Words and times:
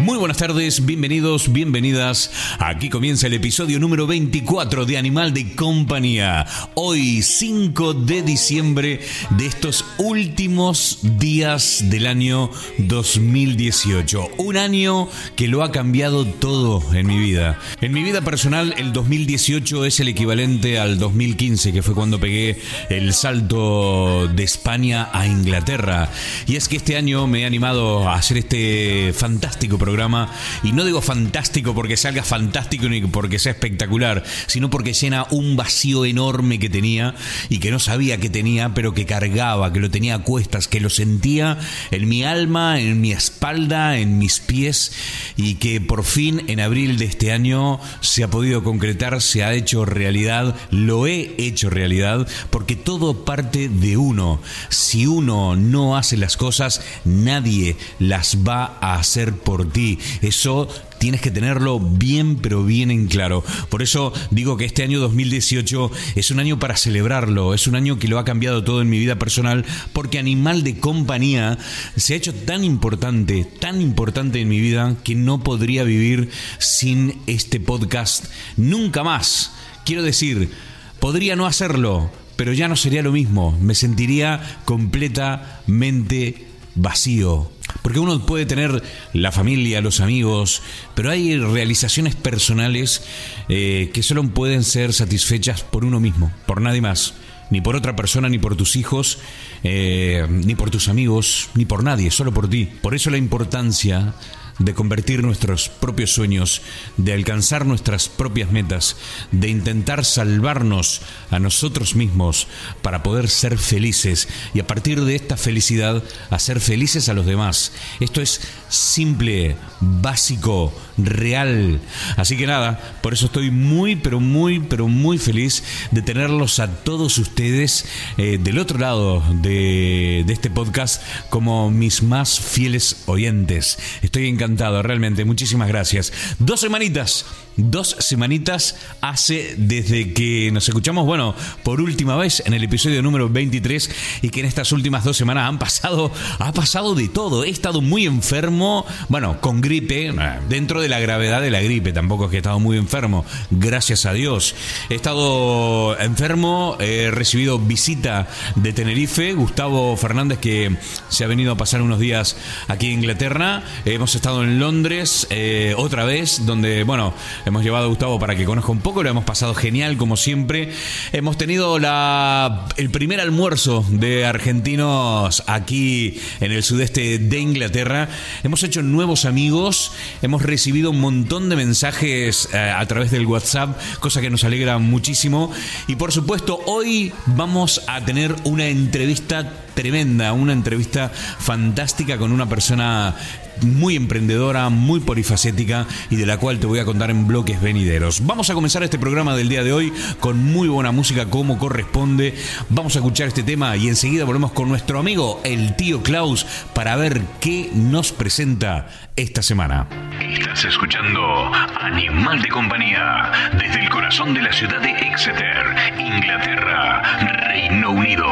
Muy 0.00 0.16
buenas 0.16 0.38
tardes, 0.38 0.86
bienvenidos, 0.86 1.52
bienvenidas. 1.52 2.30
Aquí 2.58 2.88
comienza 2.88 3.26
el 3.26 3.34
episodio 3.34 3.78
número 3.78 4.06
24 4.06 4.86
de 4.86 4.96
Animal 4.96 5.34
de 5.34 5.54
Compañía. 5.54 6.46
Hoy 6.74 7.20
5 7.20 7.92
de 7.92 8.22
diciembre 8.22 9.00
de 9.28 9.46
estos 9.46 9.84
últimos 9.98 11.00
días 11.02 11.84
del 11.90 12.06
año 12.06 12.50
2018. 12.78 14.30
Un 14.38 14.56
año 14.56 15.06
que 15.36 15.48
lo 15.48 15.62
ha 15.62 15.70
cambiado 15.70 16.24
todo 16.24 16.82
en 16.94 17.06
mi 17.06 17.18
vida. 17.18 17.58
En 17.82 17.92
mi 17.92 18.02
vida 18.02 18.22
personal 18.22 18.74
el 18.78 18.94
2018 18.94 19.84
es 19.84 20.00
el 20.00 20.08
equivalente 20.08 20.78
al 20.78 20.98
2015 20.98 21.74
que 21.74 21.82
fue 21.82 21.94
cuando 21.94 22.18
pegué 22.18 22.58
el 22.88 23.12
salto 23.12 24.28
de 24.28 24.44
España 24.44 25.10
a 25.12 25.26
Inglaterra. 25.26 26.10
Y 26.46 26.56
es 26.56 26.68
que 26.68 26.76
este 26.76 26.96
año 26.96 27.26
me 27.26 27.40
he 27.40 27.44
animado 27.44 28.08
a 28.08 28.14
hacer 28.14 28.38
este 28.38 29.12
fantástico 29.12 29.76
programa 29.76 29.89
programa. 29.90 30.30
Y 30.62 30.72
no 30.72 30.84
digo 30.84 31.02
fantástico 31.02 31.74
porque 31.74 31.96
salga 31.96 32.22
fantástico 32.22 32.88
ni 32.88 33.00
porque 33.02 33.38
sea 33.38 33.52
espectacular, 33.52 34.22
sino 34.46 34.70
porque 34.70 34.92
llena 34.92 35.26
un 35.30 35.56
vacío 35.56 36.04
enorme 36.04 36.58
que 36.58 36.70
tenía 36.70 37.14
y 37.48 37.58
que 37.58 37.70
no 37.70 37.78
sabía 37.80 38.18
que 38.18 38.30
tenía, 38.30 38.72
pero 38.74 38.94
que 38.94 39.06
cargaba, 39.06 39.72
que 39.72 39.80
lo 39.80 39.90
tenía 39.90 40.14
a 40.14 40.22
cuestas, 40.22 40.68
que 40.68 40.80
lo 40.80 40.90
sentía 40.90 41.58
en 41.90 42.08
mi 42.08 42.22
alma, 42.22 42.80
en 42.80 43.00
mi 43.00 43.10
espalda, 43.12 43.98
en 43.98 44.18
mis 44.18 44.38
pies 44.38 44.92
y 45.36 45.56
que 45.56 45.80
por 45.80 46.04
fin 46.04 46.42
en 46.46 46.60
abril 46.60 46.98
de 46.98 47.06
este 47.06 47.32
año 47.32 47.80
se 48.00 48.22
ha 48.22 48.30
podido 48.30 48.62
concretar, 48.62 49.20
se 49.20 49.42
ha 49.42 49.54
hecho 49.54 49.84
realidad, 49.84 50.54
lo 50.70 51.06
he 51.06 51.34
hecho 51.38 51.68
realidad, 51.68 52.28
porque 52.50 52.76
todo 52.76 53.24
parte 53.24 53.68
de 53.68 53.96
uno. 53.96 54.40
Si 54.68 55.06
uno 55.06 55.56
no 55.56 55.96
hace 55.96 56.16
las 56.16 56.36
cosas, 56.36 56.80
nadie 57.04 57.76
las 57.98 58.38
va 58.46 58.78
a 58.80 58.94
hacer 58.94 59.34
por 59.34 59.70
ti. 59.72 59.79
Eso 60.22 60.68
tienes 60.98 61.20
que 61.20 61.30
tenerlo 61.30 61.80
bien, 61.80 62.36
pero 62.36 62.64
bien 62.64 62.90
en 62.90 63.06
claro. 63.06 63.42
Por 63.70 63.82
eso 63.82 64.12
digo 64.30 64.56
que 64.56 64.66
este 64.66 64.82
año 64.82 65.00
2018 65.00 65.90
es 66.14 66.30
un 66.30 66.40
año 66.40 66.58
para 66.58 66.76
celebrarlo, 66.76 67.54
es 67.54 67.66
un 67.66 67.74
año 67.74 67.98
que 67.98 68.08
lo 68.08 68.18
ha 68.18 68.24
cambiado 68.24 68.62
todo 68.62 68.82
en 68.82 68.90
mi 68.90 68.98
vida 68.98 69.18
personal, 69.18 69.64
porque 69.92 70.18
Animal 70.18 70.62
de 70.62 70.78
Compañía 70.78 71.58
se 71.96 72.14
ha 72.14 72.16
hecho 72.16 72.34
tan 72.34 72.64
importante, 72.64 73.44
tan 73.44 73.80
importante 73.80 74.40
en 74.40 74.48
mi 74.48 74.60
vida, 74.60 74.96
que 75.02 75.14
no 75.14 75.42
podría 75.42 75.84
vivir 75.84 76.30
sin 76.58 77.20
este 77.26 77.60
podcast 77.60 78.26
nunca 78.56 79.02
más. 79.02 79.52
Quiero 79.84 80.02
decir, 80.02 80.50
podría 80.98 81.34
no 81.34 81.46
hacerlo, 81.46 82.10
pero 82.36 82.52
ya 82.52 82.68
no 82.68 82.76
sería 82.76 83.02
lo 83.02 83.12
mismo, 83.12 83.56
me 83.60 83.74
sentiría 83.74 84.60
completamente 84.66 86.49
vacío. 86.80 87.50
Porque 87.82 88.00
uno 88.00 88.26
puede 88.26 88.46
tener 88.46 88.82
la 89.12 89.32
familia, 89.32 89.80
los 89.80 90.00
amigos, 90.00 90.62
pero 90.94 91.10
hay 91.10 91.38
realizaciones 91.38 92.16
personales 92.16 93.02
eh, 93.48 93.90
que 93.94 94.02
solo 94.02 94.22
pueden 94.24 94.64
ser 94.64 94.92
satisfechas 94.92 95.62
por 95.62 95.84
uno 95.84 96.00
mismo, 96.00 96.32
por 96.46 96.60
nadie 96.60 96.80
más. 96.80 97.14
Ni 97.50 97.60
por 97.60 97.74
otra 97.74 97.96
persona, 97.96 98.28
ni 98.28 98.38
por 98.38 98.54
tus 98.54 98.76
hijos, 98.76 99.18
eh, 99.64 100.24
ni 100.30 100.54
por 100.54 100.70
tus 100.70 100.88
amigos, 100.88 101.50
ni 101.54 101.64
por 101.64 101.82
nadie, 101.82 102.12
solo 102.12 102.32
por 102.32 102.48
ti. 102.48 102.68
Por 102.80 102.94
eso 102.94 103.10
la 103.10 103.16
importancia 103.16 104.14
de 104.60 104.74
convertir 104.74 105.24
nuestros 105.24 105.68
propios 105.68 106.12
sueños, 106.12 106.62
de 106.98 107.14
alcanzar 107.14 107.66
nuestras 107.66 108.08
propias 108.08 108.52
metas, 108.52 108.96
de 109.32 109.48
intentar 109.48 110.04
salvarnos 110.04 111.00
a 111.30 111.38
nosotros 111.38 111.96
mismos 111.96 112.46
para 112.82 113.02
poder 113.02 113.28
ser 113.28 113.58
felices 113.58 114.28
y 114.54 114.60
a 114.60 114.66
partir 114.66 115.00
de 115.02 115.16
esta 115.16 115.36
felicidad 115.36 116.04
hacer 116.28 116.60
felices 116.60 117.08
a 117.08 117.14
los 117.14 117.26
demás. 117.26 117.72
Esto 118.00 118.20
es 118.20 118.42
simple, 118.68 119.56
básico, 119.80 120.72
real. 120.98 121.80
Así 122.16 122.36
que 122.36 122.46
nada, 122.46 122.98
por 123.02 123.14
eso 123.14 123.26
estoy 123.26 123.50
muy, 123.50 123.96
pero 123.96 124.20
muy, 124.20 124.60
pero 124.60 124.88
muy 124.88 125.16
feliz 125.16 125.64
de 125.90 126.02
tenerlos 126.02 126.58
a 126.58 126.68
todos 126.84 127.16
ustedes 127.16 127.86
eh, 128.18 128.38
del 128.38 128.58
otro 128.58 128.78
lado 128.78 129.24
de, 129.40 130.22
de 130.26 130.32
este 130.32 130.50
podcast 130.50 131.02
como 131.30 131.70
mis 131.70 132.02
más 132.02 132.38
fieles 132.38 133.04
oyentes. 133.06 133.78
Estoy 134.02 134.28
encantado 134.28 134.49
realmente. 134.82 135.24
Muchísimas 135.24 135.68
gracias. 135.68 136.12
Dos 136.38 136.60
semanitas, 136.60 137.26
dos 137.56 137.96
semanitas 137.98 138.76
hace 139.00 139.54
desde 139.56 140.12
que 140.12 140.50
nos 140.52 140.68
escuchamos, 140.68 141.06
bueno, 141.06 141.34
por 141.62 141.80
última 141.80 142.16
vez 142.16 142.42
en 142.46 142.54
el 142.54 142.64
episodio 142.64 143.02
número 143.02 143.28
23 143.28 143.90
y 144.22 144.30
que 144.30 144.40
en 144.40 144.46
estas 144.46 144.72
últimas 144.72 145.04
dos 145.04 145.16
semanas 145.16 145.48
han 145.48 145.58
pasado, 145.58 146.10
ha 146.38 146.52
pasado 146.52 146.94
de 146.94 147.08
todo. 147.08 147.44
He 147.44 147.50
estado 147.50 147.80
muy 147.80 148.06
enfermo, 148.06 148.86
bueno, 149.08 149.40
con 149.40 149.60
gripe, 149.60 150.12
dentro 150.48 150.80
de 150.80 150.88
la 150.88 151.00
gravedad 151.00 151.40
de 151.40 151.50
la 151.50 151.60
gripe, 151.60 151.92
tampoco 151.92 152.24
es 152.24 152.30
que 152.30 152.36
he 152.36 152.40
estado 152.40 152.60
muy 152.60 152.76
enfermo, 152.76 153.24
gracias 153.50 154.06
a 154.06 154.12
Dios. 154.12 154.54
He 154.88 154.94
estado 154.94 155.98
enfermo, 155.98 156.76
he 156.80 157.10
recibido 157.10 157.58
visita 157.58 158.28
de 158.56 158.72
Tenerife, 158.72 159.32
Gustavo 159.32 159.96
Fernández 159.96 160.38
que 160.38 160.76
se 161.08 161.24
ha 161.24 161.26
venido 161.26 161.52
a 161.52 161.56
pasar 161.56 161.82
unos 161.82 161.98
días 161.98 162.36
aquí 162.68 162.86
en 162.86 163.00
Inglaterra. 163.00 163.62
Hemos 163.84 164.14
estado 164.14 164.42
en 164.44 164.58
Londres 164.58 165.26
eh, 165.30 165.74
otra 165.76 166.04
vez, 166.04 166.46
donde, 166.46 166.84
bueno, 166.84 167.14
hemos 167.44 167.62
llevado 167.62 167.86
a 167.86 167.88
Gustavo 167.88 168.18
para 168.18 168.34
que 168.34 168.44
conozca 168.44 168.72
un 168.72 168.80
poco, 168.80 169.02
lo 169.02 169.10
hemos 169.10 169.24
pasado 169.24 169.54
genial 169.54 169.96
como 169.96 170.16
siempre. 170.16 170.72
Hemos 171.12 171.38
tenido 171.38 171.78
la, 171.78 172.66
el 172.76 172.90
primer 172.90 173.20
almuerzo 173.20 173.84
de 173.88 174.26
argentinos 174.26 175.42
aquí 175.46 176.20
en 176.40 176.52
el 176.52 176.62
sudeste 176.62 177.18
de 177.18 177.38
Inglaterra. 177.38 178.08
Hemos 178.42 178.62
hecho 178.62 178.82
nuevos 178.82 179.24
amigos, 179.24 179.92
hemos 180.22 180.42
recibido 180.42 180.90
un 180.90 181.00
montón 181.00 181.48
de 181.48 181.56
mensajes 181.56 182.48
eh, 182.52 182.58
a 182.58 182.84
través 182.86 183.10
del 183.10 183.26
WhatsApp, 183.26 183.78
cosa 184.00 184.20
que 184.20 184.30
nos 184.30 184.44
alegra 184.44 184.78
muchísimo. 184.78 185.52
Y 185.86 185.96
por 185.96 186.12
supuesto, 186.12 186.60
hoy 186.66 187.12
vamos 187.26 187.82
a 187.86 188.04
tener 188.04 188.34
una 188.44 188.66
entrevista 188.66 189.52
tremenda, 189.74 190.32
una 190.32 190.52
entrevista 190.52 191.08
fantástica 191.08 192.18
con 192.18 192.32
una 192.32 192.48
persona 192.48 193.16
muy 193.62 193.96
emprendedora, 193.96 194.68
muy 194.68 195.00
polifacética 195.00 195.86
y 196.10 196.16
de 196.16 196.26
la 196.26 196.38
cual 196.38 196.58
te 196.58 196.66
voy 196.66 196.78
a 196.78 196.84
contar 196.84 197.10
en 197.10 197.26
bloques 197.26 197.60
venideros. 197.60 198.26
Vamos 198.26 198.50
a 198.50 198.54
comenzar 198.54 198.82
este 198.82 198.98
programa 198.98 199.36
del 199.36 199.48
día 199.48 199.64
de 199.64 199.72
hoy 199.72 199.92
con 200.20 200.38
muy 200.38 200.68
buena 200.68 200.92
música 200.92 201.26
como 201.26 201.58
corresponde. 201.58 202.34
Vamos 202.68 202.96
a 202.96 202.98
escuchar 202.98 203.28
este 203.28 203.42
tema 203.42 203.76
y 203.76 203.88
enseguida 203.88 204.24
volvemos 204.24 204.52
con 204.52 204.68
nuestro 204.68 204.98
amigo 204.98 205.40
el 205.44 205.76
tío 205.76 206.02
Klaus 206.02 206.46
para 206.74 206.96
ver 206.96 207.20
qué 207.40 207.70
nos 207.74 208.12
presenta 208.12 208.88
esta 209.16 209.42
semana. 209.42 209.86
Estás 210.20 210.64
escuchando 210.64 211.52
Animal 211.80 212.42
de 212.42 212.48
Compañía 212.48 213.32
desde 213.58 213.80
el 213.80 213.88
corazón 213.88 214.34
de 214.34 214.42
la 214.42 214.52
ciudad 214.52 214.80
de 214.80 214.90
Exeter, 214.90 215.66
Inglaterra, 215.98 217.02
Reino 217.48 217.90
Unido. 217.90 218.26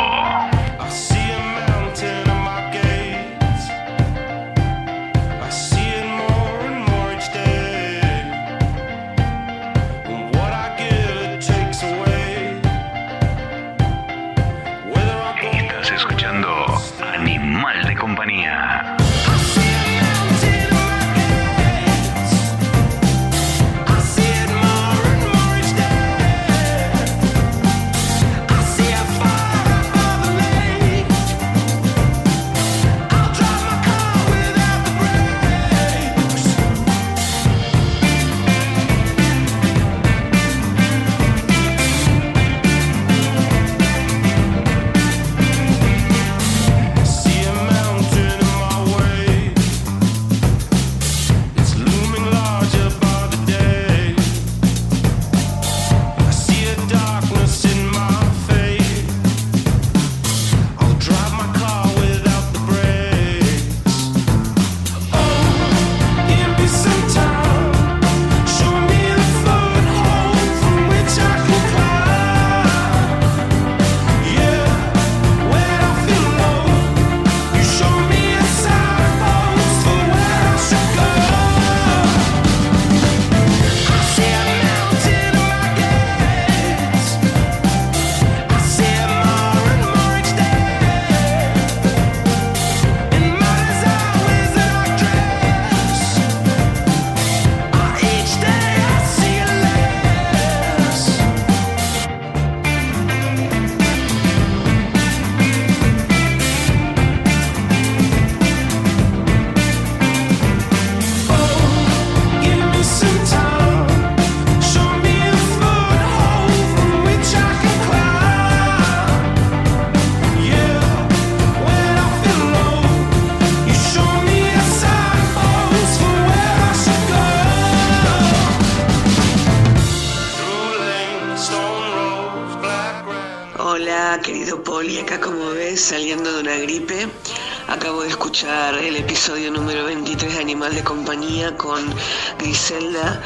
Con 141.56 141.94
Griselda. 142.38 143.22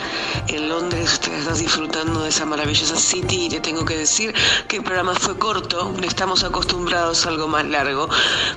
En 0.49 0.69
Londres 0.69 1.15
ustedes 1.15 1.41
están 1.41 1.59
disfrutando 1.59 2.23
de 2.23 2.29
esa 2.29 2.47
maravillosa 2.47 2.97
city 2.97 3.47
y 3.47 3.49
te 3.49 3.61
tengo 3.61 3.85
que 3.85 3.97
decir 3.97 4.35
que 4.69 4.77
el 4.77 4.83
programa 4.83 5.15
fue 5.15 5.37
corto, 5.39 5.93
estamos 6.03 6.45
acostumbrados 6.45 7.27
a 7.27 7.31
algo 7.31 7.49
más 7.49 7.65
largo, 7.67 8.09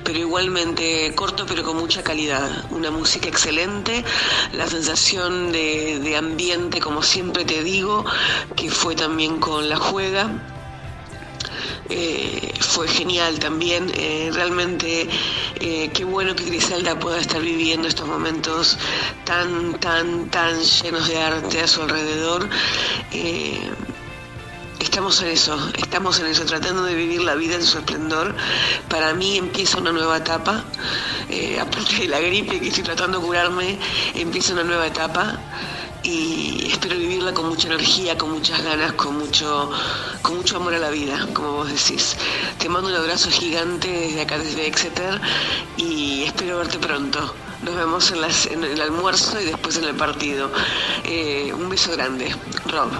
pero 0.04 0.18
igualmente 0.18 1.12
corto 1.14 1.46
pero 1.46 1.64
con 1.64 1.76
mucha 1.76 2.02
calidad. 2.02 2.48
Una 2.70 2.90
música 2.90 3.28
excelente, 3.28 4.04
la 4.52 4.66
sensación 4.66 5.52
de, 5.52 5.98
de 6.00 6.16
ambiente, 6.16 6.80
como 6.80 7.02
siempre 7.02 7.44
te 7.44 7.62
digo, 7.62 8.04
que 8.54 8.70
fue 8.70 8.94
también 8.94 9.38
con 9.38 9.68
la 9.68 9.76
juega 9.76 10.30
eh, 11.88 12.52
fue 12.60 12.88
genial 12.88 13.38
también. 13.38 13.90
Eh, 13.94 14.30
realmente 14.32 15.08
eh, 15.60 15.90
qué 15.92 16.04
bueno 16.04 16.34
que 16.34 16.44
Griselda 16.44 16.98
pueda 16.98 17.18
estar 17.18 17.40
viviendo 17.40 17.88
estos 17.88 18.08
momentos 18.08 18.78
tan, 19.24 19.74
tan, 19.80 20.28
tan 20.30 20.60
llenos 20.60 21.08
de 21.08 21.18
arte 21.18 21.60
a 21.60 21.66
su 21.66 21.82
alrededor. 21.82 22.48
Estamos 24.80 25.20
en 25.20 25.28
eso, 25.28 25.58
estamos 25.76 26.20
en 26.20 26.26
eso, 26.26 26.44
tratando 26.44 26.84
de 26.84 26.94
vivir 26.94 27.22
la 27.22 27.34
vida 27.34 27.56
en 27.56 27.62
su 27.62 27.78
esplendor. 27.78 28.34
Para 28.88 29.12
mí 29.14 29.36
empieza 29.36 29.78
una 29.78 29.92
nueva 29.92 30.18
etapa, 30.18 30.64
aparte 31.60 31.96
de 31.98 32.08
la 32.08 32.20
gripe 32.20 32.60
que 32.60 32.68
estoy 32.68 32.84
tratando 32.84 33.20
de 33.20 33.26
curarme, 33.26 33.78
empieza 34.14 34.52
una 34.52 34.64
nueva 34.64 34.86
etapa 34.86 35.38
y 36.02 36.68
espero 36.70 36.96
vivirla 36.96 37.32
con 37.32 37.48
mucha 37.48 37.68
energía, 37.68 38.16
con 38.16 38.30
muchas 38.30 38.62
ganas, 38.62 38.92
con 38.92 39.18
mucho, 39.18 39.70
con 40.22 40.36
mucho 40.36 40.56
amor 40.56 40.74
a 40.74 40.78
la 40.78 40.90
vida, 40.90 41.26
como 41.32 41.52
vos 41.52 41.68
decís. 41.68 42.16
Te 42.58 42.68
mando 42.68 42.88
un 42.88 42.96
abrazo 42.96 43.30
gigante 43.30 43.88
desde 43.88 44.22
acá, 44.22 44.38
desde 44.38 44.66
Exeter, 44.66 45.20
y 45.76 46.24
espero 46.24 46.58
verte 46.58 46.78
pronto. 46.78 47.34
Nos 47.62 47.74
vemos 47.74 48.12
en, 48.12 48.64
el 48.64 48.80
almuerzo 48.80 49.40
y 49.40 49.44
después 49.44 49.76
en 49.76 49.84
el 49.84 49.94
partido. 49.94 50.50
Eh, 51.04 51.52
un 51.54 51.68
beso 51.68 51.92
grande. 51.92 52.34
Rob. 52.66 52.90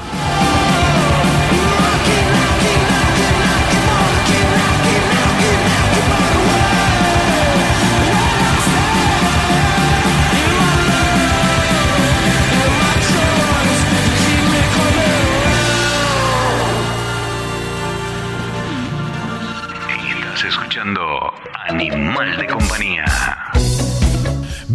Animal 21.69 22.37
de 22.37 22.46
Compañía. 22.46 23.04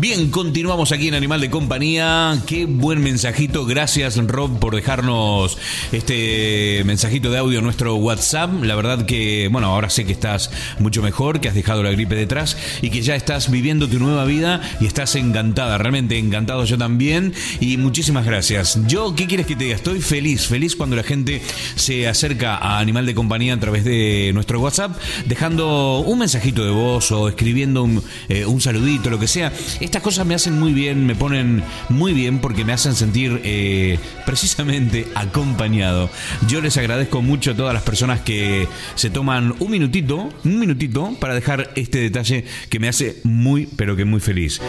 Bien, 0.01 0.31
continuamos 0.31 0.91
aquí 0.91 1.09
en 1.09 1.13
Animal 1.13 1.41
de 1.41 1.51
Compañía. 1.51 2.41
Qué 2.47 2.65
buen 2.65 3.03
mensajito. 3.03 3.67
Gracias, 3.67 4.17
Rob, 4.17 4.57
por 4.57 4.73
dejarnos 4.73 5.59
este 5.91 6.81
mensajito 6.85 7.29
de 7.29 7.37
audio 7.37 7.59
en 7.59 7.65
nuestro 7.65 7.93
WhatsApp. 7.97 8.63
La 8.63 8.73
verdad 8.73 9.05
que, 9.05 9.47
bueno, 9.51 9.67
ahora 9.67 9.91
sé 9.91 10.03
que 10.05 10.11
estás 10.11 10.49
mucho 10.79 11.03
mejor, 11.03 11.39
que 11.39 11.49
has 11.49 11.53
dejado 11.53 11.83
la 11.83 11.91
gripe 11.91 12.15
detrás 12.15 12.57
y 12.81 12.89
que 12.89 13.03
ya 13.03 13.15
estás 13.15 13.51
viviendo 13.51 13.87
tu 13.87 13.99
nueva 13.99 14.25
vida 14.25 14.59
y 14.79 14.87
estás 14.87 15.15
encantada, 15.15 15.77
realmente 15.77 16.17
encantado 16.17 16.65
yo 16.65 16.79
también. 16.79 17.35
Y 17.59 17.77
muchísimas 17.77 18.25
gracias. 18.25 18.79
Yo, 18.87 19.13
¿qué 19.13 19.27
quieres 19.27 19.45
que 19.45 19.55
te 19.55 19.65
diga? 19.65 19.75
Estoy 19.75 20.01
feliz, 20.01 20.47
feliz 20.47 20.75
cuando 20.75 20.95
la 20.95 21.03
gente 21.03 21.43
se 21.75 22.07
acerca 22.07 22.55
a 22.55 22.79
Animal 22.79 23.05
de 23.05 23.13
Compañía 23.13 23.53
a 23.53 23.59
través 23.59 23.83
de 23.83 24.31
nuestro 24.33 24.59
WhatsApp, 24.61 24.97
dejando 25.27 25.99
un 25.99 26.17
mensajito 26.17 26.65
de 26.65 26.71
voz 26.71 27.11
o 27.11 27.29
escribiendo 27.29 27.83
un, 27.83 28.03
eh, 28.29 28.47
un 28.47 28.61
saludito, 28.61 29.11
lo 29.11 29.19
que 29.19 29.27
sea 29.27 29.53
estas 29.91 30.03
cosas 30.03 30.25
me 30.25 30.35
hacen 30.35 30.57
muy 30.57 30.71
bien, 30.71 31.05
me 31.05 31.15
ponen 31.15 31.63
muy 31.89 32.13
bien 32.13 32.39
porque 32.39 32.63
me 32.63 32.71
hacen 32.71 32.95
sentir 32.95 33.41
eh, 33.43 33.99
precisamente 34.25 35.05
acompañado. 35.15 36.09
Yo 36.47 36.61
les 36.61 36.77
agradezco 36.77 37.21
mucho 37.21 37.51
a 37.51 37.55
todas 37.55 37.73
las 37.73 37.83
personas 37.83 38.21
que 38.21 38.69
se 38.95 39.09
toman 39.09 39.53
un 39.59 39.69
minutito, 39.69 40.29
un 40.45 40.59
minutito 40.59 41.13
para 41.19 41.35
dejar 41.35 41.71
este 41.75 41.99
detalle 41.99 42.45
que 42.69 42.79
me 42.79 42.87
hace 42.87 43.17
muy, 43.25 43.67
pero 43.75 43.97
que 43.97 44.05
muy 44.05 44.21
feliz. 44.21 44.61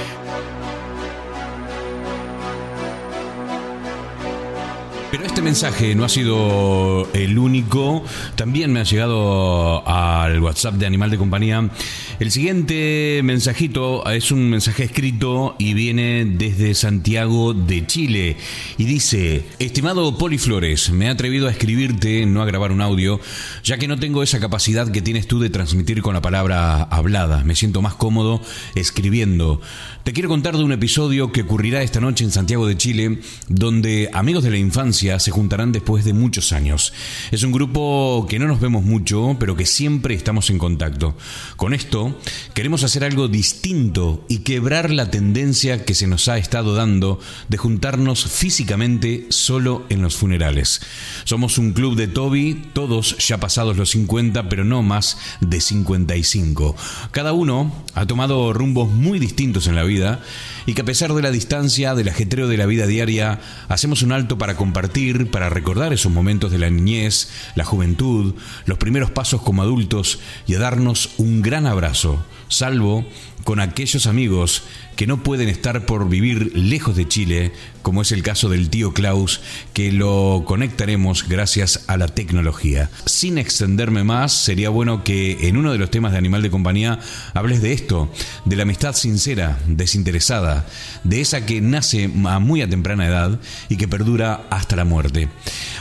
Este 5.24 5.40
mensaje 5.40 5.94
no 5.94 6.04
ha 6.04 6.08
sido 6.08 7.08
el 7.14 7.38
único. 7.38 8.04
También 8.34 8.72
me 8.72 8.80
ha 8.80 8.82
llegado 8.82 9.86
al 9.86 10.42
WhatsApp 10.42 10.74
de 10.74 10.86
Animal 10.86 11.10
de 11.10 11.18
Compañía. 11.18 11.70
El 12.18 12.30
siguiente 12.30 13.20
mensajito 13.22 14.08
es 14.10 14.32
un 14.32 14.50
mensaje 14.50 14.84
escrito 14.84 15.54
y 15.58 15.74
viene 15.74 16.24
desde 16.24 16.74
Santiago 16.74 17.54
de 17.54 17.86
Chile. 17.86 18.36
Y 18.78 18.84
dice, 18.84 19.44
estimado 19.60 20.18
Poliflores, 20.18 20.90
me 20.90 21.06
he 21.06 21.08
atrevido 21.08 21.46
a 21.46 21.52
escribirte, 21.52 22.26
no 22.26 22.42
a 22.42 22.46
grabar 22.46 22.72
un 22.72 22.80
audio, 22.80 23.20
ya 23.62 23.78
que 23.78 23.88
no 23.88 23.98
tengo 23.98 24.22
esa 24.22 24.40
capacidad 24.40 24.90
que 24.90 25.02
tienes 25.02 25.28
tú 25.28 25.38
de 25.38 25.50
transmitir 25.50 26.02
con 26.02 26.14
la 26.14 26.20
palabra 26.20 26.82
hablada. 26.82 27.44
Me 27.44 27.54
siento 27.54 27.80
más 27.80 27.94
cómodo 27.94 28.42
escribiendo. 28.74 29.60
Te 30.04 30.12
quiero 30.12 30.28
contar 30.28 30.56
de 30.56 30.64
un 30.64 30.72
episodio 30.72 31.30
que 31.30 31.42
ocurrirá 31.42 31.82
esta 31.82 32.00
noche 32.00 32.24
en 32.24 32.32
Santiago 32.32 32.66
de 32.66 32.76
Chile, 32.76 33.20
donde 33.48 34.10
amigos 34.12 34.42
de 34.42 34.50
la 34.50 34.58
infancia 34.58 35.11
se 35.18 35.30
juntarán 35.30 35.72
después 35.72 36.04
de 36.04 36.12
muchos 36.12 36.52
años. 36.52 36.92
Es 37.30 37.42
un 37.42 37.52
grupo 37.52 38.26
que 38.28 38.38
no 38.38 38.46
nos 38.46 38.60
vemos 38.60 38.84
mucho, 38.84 39.36
pero 39.38 39.56
que 39.56 39.66
siempre 39.66 40.14
estamos 40.14 40.50
en 40.50 40.58
contacto. 40.58 41.16
Con 41.56 41.74
esto, 41.74 42.18
queremos 42.54 42.84
hacer 42.84 43.04
algo 43.04 43.28
distinto 43.28 44.24
y 44.28 44.38
quebrar 44.38 44.90
la 44.90 45.10
tendencia 45.10 45.84
que 45.84 45.94
se 45.94 46.06
nos 46.06 46.28
ha 46.28 46.38
estado 46.38 46.74
dando 46.74 47.20
de 47.48 47.56
juntarnos 47.56 48.24
físicamente 48.24 49.26
solo 49.30 49.84
en 49.88 50.02
los 50.02 50.16
funerales. 50.16 50.80
Somos 51.24 51.58
un 51.58 51.72
club 51.72 51.96
de 51.96 52.08
Toby, 52.08 52.62
todos 52.72 53.16
ya 53.18 53.38
pasados 53.38 53.76
los 53.76 53.90
50, 53.90 54.48
pero 54.48 54.64
no 54.64 54.82
más 54.82 55.18
de 55.40 55.60
55. 55.60 56.76
Cada 57.10 57.32
uno 57.32 57.72
ha 57.94 58.06
tomado 58.06 58.52
rumbos 58.52 58.90
muy 58.90 59.18
distintos 59.18 59.66
en 59.66 59.74
la 59.74 59.84
vida 59.84 60.22
y 60.66 60.74
que 60.74 60.82
a 60.82 60.84
pesar 60.84 61.12
de 61.12 61.22
la 61.22 61.30
distancia, 61.30 61.94
del 61.94 62.08
ajetreo 62.08 62.48
de 62.48 62.56
la 62.56 62.66
vida 62.66 62.86
diaria, 62.86 63.40
hacemos 63.68 64.02
un 64.02 64.12
alto 64.12 64.38
para 64.38 64.56
compartir, 64.56 65.30
para 65.30 65.48
recordar 65.48 65.92
esos 65.92 66.12
momentos 66.12 66.50
de 66.50 66.58
la 66.58 66.70
niñez, 66.70 67.30
la 67.54 67.64
juventud, 67.64 68.34
los 68.66 68.78
primeros 68.78 69.10
pasos 69.10 69.42
como 69.42 69.62
adultos 69.62 70.20
y 70.46 70.54
a 70.54 70.58
darnos 70.58 71.10
un 71.18 71.42
gran 71.42 71.66
abrazo, 71.66 72.24
salvo 72.48 73.04
con 73.44 73.60
aquellos 73.60 74.06
amigos 74.06 74.62
que 74.96 75.06
no 75.06 75.22
pueden 75.22 75.48
estar 75.48 75.86
por 75.86 76.08
vivir 76.08 76.52
lejos 76.54 76.96
de 76.96 77.08
Chile, 77.08 77.52
como 77.82 78.02
es 78.02 78.12
el 78.12 78.22
caso 78.22 78.48
del 78.48 78.70
tío 78.70 78.92
Klaus, 78.92 79.40
que 79.72 79.92
lo 79.92 80.44
conectaremos 80.46 81.28
gracias 81.28 81.84
a 81.86 81.96
la 81.96 82.08
tecnología. 82.08 82.90
Sin 83.06 83.38
extenderme 83.38 84.04
más, 84.04 84.32
sería 84.32 84.70
bueno 84.70 85.04
que 85.04 85.48
en 85.48 85.56
uno 85.56 85.72
de 85.72 85.78
los 85.78 85.90
temas 85.90 86.12
de 86.12 86.18
Animal 86.18 86.42
de 86.42 86.50
Compañía 86.50 87.00
hables 87.34 87.62
de 87.62 87.72
esto, 87.72 88.10
de 88.44 88.56
la 88.56 88.62
amistad 88.62 88.94
sincera, 88.94 89.58
desinteresada, 89.66 90.66
de 91.04 91.20
esa 91.20 91.44
que 91.46 91.60
nace 91.60 92.10
a 92.26 92.38
muy 92.38 92.62
a 92.62 92.68
temprana 92.68 93.06
edad 93.06 93.40
y 93.68 93.76
que 93.76 93.88
perdura 93.88 94.46
hasta 94.50 94.76
la 94.76 94.84
muerte. 94.84 95.28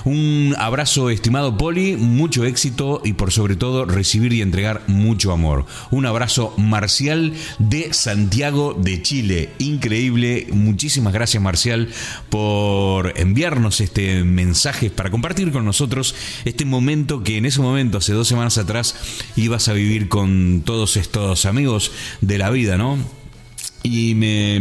Un 0.04 0.56
abrazo 0.58 1.10
estimado 1.10 1.58
Poli, 1.58 1.96
mucho 1.96 2.46
éxito 2.46 3.02
y 3.04 3.14
por 3.14 3.32
sobre 3.32 3.56
todo 3.56 3.86
recibir 3.86 4.34
y 4.34 4.42
entregar 4.42 4.82
mucho 4.88 5.32
amor. 5.32 5.66
Un 5.92 6.06
abrazo 6.06 6.54
marcial 6.58 7.34
de 7.60 7.94
Santiago 7.94 8.74
de 8.74 9.01
Chile. 9.02 9.50
Increíble. 9.60 10.48
Muchísimas 10.52 11.14
gracias 11.14 11.42
Marcial 11.42 11.90
por 12.30 13.14
enviarnos 13.18 13.82
este 13.82 14.24
mensaje 14.24 14.90
para 14.90 15.12
compartir 15.12 15.52
con 15.52 15.66
nosotros 15.66 16.16
este 16.46 16.66
momento 16.66 17.24
que 17.24 17.38
en 17.38 17.46
ese 17.46 17.62
momento, 17.62 17.98
hace 17.98 18.14
dos 18.14 18.28
semanas 18.28 18.58
atrás, 18.58 18.96
ibas 19.36 19.68
a 19.68 19.74
vivir 19.74 20.08
con 20.08 20.64
todos 20.66 20.98
estos 20.98 21.46
amigos 21.46 21.92
de 22.22 22.38
la 22.38 22.50
vida, 22.50 22.78
¿no? 22.78 22.98
y 23.84 24.14
me, 24.14 24.58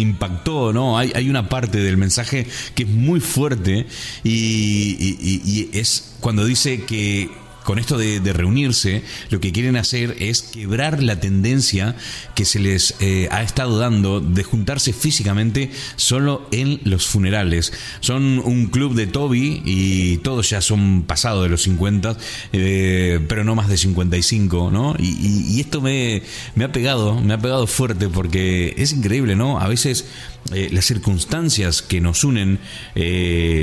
impactó, 0.00 0.72
¿no? 0.72 0.96
Hay, 0.96 1.12
hay, 1.14 1.28
una 1.28 1.50
parte 1.50 1.78
del 1.78 1.98
mensaje 1.98 2.46
que 2.74 2.84
es 2.84 2.88
muy 2.88 3.20
fuerte 3.20 3.86
y 4.24 5.68
es 5.74 6.14
cuando 6.20 6.46
dice 6.46 6.84
que 6.84 7.28
con 7.64 7.78
esto 7.78 7.98
de, 7.98 8.32
reunirse, 8.32 9.02
lo 9.30 9.40
que 9.40 9.52
quieren 9.52 9.76
hacer 9.76 10.16
es 10.18 10.42
quebrar 10.42 11.02
la 11.02 11.20
tendencia 11.20 11.96
que 12.34 12.44
se 12.44 12.58
les 12.58 12.94
eh, 13.00 13.28
ha 13.30 13.42
estado 13.42 13.78
dando 13.78 14.20
de 14.20 14.42
juntarse 14.42 14.92
físicamente 14.92 15.70
solo 15.96 16.46
en 16.50 16.80
los 16.84 17.06
funerales. 17.06 17.72
Son 18.00 18.38
un 18.38 18.66
club 18.66 18.94
de 18.94 19.06
Toby 19.06 19.62
y 19.64 20.18
todos 20.18 20.50
ya 20.50 20.60
son 20.60 21.02
pasados 21.02 21.44
de 21.44 21.50
los 21.50 21.62
50, 21.62 22.16
eh, 22.52 23.20
pero 23.28 23.44
no 23.44 23.54
más 23.54 23.68
de 23.68 23.76
55, 23.76 24.70
¿no? 24.72 24.94
Y, 24.98 25.60
esto 25.60 25.80
me, 25.80 26.22
me, 26.54 26.64
ha 26.64 26.72
pegado, 26.72 27.20
me 27.20 27.34
ha 27.34 27.38
pegado 27.38 27.66
fuerte 27.66 28.08
porque 28.08 28.74
es 28.76 28.92
increíble, 28.92 29.36
¿no? 29.36 29.60
A 29.60 29.68
veces 29.68 30.06
eh, 30.52 30.70
las 30.72 30.86
circunstancias 30.86 31.82
que 31.82 32.00
nos 32.00 32.24
unen 32.24 32.58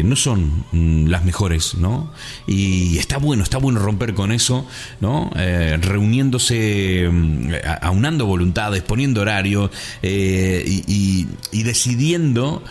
no 0.04 0.16
son 0.16 0.66
mm, 0.72 1.08
las 1.08 1.26
mejores, 1.26 1.76
¿no? 1.76 2.12
Y 2.48 2.98
está 2.98 3.18
bueno, 3.18 3.44
está 3.44 3.58
bueno 3.58 3.80
romper 3.90 4.14
con 4.14 4.32
eso, 4.32 4.68
¿no? 5.02 5.32
Eh, 5.36 5.78
reuniéndose, 5.82 7.10
mm, 7.12 7.54
aunando 7.82 8.26
voluntades, 8.26 8.84
poniendo 8.84 9.22
horario 9.22 9.72
eh, 10.02 10.64
y, 10.66 11.28
y, 11.52 11.64
decidiendo 11.64 12.64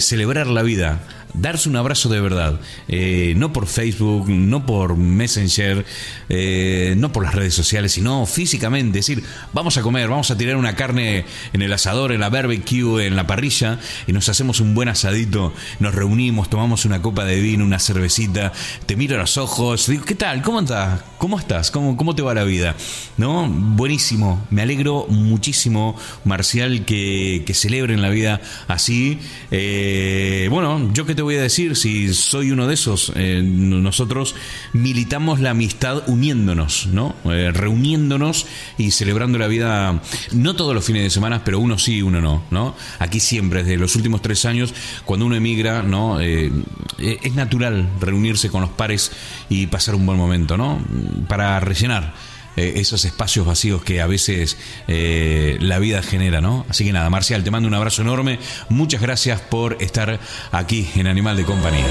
celebrar 0.00 0.48
la 0.48 0.62
vida 0.62 1.00
darse 1.34 1.68
un 1.68 1.76
abrazo 1.76 2.08
de 2.08 2.20
verdad. 2.20 2.60
Eh, 2.88 3.34
no 3.36 3.52
por 3.52 3.66
Facebook, 3.66 4.28
no 4.28 4.66
por 4.66 4.96
Messenger, 4.96 5.84
eh, 6.28 6.94
no 6.96 7.12
por 7.12 7.24
las 7.24 7.34
redes 7.34 7.54
sociales, 7.54 7.92
sino 7.92 8.26
físicamente. 8.26 8.98
decir, 8.98 9.22
vamos 9.52 9.76
a 9.76 9.82
comer, 9.82 10.08
vamos 10.08 10.30
a 10.30 10.36
tirar 10.36 10.56
una 10.56 10.76
carne 10.76 11.24
en 11.52 11.62
el 11.62 11.72
asador, 11.72 12.12
en 12.12 12.20
la 12.20 12.30
barbecue, 12.30 13.06
en 13.06 13.16
la 13.16 13.26
parrilla, 13.26 13.78
y 14.06 14.12
nos 14.12 14.28
hacemos 14.28 14.60
un 14.60 14.74
buen 14.74 14.88
asadito, 14.88 15.52
nos 15.78 15.94
reunimos, 15.94 16.50
tomamos 16.50 16.84
una 16.84 17.02
copa 17.02 17.24
de 17.24 17.40
vino, 17.40 17.64
una 17.64 17.78
cervecita, 17.78 18.52
te 18.86 18.96
miro 18.96 19.16
a 19.16 19.20
los 19.20 19.36
ojos, 19.36 19.86
digo, 19.86 20.04
¿qué 20.04 20.14
tal? 20.14 20.42
¿Cómo 20.42 20.60
estás? 20.60 21.00
¿Cómo 21.18 21.38
estás? 21.38 21.70
¿Cómo, 21.70 21.96
cómo 21.96 22.14
te 22.14 22.22
va 22.22 22.34
la 22.34 22.44
vida? 22.44 22.74
¿No? 23.16 23.46
Buenísimo. 23.48 24.46
Me 24.50 24.62
alegro 24.62 25.06
muchísimo, 25.08 25.96
Marcial, 26.24 26.84
que, 26.84 27.42
que 27.46 27.54
celebren 27.54 28.02
la 28.02 28.08
vida 28.08 28.40
así. 28.68 29.18
Eh, 29.50 30.48
bueno, 30.50 30.90
yo 30.92 31.06
que 31.06 31.14
te 31.14 31.19
voy 31.22 31.36
a 31.36 31.42
decir 31.42 31.76
si 31.76 32.12
soy 32.14 32.50
uno 32.50 32.66
de 32.66 32.74
esos. 32.74 33.12
Eh, 33.16 33.42
nosotros 33.42 34.34
militamos 34.72 35.40
la 35.40 35.50
amistad 35.50 36.02
uniéndonos, 36.08 36.86
¿no? 36.86 37.14
Eh, 37.24 37.50
reuniéndonos 37.52 38.46
y 38.78 38.90
celebrando 38.90 39.38
la 39.38 39.46
vida, 39.46 40.02
no 40.32 40.56
todos 40.56 40.74
los 40.74 40.84
fines 40.84 41.02
de 41.02 41.10
semana, 41.10 41.44
pero 41.44 41.58
uno 41.58 41.78
sí, 41.78 42.02
uno 42.02 42.20
no, 42.20 42.44
¿no? 42.50 42.76
Aquí 42.98 43.20
siempre, 43.20 43.62
desde 43.62 43.78
los 43.78 43.96
últimos 43.96 44.22
tres 44.22 44.44
años, 44.44 44.74
cuando 45.04 45.26
uno 45.26 45.36
emigra, 45.36 45.82
¿no? 45.82 46.20
Eh, 46.20 46.50
es 46.98 47.34
natural 47.34 47.88
reunirse 48.00 48.50
con 48.50 48.60
los 48.62 48.70
pares 48.70 49.12
y 49.48 49.66
pasar 49.66 49.94
un 49.94 50.06
buen 50.06 50.18
momento, 50.18 50.56
¿no? 50.56 50.80
Para 51.28 51.60
rellenar 51.60 52.29
eh, 52.56 52.74
esos 52.76 53.04
espacios 53.04 53.46
vacíos 53.46 53.82
que 53.82 54.00
a 54.00 54.06
veces 54.06 54.56
eh, 54.88 55.56
la 55.60 55.78
vida 55.78 56.02
genera, 56.02 56.40
¿no? 56.40 56.66
Así 56.68 56.84
que 56.84 56.92
nada, 56.92 57.10
Marcial, 57.10 57.44
te 57.44 57.50
mando 57.50 57.68
un 57.68 57.74
abrazo 57.74 58.02
enorme. 58.02 58.38
Muchas 58.68 59.00
gracias 59.00 59.40
por 59.40 59.76
estar 59.80 60.18
aquí 60.52 60.88
en 60.96 61.06
Animal 61.06 61.36
de 61.36 61.44
Compañía. 61.44 61.86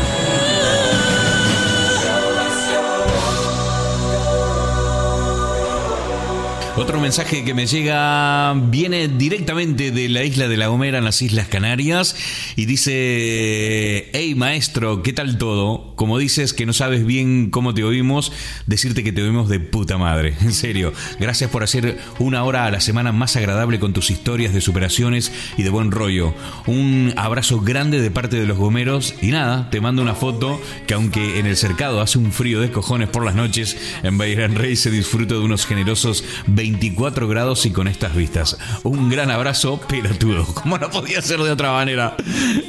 Otro 6.79 7.01
mensaje 7.01 7.43
que 7.43 7.53
me 7.53 7.67
llega 7.67 8.53
viene 8.53 9.09
directamente 9.09 9.91
de 9.91 10.07
la 10.07 10.23
isla 10.23 10.47
de 10.47 10.55
La 10.55 10.67
Gomera 10.67 10.99
en 10.99 11.03
las 11.03 11.21
Islas 11.21 11.49
Canarias 11.49 12.15
y 12.55 12.65
dice, 12.67 14.09
hey 14.13 14.33
maestro, 14.35 15.03
¿qué 15.03 15.11
tal 15.11 15.37
todo? 15.37 15.88
Como 15.99 16.17
dices 16.17 16.53
que 16.53 16.65
no 16.65 16.71
sabes 16.71 17.05
bien 17.05 17.49
cómo 17.49 17.73
te 17.73 17.83
oímos, 17.83 18.31
decirte 18.67 19.03
que 19.03 19.11
te 19.11 19.21
oímos 19.21 19.49
de 19.49 19.59
puta 19.59 19.97
madre. 19.97 20.33
En 20.39 20.53
serio, 20.53 20.93
gracias 21.19 21.51
por 21.51 21.61
hacer 21.61 21.99
una 22.19 22.45
hora 22.45 22.63
a 22.63 22.71
la 22.71 22.79
semana 22.79 23.11
más 23.11 23.35
agradable 23.35 23.79
con 23.79 23.91
tus 23.91 24.09
historias 24.09 24.53
de 24.53 24.61
superaciones 24.61 25.31
y 25.57 25.63
de 25.63 25.69
buen 25.69 25.91
rollo. 25.91 26.33
Un 26.67 27.13
abrazo 27.17 27.59
grande 27.59 27.99
de 27.99 28.11
parte 28.11 28.39
de 28.39 28.47
los 28.47 28.57
gomeros 28.57 29.13
y 29.21 29.31
nada, 29.31 29.69
te 29.69 29.81
mando 29.81 30.01
una 30.01 30.15
foto 30.15 30.61
que 30.87 30.93
aunque 30.93 31.37
en 31.37 31.45
el 31.45 31.57
cercado 31.57 31.99
hace 31.99 32.17
un 32.17 32.31
frío 32.31 32.61
de 32.61 32.71
cojones 32.71 33.09
por 33.09 33.25
las 33.25 33.35
noches, 33.35 33.77
en 34.01 34.17
Bayern 34.17 34.55
Rey 34.55 34.77
se 34.77 34.91
disfruta 34.91 35.33
de 35.33 35.41
unos 35.41 35.65
generosos 35.65 36.23
20 36.47 36.79
24 36.79 37.27
grados 37.27 37.65
y 37.65 37.71
con 37.71 37.87
estas 37.87 38.15
vistas. 38.15 38.57
Un 38.83 39.09
gran 39.09 39.31
abrazo 39.31 39.81
pelotudo, 39.81 40.45
como 40.53 40.77
no 40.77 40.89
podía 40.89 41.21
ser 41.21 41.39
de 41.39 41.51
otra 41.51 41.73
manera. 41.73 42.15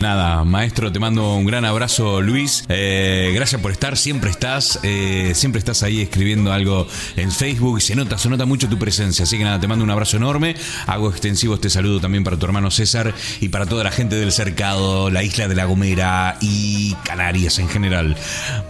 Nada, 0.00 0.42
maestro, 0.44 0.90
te 0.90 0.98
mando 0.98 1.36
un 1.36 1.46
gran 1.46 1.64
abrazo, 1.64 2.20
Luis. 2.20 2.64
Eh, 2.68 3.19
gracias 3.34 3.60
por 3.60 3.70
estar, 3.70 3.96
siempre 3.96 4.30
estás, 4.30 4.80
eh, 4.82 5.32
siempre 5.34 5.58
estás 5.58 5.82
ahí 5.82 6.00
escribiendo 6.00 6.52
algo 6.52 6.86
en 7.16 7.30
Facebook 7.30 7.78
y 7.78 7.80
se 7.80 7.94
nota, 7.94 8.18
se 8.18 8.28
nota 8.28 8.46
mucho 8.46 8.68
tu 8.68 8.78
presencia. 8.78 9.24
Así 9.24 9.38
que 9.38 9.44
nada, 9.44 9.60
te 9.60 9.68
mando 9.68 9.84
un 9.84 9.90
abrazo 9.90 10.16
enorme. 10.16 10.56
Hago 10.86 11.10
extensivo 11.10 11.54
este 11.54 11.70
saludo 11.70 12.00
también 12.00 12.24
para 12.24 12.38
tu 12.38 12.46
hermano 12.46 12.70
César 12.70 13.14
y 13.40 13.48
para 13.48 13.66
toda 13.66 13.84
la 13.84 13.90
gente 13.90 14.16
del 14.16 14.32
cercado, 14.32 15.10
la 15.10 15.22
isla 15.22 15.48
de 15.48 15.54
La 15.54 15.64
Gomera 15.64 16.38
y 16.40 16.94
Canarias 17.04 17.58
en 17.58 17.68
general. 17.68 18.16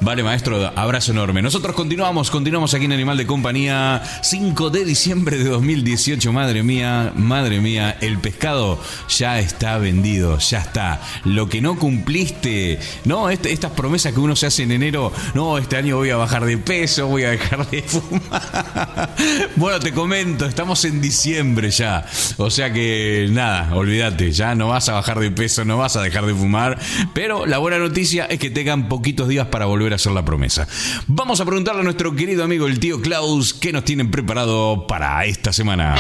Vale, 0.00 0.22
maestro, 0.22 0.72
abrazo 0.76 1.12
enorme. 1.12 1.42
Nosotros 1.42 1.74
continuamos, 1.74 2.30
continuamos 2.30 2.74
aquí 2.74 2.86
en 2.86 2.92
Animal 2.92 3.16
de 3.16 3.26
Compañía, 3.26 4.02
5 4.22 4.70
de 4.70 4.84
diciembre 4.84 5.38
de 5.38 5.44
2018, 5.44 6.32
madre 6.32 6.62
mía, 6.62 7.12
madre 7.14 7.60
mía, 7.60 7.96
el 8.00 8.18
pescado 8.18 8.80
ya 9.08 9.38
está 9.38 9.78
vendido, 9.78 10.38
ya 10.38 10.58
está. 10.58 11.00
Lo 11.24 11.48
que 11.48 11.60
no 11.60 11.78
cumpliste, 11.78 12.78
no, 13.04 13.30
este, 13.30 13.52
estas 13.52 13.72
promesas 13.72 14.12
que 14.12 14.20
uno 14.20 14.36
se 14.48 14.62
en 14.62 14.72
enero, 14.72 15.12
no, 15.34 15.58
este 15.58 15.76
año 15.76 15.96
voy 15.96 16.10
a 16.10 16.16
bajar 16.16 16.44
de 16.44 16.56
peso, 16.56 17.08
voy 17.08 17.24
a 17.24 17.30
dejar 17.30 17.68
de 17.68 17.82
fumar. 17.82 19.14
bueno, 19.56 19.80
te 19.80 19.92
comento, 19.92 20.46
estamos 20.46 20.84
en 20.84 21.00
diciembre 21.00 21.70
ya. 21.70 22.06
O 22.38 22.50
sea 22.50 22.72
que 22.72 23.28
nada, 23.30 23.74
olvídate, 23.74 24.32
ya 24.32 24.54
no 24.54 24.68
vas 24.68 24.88
a 24.88 24.92
bajar 24.92 25.18
de 25.18 25.30
peso, 25.30 25.64
no 25.64 25.76
vas 25.76 25.96
a 25.96 26.02
dejar 26.02 26.24
de 26.24 26.34
fumar. 26.34 26.78
Pero 27.12 27.44
la 27.44 27.58
buena 27.58 27.78
noticia 27.78 28.24
es 28.26 28.38
que 28.38 28.50
tengan 28.50 28.88
poquitos 28.88 29.28
días 29.28 29.48
para 29.48 29.66
volver 29.66 29.92
a 29.92 29.96
hacer 29.96 30.12
la 30.12 30.24
promesa. 30.24 30.66
Vamos 31.06 31.40
a 31.40 31.44
preguntarle 31.44 31.82
a 31.82 31.84
nuestro 31.84 32.14
querido 32.14 32.44
amigo 32.44 32.66
el 32.66 32.80
tío 32.80 33.02
Klaus 33.02 33.52
qué 33.52 33.72
nos 33.72 33.84
tienen 33.84 34.10
preparado 34.10 34.86
para 34.86 35.24
esta 35.26 35.52
semana. 35.52 35.96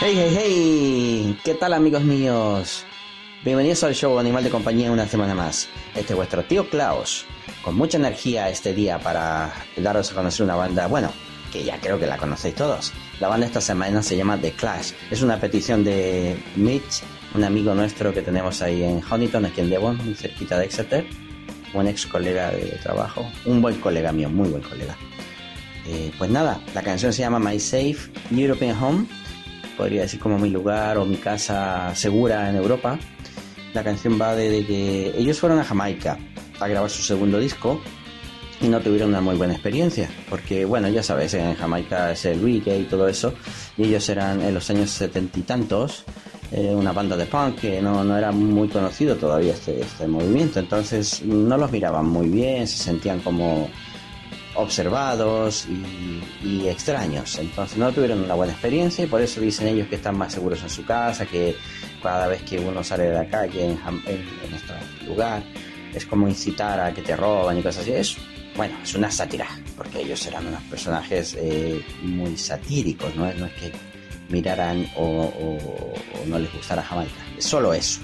Hey, 0.00 0.14
hey, 0.16 0.36
hey, 0.38 1.38
¿qué 1.44 1.54
tal 1.54 1.72
amigos 1.72 2.04
míos? 2.04 2.84
Bienvenidos 3.44 3.84
al 3.84 3.94
show 3.94 4.18
Animal 4.18 4.42
de 4.42 4.48
Compañía 4.48 4.90
una 4.90 5.06
semana 5.06 5.34
más. 5.34 5.68
Este 5.94 6.14
es 6.14 6.16
vuestro 6.16 6.44
tío 6.44 6.66
Klaus, 6.70 7.26
con 7.62 7.76
mucha 7.76 7.98
energía 7.98 8.48
este 8.48 8.72
día 8.72 8.98
para 8.98 9.52
daros 9.76 10.10
a 10.10 10.14
conocer 10.14 10.44
una 10.44 10.54
banda, 10.54 10.86
bueno, 10.86 11.10
que 11.52 11.62
ya 11.62 11.78
creo 11.78 12.00
que 12.00 12.06
la 12.06 12.16
conocéis 12.16 12.54
todos. 12.54 12.94
La 13.20 13.28
banda 13.28 13.44
esta 13.44 13.60
semana 13.60 14.02
se 14.02 14.16
llama 14.16 14.38
The 14.38 14.52
Clash. 14.52 14.92
Es 15.10 15.20
una 15.20 15.38
petición 15.38 15.84
de 15.84 16.38
Mitch, 16.56 17.02
un 17.34 17.44
amigo 17.44 17.74
nuestro 17.74 18.14
que 18.14 18.22
tenemos 18.22 18.62
ahí 18.62 18.82
en 18.82 19.02
Huntington, 19.04 19.44
aquí 19.44 19.60
en 19.60 19.68
Devon, 19.68 19.98
muy 20.02 20.14
cerquita 20.14 20.58
de 20.58 20.64
Exeter. 20.64 21.06
Un 21.74 21.86
ex 21.86 22.06
colega 22.06 22.50
de 22.50 22.78
trabajo, 22.82 23.30
un 23.44 23.60
buen 23.60 23.78
colega 23.78 24.10
mío, 24.10 24.30
muy 24.30 24.48
buen 24.48 24.62
colega. 24.62 24.96
Eh, 25.86 26.12
pues 26.16 26.30
nada, 26.30 26.62
la 26.74 26.82
canción 26.82 27.12
se 27.12 27.20
llama 27.20 27.38
My 27.38 27.60
Safe 27.60 28.10
European 28.34 28.82
Home, 28.82 29.06
podría 29.76 30.00
decir 30.00 30.18
como 30.18 30.38
mi 30.38 30.48
lugar 30.48 30.96
o 30.96 31.04
mi 31.04 31.16
casa 31.16 31.94
segura 31.94 32.48
en 32.48 32.56
Europa. 32.56 32.98
La 33.74 33.82
canción 33.82 34.18
va 34.20 34.34
de, 34.34 34.64
que 34.64 35.12
ellos 35.18 35.38
fueron 35.38 35.58
a 35.58 35.64
Jamaica 35.64 36.16
a 36.60 36.68
grabar 36.68 36.88
su 36.88 37.02
segundo 37.02 37.40
disco 37.40 37.80
y 38.60 38.68
no 38.68 38.80
tuvieron 38.80 39.08
una 39.08 39.20
muy 39.20 39.34
buena 39.34 39.54
experiencia, 39.54 40.08
porque 40.30 40.64
bueno, 40.64 40.88
ya 40.88 41.02
sabes, 41.02 41.34
en 41.34 41.54
Jamaica 41.54 42.12
es 42.12 42.24
el 42.24 42.40
reggae 42.40 42.78
y 42.78 42.84
todo 42.84 43.08
eso, 43.08 43.34
y 43.76 43.84
ellos 43.84 44.08
eran 44.08 44.40
en 44.42 44.54
los 44.54 44.70
años 44.70 44.90
setenta 44.90 45.38
y 45.40 45.42
tantos, 45.42 46.04
eh, 46.52 46.72
una 46.72 46.92
banda 46.92 47.16
de 47.16 47.26
punk 47.26 47.56
que 47.56 47.82
no, 47.82 48.04
no, 48.04 48.16
era 48.16 48.30
muy 48.30 48.68
conocido 48.68 49.16
todavía 49.16 49.54
este, 49.54 49.80
este 49.80 50.06
movimiento, 50.06 50.60
entonces 50.60 51.22
no 51.24 51.58
los 51.58 51.70
miraban 51.72 52.06
muy 52.06 52.28
bien, 52.28 52.68
se 52.68 52.76
sentían 52.76 53.18
como 53.20 53.68
observados 54.54 55.66
y, 56.42 56.66
extraños. 56.68 57.38
Entonces 57.38 57.76
no 57.76 57.92
tuvieron 57.92 58.22
una 58.22 58.34
buena 58.34 58.52
experiencia 58.52 59.04
y 59.04 59.06
por 59.06 59.20
eso 59.20 59.40
dicen 59.40 59.68
ellos 59.68 59.88
que 59.88 59.96
están 59.96 60.16
más 60.16 60.32
seguros 60.32 60.62
en 60.62 60.70
su 60.70 60.84
casa, 60.84 61.26
que 61.26 61.56
cada 62.02 62.26
vez 62.26 62.42
que 62.42 62.58
uno 62.58 62.82
sale 62.82 63.04
de 63.04 63.14
la 63.14 63.28
calle 63.28 63.70
en, 63.70 63.78
nuestro 64.50 64.74
lugar 65.06 65.42
es 65.94 66.06
como 66.06 66.28
incitar 66.28 66.80
a 66.80 66.92
que 66.92 67.02
te 67.02 67.16
roban 67.16 67.58
y 67.58 67.62
cosas 67.62 67.82
así. 67.82 67.92
Es, 67.92 68.16
bueno, 68.56 68.76
es 68.82 68.94
una 68.94 69.10
sátira, 69.10 69.46
porque 69.76 70.00
ellos 70.00 70.24
eran 70.26 70.46
unos 70.46 70.62
personajes 70.62 71.36
eh, 71.38 71.84
muy 72.02 72.36
satíricos, 72.36 73.14
¿no? 73.16 73.32
no 73.34 73.46
es 73.46 73.52
que 73.52 73.72
miraran 74.28 74.88
o, 74.96 75.02
o 75.02 76.26
no 76.26 76.38
les 76.38 76.52
gustara 76.52 76.82
Jamaica, 76.82 77.12
es 77.36 77.44
solo 77.44 77.74
eso. 77.74 78.00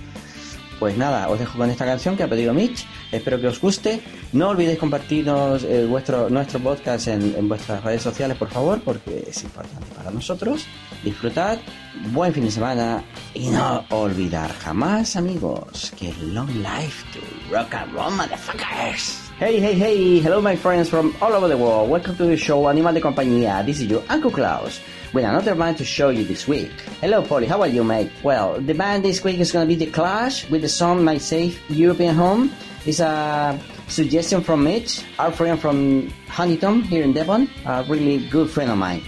Pues 0.80 0.96
nada, 0.96 1.28
os 1.28 1.38
dejo 1.38 1.58
con 1.58 1.68
esta 1.68 1.84
canción 1.84 2.16
que 2.16 2.22
ha 2.22 2.28
pedido 2.28 2.54
Mitch. 2.54 2.86
Espero 3.12 3.38
que 3.38 3.48
os 3.48 3.60
guste. 3.60 4.00
No 4.32 4.48
olvidéis 4.48 4.78
compartirnos 4.78 5.62
eh, 5.62 5.84
vuestro, 5.84 6.30
nuestro 6.30 6.58
podcast 6.58 7.06
en, 7.08 7.46
vuestras 7.50 7.84
redes 7.84 8.00
sociales, 8.00 8.38
por 8.38 8.48
favor, 8.48 8.80
porque 8.82 9.26
es 9.28 9.44
importante 9.44 9.86
para 9.94 10.10
nosotros. 10.10 10.64
Disfrutad, 11.04 11.58
buen 12.12 12.32
fin 12.32 12.46
de 12.46 12.50
semana 12.50 13.04
y 13.34 13.48
no 13.48 13.84
olvidar 13.90 14.50
jamás, 14.54 15.16
amigos, 15.16 15.92
que 15.98 16.14
long 16.32 16.48
life 16.62 17.04
to 17.12 17.20
rock 17.54 17.74
and 17.74 17.92
roll, 17.92 18.10
motherfuckers. 18.12 19.18
Hey, 19.38 19.60
hey, 19.60 19.74
hey, 19.78 20.20
hello, 20.20 20.40
my 20.40 20.56
friends 20.56 20.88
from 20.88 21.14
all 21.20 21.34
over 21.34 21.48
the 21.48 21.56
world. 21.56 21.90
Welcome 21.90 22.16
to 22.16 22.24
the 22.24 22.38
show 22.38 22.70
Animal 22.70 22.94
de 22.94 23.02
Compañía. 23.02 23.62
This 23.66 23.80
is 23.80 23.86
your 23.86 24.02
Uncle 24.08 24.30
Klaus. 24.30 24.80
With 25.12 25.24
another 25.24 25.54
band 25.54 25.78
to 25.78 25.84
show 25.84 26.10
you 26.10 26.24
this 26.24 26.46
week. 26.46 26.70
Hello, 27.00 27.22
Polly, 27.22 27.46
how 27.46 27.60
are 27.60 27.68
you, 27.68 27.82
mate? 27.82 28.10
Well, 28.22 28.60
the 28.60 28.74
band 28.74 29.04
this 29.04 29.24
week 29.24 29.38
is 29.40 29.52
going 29.52 29.68
to 29.68 29.74
be 29.74 29.84
The 29.84 29.90
Clash 29.90 30.48
with 30.50 30.62
the 30.62 30.68
song 30.68 31.04
My 31.04 31.18
Safe 31.18 31.60
European 31.70 32.14
Home. 32.14 32.52
It's 32.86 33.00
a 33.00 33.58
suggestion 33.88 34.42
from 34.42 34.64
Mitch, 34.64 35.02
our 35.18 35.32
friend 35.32 35.60
from 35.60 36.10
Huntington 36.28 36.82
here 36.82 37.02
in 37.02 37.12
Devon, 37.12 37.48
a 37.66 37.84
really 37.88 38.26
good 38.28 38.50
friend 38.50 38.70
of 38.70 38.78
mine. 38.78 39.02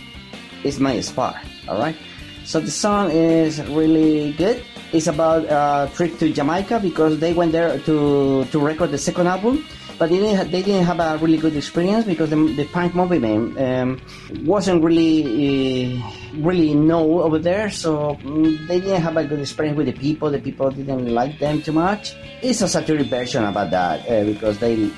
It's 0.65 0.79
my 0.79 1.01
spar, 1.01 1.41
alright? 1.69 1.97
So 2.45 2.61
the 2.61 2.71
song 2.71 3.11
is 3.11 3.63
really 3.69 4.33
good. 4.33 4.65
It's 4.93 5.07
about 5.07 5.45
a 5.45 5.91
trip 5.95 6.19
to 6.19 6.33
Jamaica 6.33 6.81
because 6.81 7.19
they 7.19 7.33
went 7.33 7.53
there 7.53 7.79
to, 7.79 8.45
to 8.45 8.59
record 8.59 8.91
the 8.91 8.99
second 8.99 9.27
album 9.27 9.65
but 9.99 10.11
they 10.11 10.19
didn't, 10.19 10.51
they 10.51 10.63
didn't 10.63 10.85
have 10.85 11.01
a 11.01 11.19
really 11.19 11.39
good 11.39 11.57
experience 11.57 12.05
because 12.05 12.31
the, 12.31 12.37
the 12.55 12.65
punk 12.67 12.95
movement 12.95 13.59
um, 13.59 14.01
wasn't 14.45 14.83
really 14.83 15.97
uh, 15.97 16.11
really 16.37 16.75
known 16.75 17.21
over 17.21 17.39
there, 17.39 17.71
so 17.71 18.19
um, 18.25 18.59
they 18.67 18.81
didn't 18.81 19.03
have 19.03 19.17
a 19.17 19.25
good 19.25 19.41
experience 19.41 19.77
with 19.77 19.87
the 19.87 19.93
people. 19.93 20.31
The 20.31 20.41
people 20.41 20.71
didn't 20.71 21.13
like 21.13 21.39
them 21.39 21.63
too 21.63 21.73
much. 21.73 22.15
It's 22.43 22.61
a 22.63 22.69
satiric 22.69 23.09
version 23.09 23.45
about 23.45 23.71
that 23.71 24.09
uh, 24.09 24.25
because 24.25 24.59
they 24.59 24.91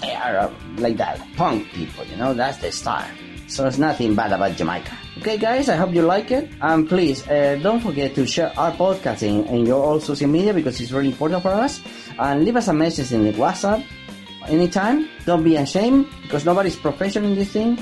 they 0.00 0.14
are 0.14 0.38
uh, 0.38 0.54
like 0.76 0.96
that 0.98 1.20
punk 1.36 1.66
people, 1.72 2.04
you 2.06 2.16
know. 2.16 2.34
That's 2.34 2.58
the 2.58 2.70
style. 2.72 3.10
So 3.48 3.66
it's 3.66 3.78
nothing 3.78 4.14
bad 4.14 4.32
about 4.32 4.56
Jamaica. 4.56 4.92
Okay, 5.18 5.38
guys, 5.38 5.68
I 5.68 5.76
hope 5.76 5.94
you 5.94 6.02
like 6.02 6.30
it. 6.30 6.50
And 6.60 6.86
please 6.86 7.26
uh, 7.28 7.58
don't 7.62 7.80
forget 7.80 8.14
to 8.14 8.26
share 8.26 8.52
our 8.58 8.72
podcast 8.72 9.22
in, 9.22 9.46
in 9.46 9.66
your 9.66 9.82
all 9.82 10.00
social 10.00 10.28
media 10.28 10.52
because 10.52 10.78
it's 10.80 10.92
really 10.92 11.08
important 11.08 11.42
for 11.42 11.48
us. 11.48 11.80
And 12.18 12.44
leave 12.44 12.56
us 12.56 12.68
a 12.68 12.74
message 12.74 13.10
in 13.10 13.24
the 13.24 13.32
WhatsApp 13.32 13.84
anytime. 14.48 15.08
Don't 15.24 15.44
be 15.44 15.56
ashamed 15.56 16.06
because 16.22 16.44
nobody's 16.44 16.76
professional 16.76 17.30
in 17.30 17.36
this 17.36 17.52
thing. 17.52 17.78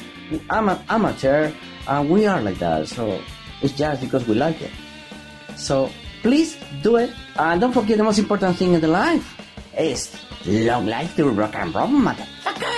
I'm 0.50 0.68
an 0.68 0.78
amateur 0.88 1.52
and 1.88 2.11
we 2.11 2.26
are 2.26 2.40
like 2.40 2.58
that. 2.58 2.88
So 2.88 3.20
it's 3.62 3.73
just 3.73 4.02
because 4.02 4.26
we 4.26 4.35
like 4.35 4.61
it. 4.61 4.73
So 5.56 5.90
please 6.23 6.56
do 6.82 6.96
it. 6.96 7.11
And 7.38 7.61
don't 7.61 7.73
forget 7.73 7.96
the 7.99 8.04
most 8.04 8.18
important 8.18 8.56
thing 8.56 8.75
in 8.75 8.80
the 8.80 8.88
life 8.88 9.37
is 9.78 10.14
long 10.46 10.87
life 10.87 11.16
to 11.16 11.28
rock 11.30 11.54
and 11.54 11.75
roll, 11.75 11.88
motherfuckers! 11.88 12.75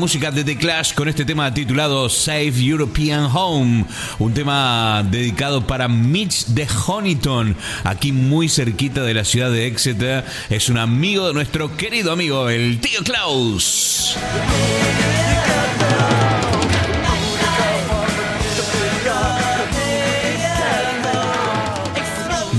Música 0.00 0.30
de 0.30 0.44
The 0.44 0.56
Clash 0.56 0.94
con 0.94 1.08
este 1.08 1.26
tema 1.26 1.52
titulado 1.52 2.08
Save 2.08 2.54
European 2.58 3.28
Home, 3.34 3.84
un 4.18 4.32
tema 4.32 5.04
dedicado 5.10 5.66
para 5.66 5.88
Mitch 5.88 6.46
de 6.46 6.66
Honiton, 6.86 7.54
aquí 7.84 8.10
muy 8.10 8.48
cerquita 8.48 9.02
de 9.02 9.12
la 9.12 9.26
ciudad 9.26 9.50
de 9.50 9.66
Exeter. 9.66 10.24
Es 10.48 10.70
un 10.70 10.78
amigo 10.78 11.26
de 11.26 11.34
nuestro 11.34 11.76
querido 11.76 12.12
amigo, 12.12 12.48
el 12.48 12.80
tío 12.80 13.00
Klaus. 13.04 14.16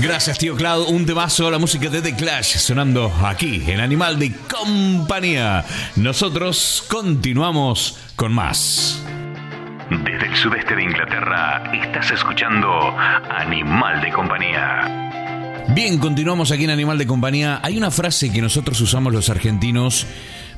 Gracias, 0.02 0.36
tío 0.36 0.56
Cloud. 0.56 0.88
Un 0.88 1.06
temazo, 1.06 1.48
la 1.48 1.58
música 1.58 1.88
de 1.88 2.02
The 2.02 2.16
Clash 2.16 2.56
sonando 2.56 3.12
aquí 3.24 3.62
en 3.68 3.78
Animal 3.78 4.18
de 4.18 4.32
Compañía. 4.32 5.64
Nosotros 5.94 6.84
continuamos 6.90 7.96
con 8.16 8.32
más. 8.32 9.00
Desde 9.90 10.26
el 10.26 10.36
sudeste 10.36 10.74
de 10.74 10.82
Inglaterra, 10.82 11.70
estás 11.72 12.10
escuchando 12.10 12.68
Animal 13.30 14.00
de 14.02 14.10
Compañía. 14.10 15.62
Bien, 15.68 15.98
continuamos 15.98 16.50
aquí 16.50 16.64
en 16.64 16.70
Animal 16.70 16.98
de 16.98 17.06
Compañía. 17.06 17.60
Hay 17.62 17.78
una 17.78 17.92
frase 17.92 18.32
que 18.32 18.42
nosotros 18.42 18.80
usamos 18.80 19.12
los 19.12 19.30
argentinos 19.30 20.08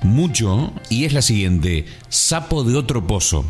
mucho 0.01 0.73
y 0.89 1.05
es 1.05 1.13
la 1.13 1.21
siguiente: 1.21 1.85
sapo 2.09 2.65
de 2.65 2.79
otro 2.79 3.07
pozo. 3.07 3.45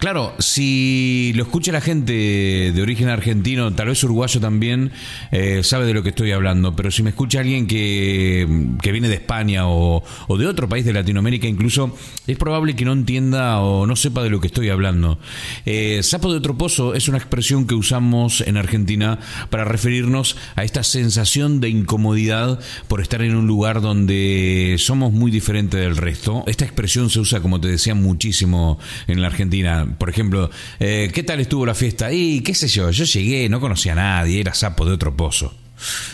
Claro, 0.00 0.34
si 0.38 1.30
lo 1.34 1.42
escucha 1.42 1.72
la 1.72 1.82
gente 1.82 2.72
de 2.72 2.82
origen 2.82 3.10
argentino, 3.10 3.70
tal 3.74 3.88
vez 3.88 4.02
uruguayo 4.02 4.40
también, 4.40 4.92
eh, 5.30 5.60
sabe 5.62 5.84
de 5.84 5.92
lo 5.92 6.02
que 6.02 6.08
estoy 6.08 6.32
hablando, 6.32 6.74
pero 6.74 6.90
si 6.90 7.02
me 7.02 7.10
escucha 7.10 7.40
alguien 7.40 7.66
que, 7.66 8.48
que 8.80 8.92
viene 8.92 9.10
de 9.10 9.16
España 9.16 9.68
o, 9.68 10.02
de 10.38 10.46
otro 10.46 10.70
país 10.70 10.86
de 10.86 10.94
Latinoamérica 10.94 11.46
incluso, 11.48 11.94
es 12.26 12.38
probable 12.38 12.74
que 12.76 12.86
no 12.86 12.94
entienda 12.94 13.60
o 13.60 13.86
no 13.86 13.94
sepa 13.94 14.22
de 14.22 14.30
lo 14.30 14.40
que 14.40 14.46
estoy 14.46 14.70
hablando. 14.70 15.18
Eh, 15.66 16.00
sapo 16.02 16.30
de 16.30 16.38
otro 16.38 16.56
pozo 16.56 16.94
es 16.94 17.06
una 17.08 17.18
expresión 17.18 17.66
que 17.66 17.74
usamos 17.74 18.40
en 18.40 18.56
Argentina 18.56 19.18
para 19.50 19.66
referirnos 19.66 20.38
a 20.56 20.64
esta 20.64 20.82
sensación 20.82 21.60
de 21.60 21.68
incomodidad 21.68 22.58
por 22.88 23.02
estar 23.02 23.20
en 23.20 23.36
un 23.36 23.46
lugar 23.46 23.82
donde 23.82 24.76
somos 24.78 25.12
muy 25.12 25.30
diferentes 25.30 25.78
del 25.78 25.98
resto. 25.98 26.42
Esta 26.46 26.64
expresión 26.64 27.10
se 27.10 27.20
usa, 27.20 27.40
como 27.40 27.60
te 27.60 27.68
decía, 27.68 27.94
muchísimo 27.94 28.78
en 29.06 29.20
la 29.20 29.26
Argentina 29.26 29.88
por 29.98 30.10
ejemplo, 30.10 30.50
eh, 30.78 31.10
¿qué 31.12 31.22
tal 31.22 31.40
estuvo 31.40 31.66
la 31.66 31.74
fiesta? 31.74 32.12
Y 32.12 32.40
qué 32.40 32.54
sé 32.54 32.68
yo, 32.68 32.90
yo 32.90 33.04
llegué, 33.04 33.48
no 33.48 33.60
conocía 33.60 33.92
a 33.92 33.96
nadie, 33.96 34.40
era 34.40 34.54
sapo 34.54 34.84
de 34.84 34.92
otro 34.92 35.16
pozo. 35.16 35.54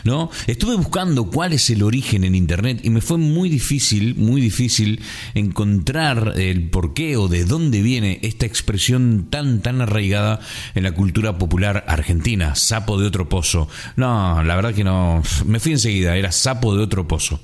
¿No? 0.05 0.31
Estuve 0.47 0.77
buscando 0.77 1.31
cuál 1.31 1.53
es 1.53 1.71
el 1.71 1.83
origen 1.83 2.25
en 2.25 2.35
internet 2.35 2.81
y 2.83 2.91
me 2.91 3.01
fue 3.01 3.19
muy 3.19 3.49
difícil, 3.49 4.15
muy 4.17 4.41
difícil 4.41 5.01
encontrar 5.35 6.35
el 6.37 6.69
porqué 6.71 7.17
o 7.17 7.29
de 7.29 7.45
dónde 7.45 7.83
viene 7.83 8.21
esta 8.23 8.47
expresión 8.47 9.27
tan 9.31 9.63
tan 9.63 9.81
arraigada 9.81 10.41
en 10.75 10.85
la 10.85 10.93
cultura 10.93 11.39
popular 11.39 11.85
argentina, 11.89 12.55
sapo 12.55 12.99
de 12.99 13.07
otro 13.07 13.29
pozo. 13.29 13.69
No, 13.97 14.43
la 14.43 14.57
verdad 14.57 14.75
que 14.75 14.85
no, 14.85 15.23
me 15.45 15.61
fui 15.61 15.73
enseguida, 15.73 16.17
era 16.17 16.33
sapo 16.33 16.77
de 16.77 16.83
otro 16.83 17.09
pozo. 17.09 17.41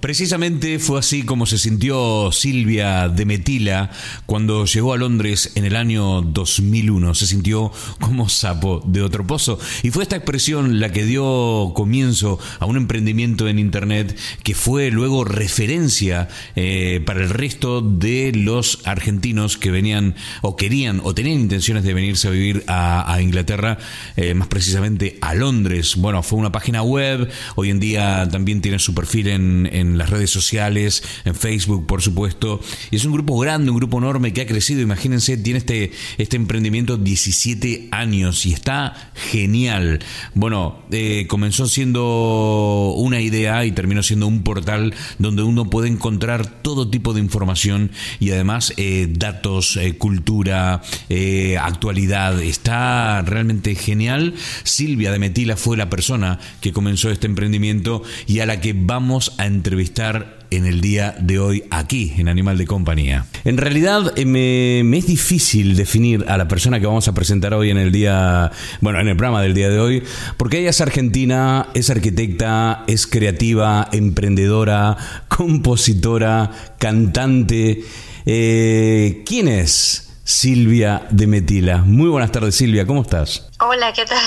Precisamente 0.00 0.78
fue 0.78 0.98
así 0.98 1.22
como 1.22 1.46
se 1.46 1.58
sintió 1.58 2.30
Silvia 2.32 3.08
de 3.08 3.24
Metila 3.24 3.90
cuando 4.26 4.64
llegó 4.64 4.92
a 4.92 4.96
Londres 4.96 5.52
en 5.54 5.64
el 5.64 5.76
año 5.76 6.22
2001, 6.22 7.14
se 7.14 7.26
sintió 7.26 7.72
como 8.00 8.28
sapo 8.28 8.82
de 8.86 9.02
otro 9.02 9.26
pozo 9.26 9.58
y 9.82 9.90
fue 9.90 10.02
esta 10.02 10.16
expresión 10.16 10.80
la 10.80 10.92
que 10.92 11.04
dio 11.04 11.57
comienzo 11.74 12.38
a 12.58 12.66
un 12.66 12.76
emprendimiento 12.76 13.48
en 13.48 13.58
Internet 13.58 14.18
que 14.42 14.54
fue 14.54 14.90
luego 14.90 15.24
referencia 15.24 16.28
eh, 16.56 17.00
para 17.04 17.22
el 17.22 17.30
resto 17.30 17.80
de 17.80 18.32
los 18.34 18.80
argentinos 18.84 19.56
que 19.56 19.70
venían 19.70 20.14
o 20.42 20.56
querían 20.56 21.00
o 21.04 21.14
tenían 21.14 21.40
intenciones 21.40 21.84
de 21.84 21.94
venirse 21.94 22.28
a 22.28 22.30
vivir 22.30 22.64
a, 22.66 23.18
Inglaterra, 23.20 23.78
eh, 24.16 24.34
más 24.34 24.48
precisamente 24.48 25.18
a 25.20 25.34
Londres. 25.34 25.96
Bueno, 25.96 26.22
fue 26.22 26.38
una 26.38 26.52
página 26.52 26.82
web, 26.82 27.28
hoy 27.56 27.70
en 27.70 27.80
día 27.80 28.28
también 28.30 28.60
tiene 28.60 28.78
su 28.78 28.94
perfil 28.94 29.28
en, 29.28 29.68
en 29.72 29.98
las 29.98 30.10
redes 30.10 30.30
sociales, 30.30 31.02
en 31.24 31.34
Facebook, 31.34 31.86
por 31.86 32.02
supuesto, 32.02 32.60
y 32.90 32.96
es 32.96 33.04
un 33.04 33.12
grupo 33.12 33.38
grande, 33.38 33.70
un 33.70 33.76
grupo 33.76 33.98
enorme 33.98 34.32
que 34.32 34.42
ha 34.42 34.46
crecido, 34.46 34.80
imagínense, 34.80 35.36
tiene 35.36 35.58
este, 35.58 35.92
este 36.18 36.36
emprendimiento 36.36 36.96
17 36.96 37.88
años 37.90 38.46
y 38.46 38.52
está 38.52 39.12
genial. 39.14 40.00
Bueno, 40.34 40.82
eh, 40.90 41.26
siendo 41.52 42.94
una 42.96 43.20
idea 43.20 43.64
y 43.64 43.72
terminó 43.72 44.02
siendo 44.02 44.26
un 44.26 44.42
portal 44.42 44.94
donde 45.18 45.42
uno 45.42 45.70
puede 45.70 45.88
encontrar 45.88 46.46
todo 46.46 46.88
tipo 46.88 47.12
de 47.14 47.20
información 47.20 47.90
y 48.20 48.30
además 48.30 48.72
eh, 48.76 49.08
datos, 49.10 49.76
eh, 49.76 49.96
cultura, 49.96 50.82
eh, 51.08 51.56
actualidad. 51.58 52.40
Está 52.40 53.22
realmente 53.22 53.74
genial. 53.74 54.34
Silvia 54.62 55.12
de 55.12 55.18
Metila 55.18 55.56
fue 55.56 55.76
la 55.76 55.90
persona 55.90 56.38
que 56.60 56.72
comenzó 56.72 57.10
este 57.10 57.26
emprendimiento 57.26 58.02
y 58.26 58.40
a 58.40 58.46
la 58.46 58.60
que 58.60 58.74
vamos 58.74 59.32
a 59.38 59.46
entrevistar 59.46 60.37
en 60.50 60.66
el 60.66 60.80
día 60.80 61.14
de 61.20 61.38
hoy 61.38 61.64
aquí, 61.70 62.14
en 62.16 62.28
Animal 62.28 62.58
de 62.58 62.66
Compañía. 62.66 63.26
En 63.44 63.56
realidad 63.56 64.12
eh, 64.16 64.24
me, 64.24 64.98
es 64.98 65.06
difícil 65.06 65.76
definir 65.76 66.24
a 66.28 66.36
la 66.36 66.48
persona 66.48 66.80
que 66.80 66.86
vamos 66.86 67.08
a 67.08 67.14
presentar 67.14 67.54
hoy 67.54 67.70
en 67.70 67.78
el 67.78 67.92
día, 67.92 68.50
bueno, 68.80 69.00
en 69.00 69.08
el 69.08 69.16
programa 69.16 69.42
del 69.42 69.54
día 69.54 69.68
de 69.68 69.78
hoy, 69.78 70.02
porque 70.36 70.60
ella 70.60 70.70
es 70.70 70.80
argentina, 70.80 71.68
es 71.74 71.90
arquitecta, 71.90 72.84
es 72.86 73.06
creativa, 73.06 73.88
emprendedora, 73.92 74.96
compositora, 75.28 76.50
cantante. 76.78 77.82
Eh, 78.26 79.22
¿Quién 79.26 79.48
es? 79.48 80.10
Silvia 80.24 81.06
de 81.10 81.26
Metila. 81.26 81.78
Muy 81.78 82.08
buenas 82.08 82.32
tardes, 82.32 82.54
Silvia, 82.54 82.86
¿cómo 82.86 83.02
estás? 83.02 83.47
Hola, 83.60 83.92
¿qué 83.92 84.04
tal? 84.04 84.20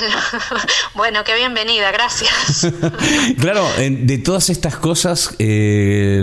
bueno, 0.93 1.23
qué 1.23 1.33
bienvenida, 1.35 1.89
gracias. 1.91 2.67
claro, 3.39 3.65
de 3.77 4.17
todas 4.17 4.49
estas 4.49 4.75
cosas, 4.75 5.35
eh, 5.39 6.21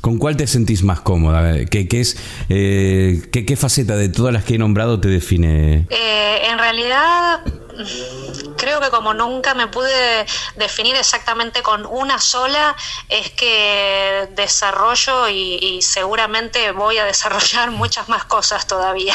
¿con 0.00 0.18
cuál 0.18 0.36
te 0.36 0.48
sentís 0.48 0.82
más 0.82 1.00
cómoda? 1.00 1.66
¿Qué, 1.66 1.86
qué 1.86 2.00
es, 2.00 2.16
eh, 2.48 3.22
qué, 3.30 3.46
qué, 3.46 3.56
faceta 3.56 3.96
de 3.96 4.08
todas 4.08 4.32
las 4.32 4.42
que 4.42 4.56
he 4.56 4.58
nombrado 4.58 4.98
te 4.98 5.06
define? 5.06 5.86
Eh, 5.88 6.42
en 6.50 6.58
realidad, 6.58 7.42
creo 8.56 8.80
que 8.80 8.90
como 8.90 9.14
nunca 9.14 9.54
me 9.54 9.68
pude 9.68 10.26
definir 10.56 10.96
exactamente 10.96 11.62
con 11.62 11.86
una 11.86 12.18
sola, 12.18 12.76
es 13.08 13.30
que 13.30 14.28
desarrollo 14.34 15.28
y, 15.28 15.58
y 15.60 15.82
seguramente 15.82 16.72
voy 16.72 16.98
a 16.98 17.04
desarrollar 17.04 17.70
muchas 17.82 18.08
más 18.08 18.24
cosas 18.24 18.66
todavía 18.66 19.14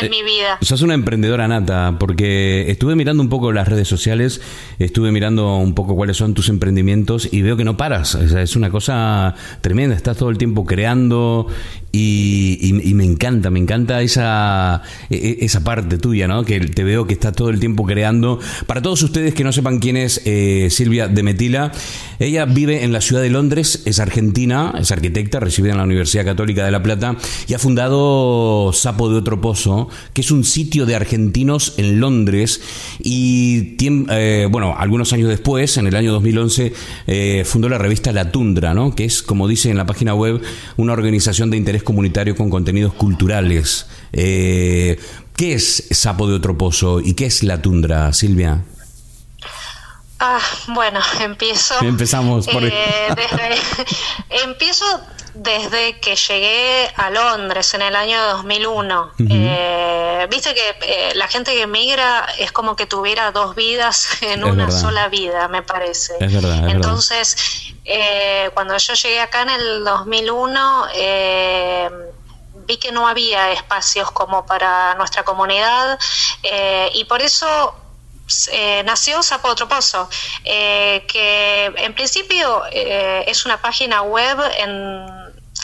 en 0.00 0.10
mi 0.10 0.22
vida. 0.22 0.58
Sos 0.62 0.82
una 0.82 0.94
emprendedora 0.94 1.46
nata, 1.48 1.94
porque 1.98 2.45
estuve 2.70 2.94
mirando 2.96 3.22
un 3.22 3.28
poco 3.28 3.52
las 3.52 3.68
redes 3.68 3.88
sociales, 3.88 4.40
estuve 4.78 5.12
mirando 5.12 5.56
un 5.56 5.74
poco 5.74 5.94
cuáles 5.94 6.16
son 6.16 6.34
tus 6.34 6.48
emprendimientos 6.48 7.28
y 7.30 7.42
veo 7.42 7.56
que 7.56 7.64
no 7.64 7.76
paras. 7.76 8.14
O 8.14 8.28
sea, 8.28 8.42
es 8.42 8.56
una 8.56 8.70
cosa 8.70 9.34
tremenda, 9.60 9.94
estás 9.94 10.16
todo 10.16 10.30
el 10.30 10.38
tiempo 10.38 10.64
creando 10.64 11.46
y, 11.92 12.58
y, 12.60 12.94
me 12.94 13.04
encanta, 13.04 13.48
me 13.50 13.58
encanta 13.58 14.02
esa, 14.02 14.82
esa 15.08 15.64
parte 15.64 15.96
tuya, 15.96 16.28
¿no? 16.28 16.44
Que 16.44 16.60
te 16.60 16.84
veo 16.84 17.06
que 17.06 17.14
estás 17.14 17.32
todo 17.32 17.48
el 17.48 17.58
tiempo 17.58 17.84
creando. 17.84 18.38
Para 18.66 18.82
todos 18.82 19.02
ustedes 19.02 19.34
que 19.34 19.44
no 19.44 19.52
sepan 19.52 19.78
quién 19.78 19.96
es 19.96 20.20
eh, 20.26 20.68
Silvia 20.70 21.08
de 21.08 21.22
Metila, 21.22 21.72
ella 22.18 22.44
vive 22.46 22.84
en 22.84 22.92
la 22.92 23.00
ciudad 23.00 23.22
de 23.22 23.30
Londres, 23.30 23.82
es 23.84 23.98
argentina, 23.98 24.74
es 24.78 24.90
arquitecta, 24.90 25.40
recibida 25.40 25.72
en 25.72 25.78
la 25.78 25.84
Universidad 25.84 26.24
Católica 26.24 26.64
de 26.64 26.70
La 26.70 26.82
Plata 26.82 27.16
y 27.46 27.54
ha 27.54 27.58
fundado 27.58 28.72
Sapo 28.72 29.08
de 29.08 29.16
Otro 29.16 29.40
Pozo, 29.40 29.88
que 30.12 30.22
es 30.22 30.30
un 30.30 30.44
sitio 30.44 30.86
de 30.86 30.94
argentinos 30.94 31.74
en 31.76 32.00
Londres. 32.00 32.60
Y, 33.00 33.76
eh, 33.80 34.48
bueno, 34.50 34.74
algunos 34.76 35.12
años 35.12 35.28
después, 35.28 35.76
en 35.76 35.86
el 35.86 35.96
año 35.96 36.12
2011, 36.12 36.72
eh, 37.06 37.42
fundó 37.44 37.68
la 37.68 37.78
revista 37.78 38.12
La 38.12 38.30
Tundra, 38.30 38.74
¿no? 38.74 38.94
Que 38.94 39.04
es, 39.04 39.22
como 39.22 39.48
dice 39.48 39.70
en 39.70 39.76
la 39.76 39.86
página 39.86 40.14
web, 40.14 40.40
una 40.76 40.92
organización 40.92 41.50
de 41.50 41.56
interés 41.56 41.82
comunitario 41.82 42.36
con 42.36 42.50
contenidos 42.50 42.94
culturales. 42.94 43.86
Eh, 44.12 44.98
¿Qué 45.36 45.52
es 45.52 45.86
Sapo 45.90 46.26
de 46.28 46.34
Otro 46.34 46.56
Pozo 46.56 47.00
y 47.00 47.12
qué 47.12 47.26
es 47.26 47.42
la 47.42 47.60
tundra, 47.60 48.12
Silvia? 48.14 48.64
Ah, 50.18 50.40
bueno, 50.68 51.00
empiezo. 51.20 51.74
Empezamos 51.82 52.46
por 52.46 52.64
eh, 52.64 53.14
desde, 53.14 53.60
empiezo 54.44 54.84
desde 55.34 56.00
que 56.00 56.16
llegué 56.16 56.90
a 56.96 57.10
Londres 57.10 57.74
en 57.74 57.82
el 57.82 57.94
año 57.94 58.20
2001. 58.28 59.02
Uh 59.02 59.22
-huh. 59.22 59.28
eh, 59.30 60.26
Viste 60.30 60.54
que 60.54 60.76
eh, 60.82 61.12
la 61.14 61.28
gente 61.28 61.52
que 61.52 61.62
emigra 61.62 62.26
es 62.38 62.50
como 62.50 62.74
que 62.74 62.86
tuviera 62.86 63.30
dos 63.30 63.54
vidas 63.54 64.08
en 64.22 64.40
Es 64.40 64.44
una 64.44 64.64
verdad. 64.66 64.80
sola 64.80 65.08
vida, 65.08 65.48
me 65.48 65.62
parece. 65.62 66.14
Es 66.18 66.32
verdad, 66.32 66.66
es 66.66 66.74
Entonces, 66.74 67.36
eh, 67.84 68.50
cuando 68.54 68.76
yo 68.76 68.94
llegué 68.94 69.20
acá 69.20 69.42
en 69.42 69.50
el 69.50 69.84
2001, 69.84 70.86
eh, 70.94 71.90
vi 72.66 72.78
que 72.78 72.90
no 72.90 73.06
había 73.06 73.52
espacios 73.52 74.10
como 74.10 74.44
para 74.46 74.94
nuestra 74.96 75.22
comunidad 75.22 75.98
eh, 76.42 76.90
y 76.94 77.04
por 77.04 77.22
eso 77.22 77.74
eh, 78.50 78.82
nació 78.84 79.22
Sapo 79.22 79.48
Otro 79.48 79.68
Pozo, 79.68 80.08
eh, 80.44 81.04
que 81.08 81.66
en 81.76 81.94
principio 81.94 82.62
eh, 82.72 83.24
es 83.26 83.44
una 83.46 83.60
página 83.60 84.02
web 84.02 84.38
en, 84.58 85.06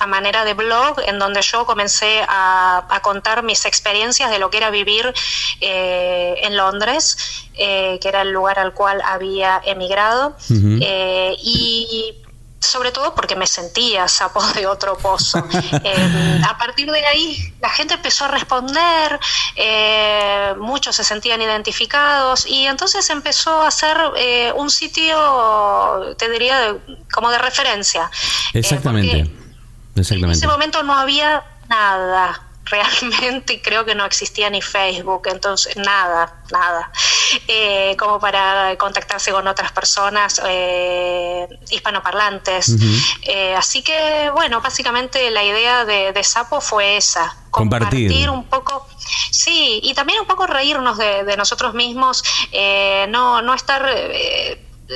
a 0.00 0.06
manera 0.06 0.44
de 0.44 0.54
blog 0.54 1.00
en 1.06 1.18
donde 1.18 1.42
yo 1.42 1.66
comencé 1.66 2.22
a, 2.26 2.86
a 2.88 3.00
contar 3.02 3.42
mis 3.42 3.64
experiencias 3.66 4.30
de 4.30 4.38
lo 4.38 4.50
que 4.50 4.56
era 4.58 4.70
vivir 4.70 5.12
en 5.60 6.56
Londres, 6.56 7.16
que 7.54 8.00
era 8.02 8.22
el 8.22 8.30
lugar 8.30 8.58
al 8.58 8.72
cual 8.72 9.00
había 9.04 9.60
emigrado, 9.64 10.34
Uh 10.50 10.54
-huh. 10.54 11.36
y 11.38 12.14
sobre 12.62 12.92
todo 12.92 13.14
porque 13.14 13.34
me 13.36 13.46
sentía 13.46 14.08
sapo 14.08 14.42
de 14.54 14.66
otro 14.66 14.96
pozo. 14.96 15.38
eh, 15.84 16.40
a 16.48 16.56
partir 16.56 16.90
de 16.90 17.04
ahí 17.04 17.54
la 17.60 17.68
gente 17.68 17.94
empezó 17.94 18.26
a 18.26 18.28
responder, 18.28 19.18
eh, 19.56 20.54
muchos 20.58 20.96
se 20.96 21.04
sentían 21.04 21.42
identificados 21.42 22.46
y 22.46 22.66
entonces 22.66 23.08
empezó 23.10 23.62
a 23.62 23.70
ser 23.70 23.96
eh, 24.16 24.52
un 24.54 24.70
sitio, 24.70 26.14
te 26.16 26.30
diría, 26.30 26.60
de, 26.60 26.80
como 27.12 27.30
de 27.30 27.38
referencia. 27.38 28.10
Exactamente. 28.52 29.18
Eh, 29.18 29.30
Exactamente. 29.94 30.26
En 30.26 30.30
ese 30.38 30.46
momento 30.46 30.82
no 30.82 30.94
había 30.94 31.44
nada 31.68 32.51
realmente 32.64 33.60
creo 33.60 33.84
que 33.84 33.94
no 33.94 34.04
existía 34.04 34.48
ni 34.50 34.62
Facebook, 34.62 35.22
entonces 35.26 35.76
nada, 35.76 36.42
nada, 36.52 36.90
eh, 37.48 37.96
como 37.98 38.18
para 38.20 38.76
contactarse 38.76 39.32
con 39.32 39.46
otras 39.46 39.72
personas 39.72 40.40
eh, 40.46 41.46
hispanoparlantes. 41.70 42.68
Uh 42.68 42.72
-huh. 42.72 43.18
eh, 43.22 43.54
así 43.54 43.82
que, 43.82 44.30
bueno, 44.32 44.60
básicamente 44.60 45.30
la 45.30 45.42
idea 45.42 45.84
de, 45.84 46.12
de 46.12 46.24
Sapo 46.24 46.60
fue 46.60 46.96
esa, 46.96 47.36
compartir. 47.50 48.08
compartir 48.08 48.30
un 48.30 48.44
poco, 48.44 48.86
sí, 49.30 49.80
y 49.82 49.94
también 49.94 50.20
un 50.20 50.26
poco 50.26 50.46
reírnos 50.46 50.98
de, 50.98 51.24
de 51.24 51.36
nosotros 51.36 51.74
mismos, 51.74 52.22
eh, 52.52 53.06
no, 53.08 53.42
no 53.42 53.54
estar... 53.54 53.82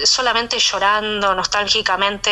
Solamente 0.04 0.58
llorando 0.58 1.34
nostálgicamente 1.34 2.30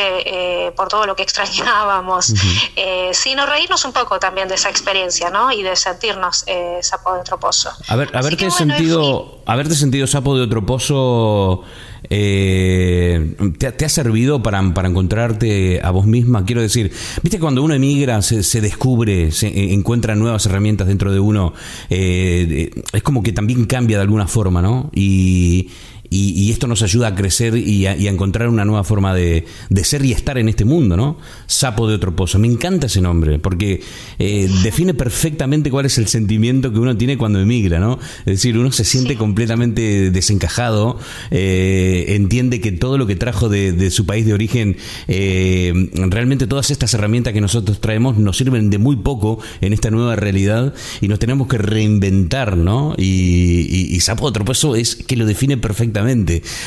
eh, 0.68 0.72
por 0.72 0.88
todo 0.88 1.06
lo 1.06 1.14
que 1.16 1.22
extrañábamos, 1.28 2.32
eh, 2.76 3.10
sino 3.12 3.46
reírnos 3.46 3.84
un 3.84 3.92
poco 3.92 4.18
también 4.18 4.48
de 4.48 4.54
esa 4.56 4.70
experiencia, 4.70 5.30
¿no? 5.30 5.50
Y 5.52 5.62
de 5.62 5.74
sentirnos 5.76 6.44
eh, 6.46 6.78
sapo 6.82 7.14
de 7.14 7.20
otro 7.20 7.38
pozo. 7.38 7.70
A 7.88 7.96
ver, 7.96 8.10
haberte 8.14 8.48
bueno, 8.48 8.56
sentido, 8.56 9.40
haberte 9.46 9.74
sentido 9.74 10.06
sapo 10.06 10.36
de 10.36 10.42
otro 10.42 10.64
pozo, 10.66 11.62
¿te, 12.08 13.66
ha- 13.66 13.76
te 13.76 13.84
ha 13.84 13.88
servido 13.88 14.42
para, 14.42 14.62
para 14.74 14.88
encontrarte 14.88 15.80
a 15.82 15.90
vos 15.90 16.06
misma? 16.06 16.44
Quiero 16.44 16.60
decir, 16.60 16.92
viste 17.22 17.38
cuando 17.38 17.62
uno 17.62 17.74
emigra, 17.74 18.20
se, 18.22 18.42
se 18.42 18.60
descubre, 18.60 19.32
se 19.32 19.72
encuentra 19.72 20.14
nuevas 20.14 20.46
herramientas 20.46 20.86
dentro 20.86 21.12
de 21.12 21.20
uno, 21.20 21.52
es 21.88 23.02
como 23.02 23.22
que 23.22 23.32
también 23.32 23.64
cambia 23.66 23.96
de 23.98 24.02
alguna 24.02 24.26
forma, 24.28 24.62
¿no? 24.62 24.90
Y, 24.94 25.70
y, 26.10 26.30
y 26.32 26.50
esto 26.50 26.66
nos 26.66 26.82
ayuda 26.82 27.08
a 27.08 27.14
crecer 27.14 27.56
y 27.56 27.86
a, 27.86 27.96
y 27.96 28.06
a 28.06 28.10
encontrar 28.10 28.48
una 28.48 28.64
nueva 28.64 28.84
forma 28.84 29.14
de, 29.14 29.46
de 29.70 29.84
ser 29.84 30.04
y 30.04 30.12
estar 30.12 30.38
en 30.38 30.48
este 30.48 30.64
mundo, 30.64 30.96
¿no? 30.96 31.18
Sapo 31.46 31.88
de 31.88 31.94
otro 31.94 32.14
pozo. 32.14 32.38
Me 32.38 32.46
encanta 32.48 32.86
ese 32.86 33.00
nombre 33.00 33.38
porque 33.38 33.80
eh, 34.18 34.48
define 34.62 34.94
perfectamente 34.94 35.70
cuál 35.70 35.86
es 35.86 35.98
el 35.98 36.06
sentimiento 36.08 36.72
que 36.72 36.78
uno 36.78 36.96
tiene 36.96 37.16
cuando 37.16 37.40
emigra, 37.40 37.78
¿no? 37.80 37.98
Es 38.20 38.24
decir, 38.34 38.58
uno 38.58 38.70
se 38.72 38.84
siente 38.84 39.16
completamente 39.16 40.10
desencajado, 40.10 40.98
eh, 41.30 42.04
entiende 42.08 42.60
que 42.60 42.72
todo 42.72 42.98
lo 42.98 43.06
que 43.06 43.16
trajo 43.16 43.48
de, 43.48 43.72
de 43.72 43.90
su 43.90 44.06
país 44.06 44.26
de 44.26 44.34
origen, 44.34 44.76
eh, 45.08 45.72
realmente 46.10 46.46
todas 46.46 46.70
estas 46.70 46.92
herramientas 46.94 47.32
que 47.32 47.40
nosotros 47.40 47.80
traemos 47.80 48.18
nos 48.18 48.36
sirven 48.36 48.70
de 48.70 48.78
muy 48.78 48.96
poco 48.96 49.38
en 49.60 49.72
esta 49.72 49.90
nueva 49.90 50.16
realidad 50.16 50.74
y 51.00 51.08
nos 51.08 51.18
tenemos 51.18 51.48
que 51.48 51.58
reinventar, 51.58 52.56
¿no? 52.56 52.94
Y, 52.98 53.66
y- 53.70 53.94
y 53.94 54.00
Sapo 54.00 54.24
de 54.26 54.28
otro 54.30 54.44
pozo 54.44 54.76
es 54.76 54.96
que 54.96 55.16
lo 55.16 55.24
define 55.24 55.56
perfectamente. 55.56 55.93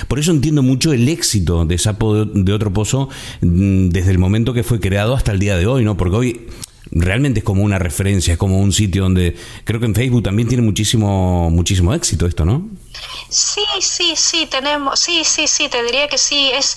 Por 0.07 0.19
eso 0.19 0.31
entiendo 0.31 0.63
mucho 0.63 0.93
el 0.93 1.07
éxito 1.09 1.65
de 1.65 1.77
Sapo 1.77 2.25
de, 2.25 2.53
otro 2.53 2.71
pozo 2.71 3.09
mm, 3.41 3.89
desde 3.89 4.11
el 4.11 4.17
momento 4.17 4.53
que 4.53 4.63
fue 4.63 4.79
creado 4.79 5.15
hasta 5.15 5.31
el 5.31 5.39
día 5.39 5.57
de 5.57 5.65
hoy, 5.67 5.83
¿no? 5.83 5.97
Porque 5.97 6.15
hoy 6.15 6.47
realmente 6.91 7.39
es 7.39 7.43
como 7.43 7.63
una 7.63 7.79
referencia, 7.79 8.33
es 8.33 8.39
como 8.39 8.59
un 8.59 8.71
sitio 8.71 9.03
donde 9.03 9.35
creo 9.63 9.79
que 9.79 9.85
en 9.85 9.95
Facebook 9.95 10.23
también 10.23 10.47
tiene 10.47 10.63
muchísimo 10.63 11.49
muchísimo 11.49 11.93
éxito 11.93 12.25
esto, 12.25 12.45
¿no? 12.45 12.69
Sí, 13.29 13.61
sí, 13.81 14.13
sí, 14.15 14.47
tenemos, 14.49 14.99
sí, 14.99 15.23
sí, 15.23 15.47
sí, 15.47 15.67
te 15.69 15.83
diría 15.83 16.07
que 16.07 16.17
sí, 16.17 16.49
es, 16.53 16.75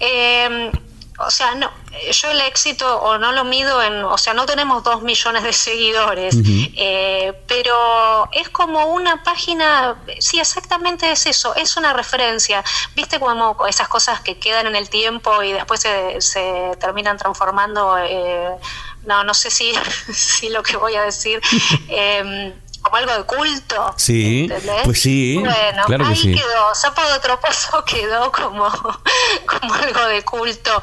eh, 0.00 0.70
o 1.18 1.30
sea, 1.30 1.54
no, 1.54 1.70
yo 2.10 2.30
el 2.30 2.40
éxito 2.40 3.00
o 3.00 3.18
no 3.18 3.32
lo 3.32 3.44
mido 3.44 3.82
en, 3.82 4.02
o 4.04 4.16
sea, 4.16 4.32
no 4.34 4.46
tenemos 4.46 4.82
dos 4.82 5.02
millones 5.02 5.42
de 5.42 5.52
seguidores, 5.52 6.36
eh, 6.44 7.32
pero 7.46 8.28
es 8.32 8.48
como 8.48 8.86
una 8.86 9.22
página, 9.22 9.96
sí, 10.18 10.40
exactamente 10.40 11.10
es 11.10 11.26
eso, 11.26 11.54
es 11.54 11.76
una 11.76 11.92
referencia, 11.92 12.64
viste 12.96 13.20
como 13.20 13.66
esas 13.66 13.88
cosas 13.88 14.20
que 14.20 14.38
quedan 14.38 14.66
en 14.66 14.76
el 14.76 14.88
tiempo 14.88 15.42
y 15.42 15.52
después 15.52 15.80
se, 15.80 16.20
se 16.20 16.72
terminan 16.80 17.18
transformando, 17.18 17.98
eh, 17.98 18.56
no, 19.04 19.22
no 19.22 19.34
sé 19.34 19.50
si, 19.50 19.72
si 20.12 20.48
lo 20.48 20.62
que 20.62 20.76
voy 20.76 20.96
a 20.96 21.02
decir, 21.02 21.40
eh, 21.88 22.54
como 22.82 22.96
algo 22.96 23.12
de 23.16 23.24
culto. 23.24 23.94
Sí, 23.96 24.42
¿entendés? 24.50 24.82
pues 24.84 25.00
sí, 25.00 25.38
Bueno, 25.38 25.84
claro 25.86 26.04
que 26.04 26.10
ahí 26.10 26.16
sí. 26.16 26.34
quedó, 26.34 26.74
Sapo 26.74 27.02
de 27.02 27.12
otro 27.12 27.38
pozo 27.40 27.84
quedó 27.86 28.30
como, 28.32 28.68
como 29.46 29.74
algo 29.74 30.06
de 30.06 30.22
culto 30.24 30.82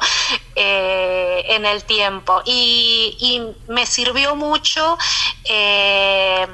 eh, 0.56 1.44
en 1.48 1.66
el 1.66 1.84
tiempo. 1.84 2.42
Y, 2.44 3.16
y 3.18 3.70
me 3.72 3.86
sirvió 3.86 4.34
mucho 4.34 4.96
eh, 5.44 6.46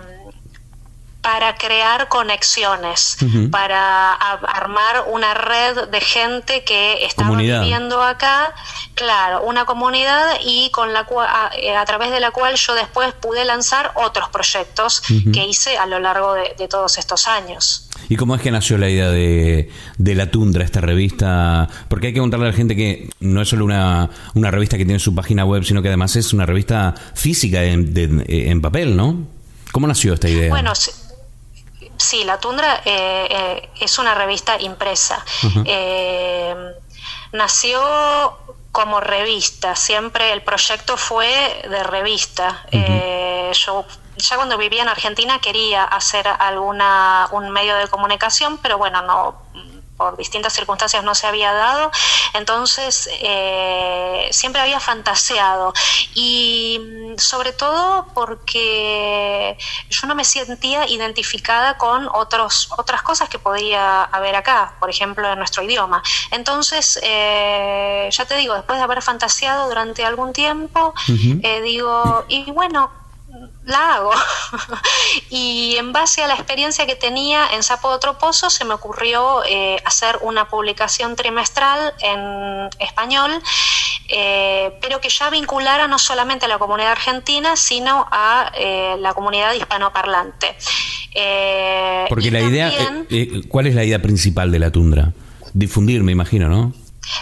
para 1.27 1.57
crear 1.57 2.07
conexiones, 2.09 3.17
para 3.51 4.13
armar 4.13 5.07
una 5.11 5.35
red 5.35 5.89
de 5.91 6.01
gente 6.01 6.63
que 6.63 7.05
estaba 7.05 7.31
Comunidad. 7.31 7.63
viviendo 7.63 8.01
acá, 8.01 8.55
claro, 8.95 9.43
una 9.43 9.65
comunidad 9.65 10.37
y 10.45 10.71
con 10.71 10.93
la 10.93 11.05
cua- 11.05 11.27
a, 11.29 11.51
eh, 11.61 11.75
a 11.75 11.85
través 11.85 12.13
de 12.13 12.21
la 12.21 12.31
cual 12.31 12.55
yo 12.55 12.77
después 12.77 13.13
pude 13.15 13.45
lanzar 13.45 13.91
otros 13.97 14.29
proyectos 14.29 15.03
que 15.33 15.45
hice 15.45 15.77
a 15.77 15.87
lo 15.87 15.99
largo 15.99 16.35
de, 16.35 16.55
de 16.57 16.69
todos 16.69 16.97
estos 16.97 17.27
años. 17.27 17.89
¿Y 18.09 18.15
cómo 18.15 18.37
es 18.37 18.41
que 18.41 18.53
nació 18.53 18.79
la 18.79 18.89
idea 18.89 19.11
de, 19.11 19.69
de 19.99 20.15
La 20.15 20.31
Tundra, 20.31 20.63
esta 20.65 20.81
revista? 20.81 21.69
Porque 21.89 22.07
hay 22.09 22.13
que 22.15 22.21
contarle 22.21 22.47
a 22.47 22.51
la 22.51 22.57
gente 22.57 22.77
que 22.77 23.11
no 23.19 23.43
es 23.43 23.49
solo 23.49 23.65
una, 23.65 24.09
una 24.35 24.53
revista 24.53 24.79
que 24.79 24.85
tiene 24.85 25.01
su 25.01 25.13
página 25.13 25.45
web, 25.45 25.65
sino 25.65 25.83
que 25.83 25.89
además 25.89 26.15
es 26.15 26.33
una 26.33 26.47
revista 26.47 26.95
física 27.15 27.65
en, 27.65 27.93
de- 27.93 28.25
en 28.49 28.61
papel, 28.63 28.95
¿no? 28.97 29.27
¿Cómo 29.73 29.89
nació 29.89 30.15
esta 30.15 30.29
idea? 30.29 30.49
Bueno, 30.51 30.73
sí, 30.75 30.91
sí, 31.99 32.25
La 32.25 32.39
Tundra 32.39 32.83
eh, 32.85 33.29
eh, 33.31 33.71
es 33.81 33.99
una 33.99 34.15
revista 34.15 34.61
impresa. 34.61 35.25
Eh, 35.65 36.55
nació 37.33 37.81
como 38.73 39.01
revista, 39.01 39.75
siempre 39.75 40.33
el 40.33 40.43
proyecto 40.43 40.97
fue 40.97 41.63
de 41.69 41.83
revista. 41.83 42.67
Eh, 42.71 43.51
yo 43.55 43.87
ya 44.19 44.37
cuando 44.37 44.59
vivía 44.59 44.83
en 44.83 44.89
Argentina 44.89 45.39
quería 45.39 45.85
hacer 45.85 46.27
alguna 46.29 47.29
un 47.33 47.51
medio 47.51 47.75
de 47.77 47.89
comunicación, 47.89 48.59
pero 48.59 48.79
bueno, 48.79 49.03
no 49.03 49.43
por 49.97 50.17
distintas 50.17 50.53
circunstancias 50.53 51.03
no 51.05 51.15
se 51.15 51.27
había 51.27 51.53
dado, 51.53 51.91
entonces 52.35 53.09
eh, 53.21 54.29
siempre 54.31 54.61
había 54.61 54.81
fantaseado. 54.81 55.73
Y 56.15 56.79
mm, 56.81 57.19
sobre 57.19 57.53
todo 57.53 58.07
porque 58.15 59.57
yo 59.91 60.07
no 60.07 60.15
me 60.15 60.25
sentía 60.25 60.87
identificada 60.89 61.79
con 61.79 62.09
otros, 62.13 62.69
otras 62.77 63.03
cosas 63.03 63.29
que 63.29 63.39
podría 63.39 64.05
haber 64.05 64.37
acá, 64.37 64.75
por 64.81 64.91
ejemplo 64.91 65.31
en 65.31 65.39
nuestro 65.39 65.63
idioma. 65.63 66.03
Entonces, 66.31 66.99
eh, 67.03 68.09
ya 68.11 68.25
te 68.25 68.37
digo, 68.37 68.55
después 68.55 68.79
de 68.79 68.85
haber 68.85 69.03
fantaseado 69.03 69.69
durante 69.69 70.05
algún 70.05 70.33
tiempo, 70.33 70.95
eh, 71.09 71.61
digo, 71.63 72.25
y 72.29 72.51
bueno, 72.51 72.91
la 73.67 73.95
hago. 73.97 74.13
y 75.31 75.77
en 75.77 75.93
base 75.93 76.23
a 76.23 76.27
la 76.27 76.35
experiencia 76.35 76.87
que 76.87 76.97
tenía 76.97 77.49
en 77.53 77.63
Sapo 77.63 77.91
de 77.91 77.97
Otro 77.97 78.17
Pozo, 78.19 78.49
se 78.49 78.65
me 78.65 78.73
ocurrió 78.75 79.45
eh, 79.45 79.77
hacer 79.85 80.19
una 80.23 80.49
publicación 80.49 81.15
trimestral 81.17 81.93
en 82.01 82.71
español, 82.79 83.33
eh, 84.09 84.77
pero 84.81 85.01
que 85.01 85.09
ya 85.11 85.29
vinculara 85.31 85.87
no 85.89 85.99
solamente 85.99 86.47
a 86.47 86.49
la 86.49 86.59
comunidad 86.59 86.93
argentina, 86.93 87.57
sino 87.57 88.07
a 88.11 88.51
eh, 88.57 88.97
la 89.01 89.13
comunidad 89.13 89.53
hispanoparlante. 89.53 90.57
Porque 92.09 92.31
la 92.31 92.41
idea, 92.41 92.71
también- 92.77 93.43
¿cuál 93.49 93.67
es 93.67 93.75
la 93.75 93.85
idea 93.85 94.01
principal 94.01 94.51
de 94.53 94.59
La 94.59 94.71
Tundra? 94.71 95.13
Difundir, 95.55 96.03
me 96.03 96.13
imagino, 96.13 96.49
¿no? 96.49 96.73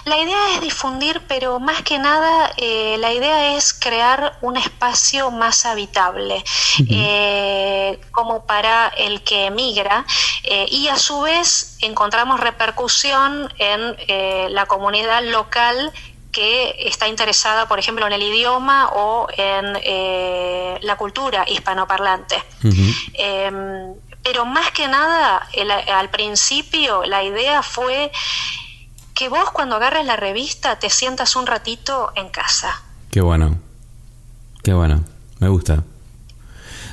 La 0.05 0.17
idea 0.19 0.39
es 0.55 0.61
difundir, 0.61 1.23
pero 1.29 1.61
más 1.61 1.83
que 1.83 1.99
nada 1.99 2.53
eh, 2.57 2.97
la 2.99 3.13
idea 3.13 3.57
es 3.57 3.73
crear 3.75 4.37
un 4.41 4.57
espacio 4.57 5.31
más 5.31 5.65
habitable, 5.67 6.43
eh, 6.91 8.01
como 8.13 8.45
para 8.47 8.89
el 8.97 9.23
que 9.23 9.47
emigra, 9.47 10.05
eh, 10.43 10.67
y 10.71 10.89
a 10.89 10.97
su 10.97 11.21
vez 11.23 11.77
encontramos 11.81 12.41
repercusión 12.41 13.53
en 13.59 13.97
la 14.55 14.67
comunidad 14.67 15.23
local 15.25 15.93
que 16.33 16.75
está 16.81 17.07
interesada, 17.07 17.69
por 17.69 17.79
ejemplo, 17.79 18.07
en 18.07 18.13
el 18.13 18.23
idioma 18.23 18.89
o 18.93 19.29
en 19.37 19.73
la 20.83 20.97
cultura 20.97 21.45
hispanoparlante. 21.47 22.43
Eh, 23.15 23.51
pero 24.23 24.45
más 24.47 24.71
que 24.73 24.89
nada, 24.89 25.47
el- 25.53 25.71
al 25.71 26.09
principio 26.11 27.05
la 27.05 27.23
idea 27.23 27.63
fue 27.63 28.11
que 29.15 29.29
vos 29.29 29.51
cuando 29.53 29.77
agarres 29.77 30.05
la 30.07 30.17
revista 30.17 30.79
te 30.79 30.91
sientas 30.91 31.37
un 31.37 31.47
ratito 31.47 32.13
en 32.17 32.29
casa. 32.29 32.83
Qué 33.11 33.21
bueno. 33.21 33.59
Qué 34.63 34.73
bueno. 34.73 35.05
Me 35.39 35.49
gusta. 35.49 35.85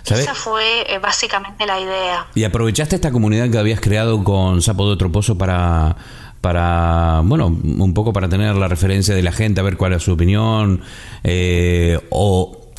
Esa 0.05 0.33
fue 0.33 0.91
eh, 0.91 0.99
básicamente 0.99 1.65
la 1.65 1.79
idea. 1.79 2.27
¿Y 2.33 2.43
aprovechaste 2.43 2.95
esta 2.95 3.11
comunidad 3.11 3.49
que 3.49 3.57
habías 3.57 3.79
creado 3.79 4.23
con 4.23 4.61
Sapo 4.61 4.87
de 4.87 4.93
Otro 4.93 5.11
Pozo 5.11 5.37
para, 5.37 5.95
para, 6.41 7.21
bueno, 7.23 7.47
un 7.47 7.93
poco 7.93 8.11
para 8.11 8.27
tener 8.27 8.55
la 8.55 8.67
referencia 8.67 9.13
de 9.13 9.21
la 9.21 9.31
gente, 9.31 9.61
a 9.61 9.63
ver 9.63 9.77
cuál 9.77 9.93
es 9.93 10.03
su 10.03 10.13
opinión? 10.13 10.81
eh, 11.23 11.99
o, 12.09 12.73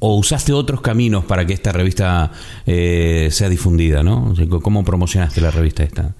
o 0.00 0.16
usaste 0.16 0.52
otros 0.52 0.80
caminos 0.80 1.24
para 1.24 1.46
que 1.46 1.54
esta 1.54 1.72
revista 1.72 2.30
eh, 2.66 3.28
sea 3.30 3.48
difundida, 3.48 4.02
¿no? 4.02 4.30
O 4.30 4.36
sea, 4.36 4.46
¿Cómo 4.48 4.84
promocionaste 4.84 5.40
la 5.40 5.50
revista 5.50 5.82
esta? 5.82 6.14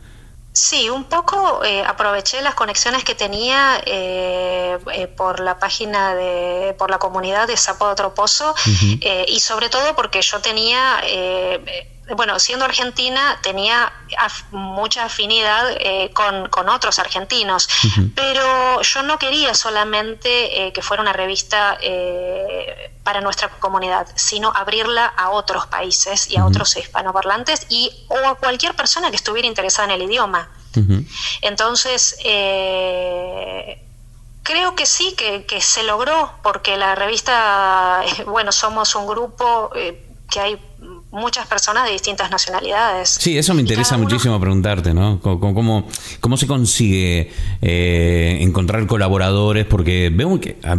Sí, 0.53 0.91
un 0.91 1.05
poco 1.05 1.63
eh, 1.65 1.85
aproveché 1.87 2.43
las 2.43 2.55
conexiones 2.55 3.05
que 3.05 3.15
tenía 3.15 3.81
eh, 3.87 4.79
eh, 4.93 5.07
por 5.07 5.39
la 5.41 5.59
página 5.61 6.15
de, 6.17 6.75
por 6.79 6.91
la 6.91 6.99
comunidad 6.99 7.47
de 7.47 7.57
Sapo 7.57 7.87
de 7.87 7.93
Otro 7.93 8.15
Pozo 8.15 8.55
eh, 9.01 9.25
y 9.29 9.39
sobre 9.41 9.69
todo 9.69 9.95
porque 9.95 10.21
yo 10.23 10.41
tenía, 10.41 11.01
eh, 11.05 11.87
bueno, 12.17 12.41
siendo 12.41 12.65
argentina 12.65 13.39
tenía 13.41 13.93
af- 14.19 14.43
mucha 14.51 15.05
afinidad 15.05 15.71
eh, 15.79 16.11
con, 16.13 16.49
con 16.49 16.69
otros 16.69 16.99
argentinos, 16.99 17.69
pero 18.17 18.83
yo 18.83 19.03
no 19.05 19.21
quería 19.21 19.55
solamente 19.55 20.67
eh, 20.67 20.73
que 20.73 20.83
fuera 20.83 21.01
una 21.01 21.13
revista 21.13 21.79
eh, 22.71 22.93
para 23.03 23.21
nuestra 23.21 23.49
comunidad, 23.49 24.07
sino 24.15 24.53
abrirla 24.55 25.07
a 25.07 25.31
otros 25.31 25.67
países 25.67 26.31
y 26.31 26.37
a 26.37 26.47
otros 26.47 26.77
hispanoparlantes 26.77 27.67
y 27.69 27.91
o 28.09 28.17
a 28.17 28.35
cualquier 28.37 28.75
persona 28.77 29.11
que 29.11 29.17
estuviera 29.17 29.49
interesada 29.49 29.89
en 29.89 30.01
el 30.01 30.03
idioma. 30.03 30.49
Entonces, 31.43 32.17
eh, 32.25 33.85
creo 34.43 34.75
que 34.75 34.87
sí, 34.87 35.15
que, 35.17 35.45
que 35.47 35.61
se 35.61 35.83
logró, 35.83 36.33
porque 36.43 36.77
la 36.77 36.95
revista, 36.95 38.03
bueno, 38.27 38.53
somos 38.53 38.95
un 38.95 39.07
grupo 39.07 39.71
eh, 39.75 40.07
que 40.31 40.41
hay 40.41 40.61
muchas 41.13 41.47
personas 41.47 41.87
de 41.87 41.93
distintas 41.93 42.31
nacionalidades. 42.31 43.09
Sí, 43.21 43.37
eso 43.37 43.53
me 43.55 43.61
interesa 43.63 43.97
uno- 43.97 44.05
muchísimo 44.05 44.39
preguntarte, 44.41 44.95
¿no? 44.95 45.19
¿Cómo, 45.21 45.55
cómo, 45.55 45.89
cómo 46.21 46.37
se 46.37 46.47
consigue 46.47 47.31
eh, 47.63 48.39
encontrar 48.41 48.87
colaboradores? 48.87 49.67
Porque 49.67 50.11
veo 50.15 50.39
que, 50.41 50.59
a, 50.63 50.79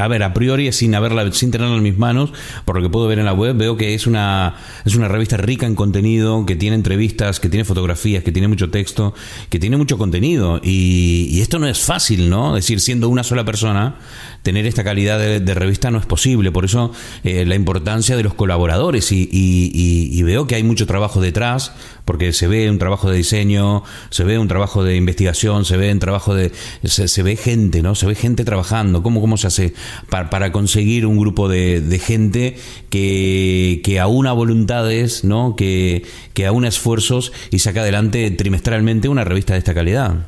a 0.00 0.08
ver, 0.08 0.22
a 0.22 0.32
priori, 0.32 0.70
sin 0.72 0.94
haberla, 0.94 1.30
sin 1.32 1.50
tenerla 1.50 1.76
en 1.76 1.82
mis 1.82 1.98
manos, 1.98 2.32
por 2.64 2.76
lo 2.76 2.82
que 2.82 2.88
puedo 2.88 3.06
ver 3.08 3.18
en 3.18 3.24
la 3.24 3.32
web, 3.32 3.56
veo 3.56 3.76
que 3.76 3.94
es 3.94 4.06
una, 4.06 4.54
es 4.84 4.94
una 4.94 5.08
revista 5.08 5.36
rica 5.36 5.66
en 5.66 5.74
contenido, 5.74 6.46
que 6.46 6.54
tiene 6.56 6.76
entrevistas, 6.76 7.40
que 7.40 7.48
tiene 7.48 7.64
fotografías, 7.64 8.22
que 8.22 8.30
tiene 8.32 8.48
mucho 8.48 8.70
texto, 8.70 9.14
que 9.50 9.58
tiene 9.58 9.76
mucho 9.76 9.98
contenido. 9.98 10.60
Y, 10.62 11.28
y 11.30 11.40
esto 11.40 11.58
no 11.58 11.66
es 11.66 11.80
fácil, 11.80 12.30
¿no? 12.30 12.56
Es 12.56 12.64
decir, 12.64 12.80
siendo 12.80 13.08
una 13.08 13.24
sola 13.24 13.44
persona, 13.44 13.96
tener 14.44 14.66
esta 14.66 14.84
calidad 14.84 15.18
de, 15.18 15.54
revista 15.54 15.90
no 15.90 15.98
es 15.98 16.06
posible. 16.06 16.52
Por 16.52 16.64
eso 16.66 16.92
eh, 17.24 17.44
la 17.44 17.56
importancia 17.56 18.16
de 18.16 18.22
los 18.22 18.34
colaboradores 18.34 19.10
y, 19.10 19.22
y- 19.32 19.72
y- 19.74 20.16
y 20.16 20.22
veo 20.22 20.46
que 20.46 20.54
hay 20.54 20.62
mucho 20.62 20.86
trabajo 20.86 21.20
detrás, 21.20 21.72
porque 22.04 22.32
se 22.34 22.46
ve 22.46 22.68
un 22.70 22.78
trabajo 22.78 23.10
de 23.10 23.16
diseño, 23.16 23.82
se 24.10 24.22
ve 24.22 24.38
un 24.38 24.46
trabajo 24.46 24.84
de 24.84 24.96
investigación, 24.96 25.64
se 25.64 25.76
ve 25.78 25.90
un 25.90 25.98
trabajo 25.98 26.34
de... 26.34 26.52
se, 26.84 27.08
se 27.08 27.22
ve 27.22 27.36
gente, 27.36 27.82
¿no? 27.82 27.94
Se 27.94 28.06
ve 28.06 28.14
gente 28.14 28.44
trabajando. 28.44 29.02
¿Cómo, 29.02 29.20
cómo 29.22 29.36
se 29.38 29.46
hace 29.46 29.74
para, 30.10 30.28
para 30.28 30.52
conseguir 30.52 31.06
un 31.06 31.18
grupo 31.18 31.48
de, 31.48 31.80
de 31.80 31.98
gente 31.98 32.56
que, 32.90 33.80
que 33.82 33.98
aúna 33.98 34.32
voluntades, 34.34 35.24
¿no? 35.24 35.56
Que, 35.56 36.04
que 36.34 36.44
aúna 36.46 36.68
esfuerzos 36.68 37.32
y 37.50 37.60
saca 37.60 37.80
adelante 37.80 38.30
trimestralmente 38.30 39.08
una 39.08 39.24
revista 39.24 39.54
de 39.54 39.60
esta 39.60 39.72
calidad? 39.72 40.26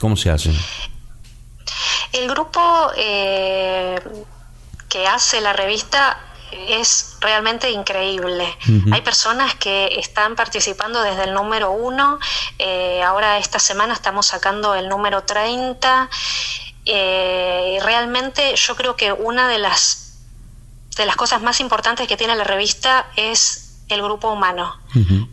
¿Cómo 0.00 0.16
se 0.16 0.30
hace? 0.30 0.50
El 2.12 2.28
grupo 2.28 2.92
eh, 2.96 4.00
que 4.88 5.06
hace 5.06 5.40
la 5.40 5.52
revista 5.52 6.18
es 6.68 7.16
realmente 7.20 7.70
increíble. 7.70 8.46
Hay 8.92 9.00
personas 9.02 9.54
que 9.56 9.98
están 9.98 10.36
participando 10.36 11.02
desde 11.02 11.24
el 11.24 11.34
número 11.34 11.72
uno, 11.72 12.18
eh, 12.58 13.02
ahora 13.02 13.38
esta 13.38 13.58
semana 13.58 13.92
estamos 13.92 14.26
sacando 14.26 14.74
el 14.74 14.88
número 14.88 15.24
30, 15.24 16.08
eh, 16.86 17.76
y 17.76 17.80
realmente 17.80 18.54
yo 18.56 18.76
creo 18.76 18.94
que 18.94 19.12
una 19.12 19.48
de 19.48 19.58
las, 19.58 20.18
de 20.96 21.06
las 21.06 21.16
cosas 21.16 21.42
más 21.42 21.60
importantes 21.60 22.06
que 22.06 22.16
tiene 22.16 22.36
la 22.36 22.44
revista 22.44 23.08
es 23.16 23.73
el 23.88 24.02
grupo 24.02 24.30
humano, 24.30 24.76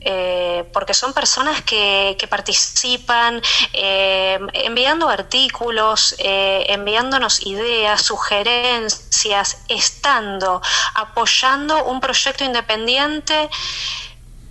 Eh, 0.01 0.69
porque 0.73 0.93
son 0.93 1.13
personas 1.13 1.61
que, 1.61 2.15
que 2.19 2.27
participan 2.27 3.39
eh, 3.73 4.39
enviando 4.53 5.07
artículos, 5.07 6.15
eh, 6.17 6.65
enviándonos 6.67 7.45
ideas, 7.45 8.01
sugerencias, 8.01 9.63
estando, 9.67 10.61
apoyando 10.95 11.85
un 11.85 12.01
proyecto 12.01 12.43
independiente. 12.43 13.49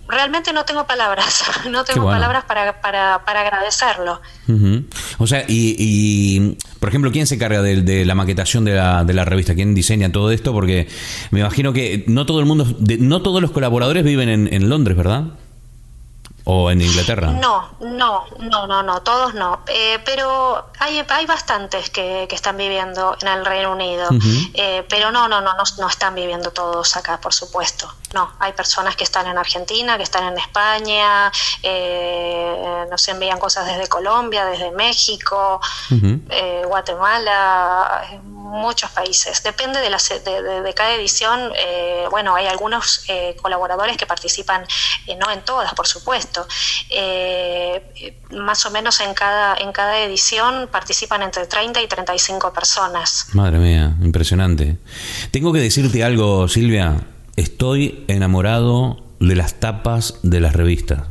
Realmente 0.07 0.51
no 0.51 0.65
tengo 0.65 0.85
palabras, 0.85 1.43
no 1.69 1.83
tengo 1.85 2.01
bueno. 2.03 2.17
palabras 2.17 2.43
para, 2.45 2.81
para, 2.81 3.23
para 3.25 3.41
agradecerlo. 3.41 4.21
O 5.19 5.27
sea, 5.27 5.45
y, 5.47 5.75
y, 5.79 6.57
por 6.79 6.89
ejemplo, 6.89 7.11
¿quién 7.11 7.27
se 7.27 7.37
carga 7.37 7.61
de, 7.61 7.81
de 7.81 8.03
la 8.05 8.13
maquetación 8.15 8.65
de 8.65 8.73
la, 8.75 9.03
de 9.05 9.13
la 9.13 9.23
revista? 9.23 9.55
¿Quién 9.55 9.73
diseña 9.73 10.11
todo 10.11 10.31
esto? 10.31 10.51
Porque 10.51 10.87
me 11.31 11.39
imagino 11.39 11.71
que 11.71 12.03
no 12.07 12.25
todo 12.25 12.39
el 12.41 12.45
mundo, 12.45 12.65
de- 12.79 12.97
no 12.97 13.21
todos 13.21 13.41
los 13.41 13.51
colaboradores 13.51 14.03
viven 14.03 14.27
en, 14.27 14.53
en 14.53 14.67
Londres, 14.69 14.97
¿verdad? 14.97 15.23
O 16.43 16.71
en 16.71 16.81
Inglaterra. 16.81 17.27
No, 17.27 17.69
no, 17.79 18.25
no, 18.39 18.65
no, 18.67 18.81
no, 18.83 19.01
todos 19.03 19.33
no. 19.35 19.61
Eh, 19.67 19.99
pero 20.03 20.69
hay, 20.79 21.05
hay 21.07 21.25
bastantes 21.27 21.89
que, 21.91 22.25
que 22.27 22.35
están 22.35 22.57
viviendo 22.57 23.15
en 23.21 23.27
el 23.27 23.45
Reino 23.45 23.71
Unido. 23.73 24.09
Eh, 24.55 24.85
pero 24.89 25.11
no, 25.11 25.27
no, 25.27 25.39
no, 25.41 25.53
no, 25.53 25.63
no 25.77 25.87
están 25.87 26.15
viviendo 26.15 26.51
todos 26.51 26.95
acá, 26.97 27.19
por 27.21 27.33
supuesto. 27.33 27.93
No, 28.13 28.33
hay 28.39 28.53
personas 28.53 28.95
que 28.95 29.03
están 29.03 29.27
en 29.27 29.37
Argentina, 29.37 29.97
que 29.97 30.03
están 30.03 30.25
en 30.25 30.37
España, 30.37 31.31
eh, 31.61 32.85
nos 32.89 33.07
envían 33.07 33.39
cosas 33.39 33.65
desde 33.67 33.87
Colombia, 33.87 34.45
desde 34.45 34.71
México, 34.71 35.61
eh, 36.29 36.63
Guatemala, 36.65 38.03
muchos 38.23 38.89
países. 38.91 39.41
Depende 39.43 39.79
de, 39.79 39.89
la, 39.89 39.97
de, 39.97 40.41
de- 40.41 40.61
de 40.61 40.73
cada 40.73 40.91
edición. 40.93 41.51
eh, 41.55 42.05
bueno, 42.11 42.35
hay 42.35 42.47
algunos 42.47 43.03
eh, 43.07 43.35
colaboradores 43.41 43.95
que 43.97 44.05
participan, 44.05 44.65
eh, 45.07 45.15
no 45.15 45.29
en 45.31 45.41
todas, 45.43 45.73
por 45.73 45.87
supuesto. 45.87 46.30
Eh, 46.89 47.81
eh, 47.95 48.17
más 48.31 48.65
o 48.65 48.71
menos 48.71 48.99
en 48.99 49.13
cada, 49.13 49.55
en 49.57 49.71
cada 49.71 49.99
edición 49.99 50.69
participan 50.71 51.21
entre 51.21 51.45
30 51.45 51.81
y 51.81 51.87
35 51.87 52.53
personas. 52.53 53.27
Madre 53.33 53.59
mía, 53.59 53.95
impresionante. 54.01 54.77
Tengo 55.31 55.53
que 55.53 55.59
decirte 55.59 56.03
algo, 56.03 56.47
Silvia. 56.47 57.01
Estoy 57.35 58.05
enamorado 58.07 59.03
de 59.19 59.35
las 59.35 59.59
tapas 59.59 60.15
de 60.23 60.39
las 60.39 60.53
revistas. 60.53 61.03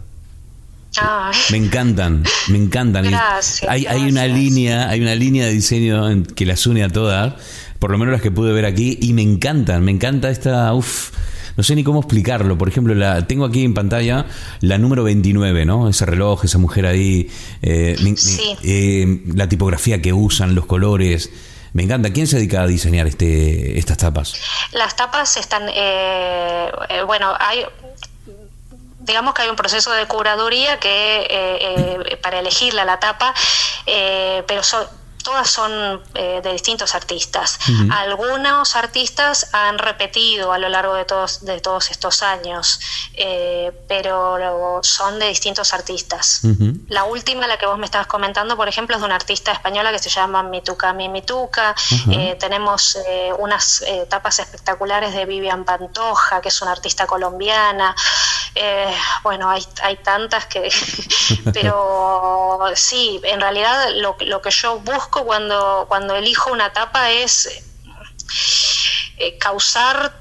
Me 1.50 1.56
encantan, 1.56 2.24
me 2.48 2.58
encantan. 2.58 3.04
Y 3.04 3.08
Gracias, 3.10 3.68
hay, 3.68 3.86
hay 3.86 4.02
una 4.02 4.26
línea, 4.26 4.88
hay 4.88 5.00
una 5.00 5.14
línea 5.14 5.46
de 5.46 5.52
diseño 5.52 6.24
que 6.34 6.46
las 6.46 6.66
une 6.66 6.82
a 6.82 6.88
todas, 6.88 7.34
por 7.78 7.90
lo 7.90 7.98
menos 7.98 8.12
las 8.12 8.22
que 8.22 8.30
pude 8.30 8.52
ver 8.52 8.66
aquí, 8.66 8.98
y 9.00 9.12
me 9.12 9.22
encantan, 9.22 9.84
me 9.84 9.92
encanta 9.92 10.30
esta, 10.30 10.72
uff, 10.74 11.12
no 11.60 11.64
sé 11.64 11.74
ni 11.76 11.84
cómo 11.84 12.00
explicarlo. 12.00 12.56
Por 12.56 12.68
ejemplo, 12.70 12.94
la 12.94 13.26
tengo 13.26 13.44
aquí 13.44 13.64
en 13.66 13.74
pantalla 13.74 14.24
la 14.62 14.78
número 14.78 15.04
29, 15.04 15.66
¿no? 15.66 15.90
Ese 15.90 16.06
reloj, 16.06 16.42
esa 16.46 16.56
mujer 16.56 16.86
ahí, 16.86 17.28
eh, 17.60 17.96
Sí. 18.16 18.56
eh, 18.64 19.20
la 19.34 19.46
tipografía 19.46 20.00
que 20.00 20.14
usan, 20.14 20.54
los 20.54 20.64
colores. 20.64 21.28
Me 21.74 21.82
encanta. 21.82 22.14
¿Quién 22.14 22.26
se 22.26 22.36
dedica 22.36 22.62
a 22.62 22.66
diseñar 22.66 23.06
este, 23.06 23.78
estas 23.78 23.98
tapas? 23.98 24.36
Las 24.72 24.96
tapas 24.96 25.36
están, 25.36 25.64
eh, 25.68 26.70
eh, 26.88 27.02
bueno, 27.06 27.34
hay, 27.38 27.58
digamos 29.00 29.34
que 29.34 29.42
hay 29.42 29.50
un 29.50 29.56
proceso 29.56 29.92
de 29.92 30.06
curaduría 30.06 30.78
que 30.80 30.88
eh, 30.88 31.26
eh, 32.08 32.16
para 32.22 32.38
elegirla 32.38 32.86
la 32.86 32.98
tapa, 32.98 33.34
eh, 33.84 34.42
pero 34.48 34.62
son 34.62 34.86
todas 35.22 35.50
son 35.50 36.02
eh, 36.14 36.40
de 36.42 36.52
distintos 36.52 36.94
artistas. 36.94 37.58
Algunos 37.90 38.76
artistas 38.76 39.48
han 39.52 39.78
repetido 39.78 40.52
a 40.52 40.58
lo 40.58 40.68
largo 40.68 40.94
de 40.94 41.04
todos, 41.04 41.44
de 41.44 41.60
todos 41.60 41.90
estos 41.90 42.22
años, 42.22 42.80
eh, 43.14 43.72
pero 43.88 44.80
son 44.82 45.18
de 45.18 45.28
distintos 45.28 45.72
artistas. 45.72 46.42
La 46.88 47.04
última, 47.04 47.46
la 47.46 47.58
que 47.58 47.66
vos 47.66 47.78
me 47.78 47.84
estabas 47.84 48.06
comentando, 48.06 48.56
por 48.56 48.68
ejemplo, 48.68 48.96
es 48.96 49.00
de 49.00 49.06
una 49.06 49.16
artista 49.16 49.52
española 49.52 49.92
que 49.92 49.98
se 49.98 50.10
llama 50.10 50.42
Mituca 50.42 50.92
Mi 50.92 51.08
Mituca. 51.08 51.74
Eh, 52.10 52.36
tenemos 52.38 52.96
eh, 53.08 53.32
unas 53.38 53.82
eh, 53.82 54.06
tapas 54.08 54.38
espectaculares 54.38 55.14
de 55.14 55.24
Vivian 55.26 55.64
Pantoja, 55.64 56.40
que 56.40 56.48
es 56.48 56.62
una 56.62 56.72
artista 56.72 57.06
colombiana. 57.06 57.94
Eh, 58.54 58.94
bueno, 59.22 59.48
hay, 59.50 59.64
hay 59.82 59.96
tantas 59.96 60.46
que... 60.46 60.72
Pero 61.52 62.64
sí, 62.74 63.20
en 63.24 63.40
realidad 63.40 63.90
lo, 63.96 64.16
lo 64.20 64.42
que 64.42 64.50
yo 64.50 64.78
busco 64.80 65.24
cuando, 65.24 65.86
cuando 65.88 66.16
elijo 66.16 66.52
una 66.52 66.72
tapa 66.72 67.10
es 67.10 67.62
eh, 69.18 69.38
causar 69.38 70.19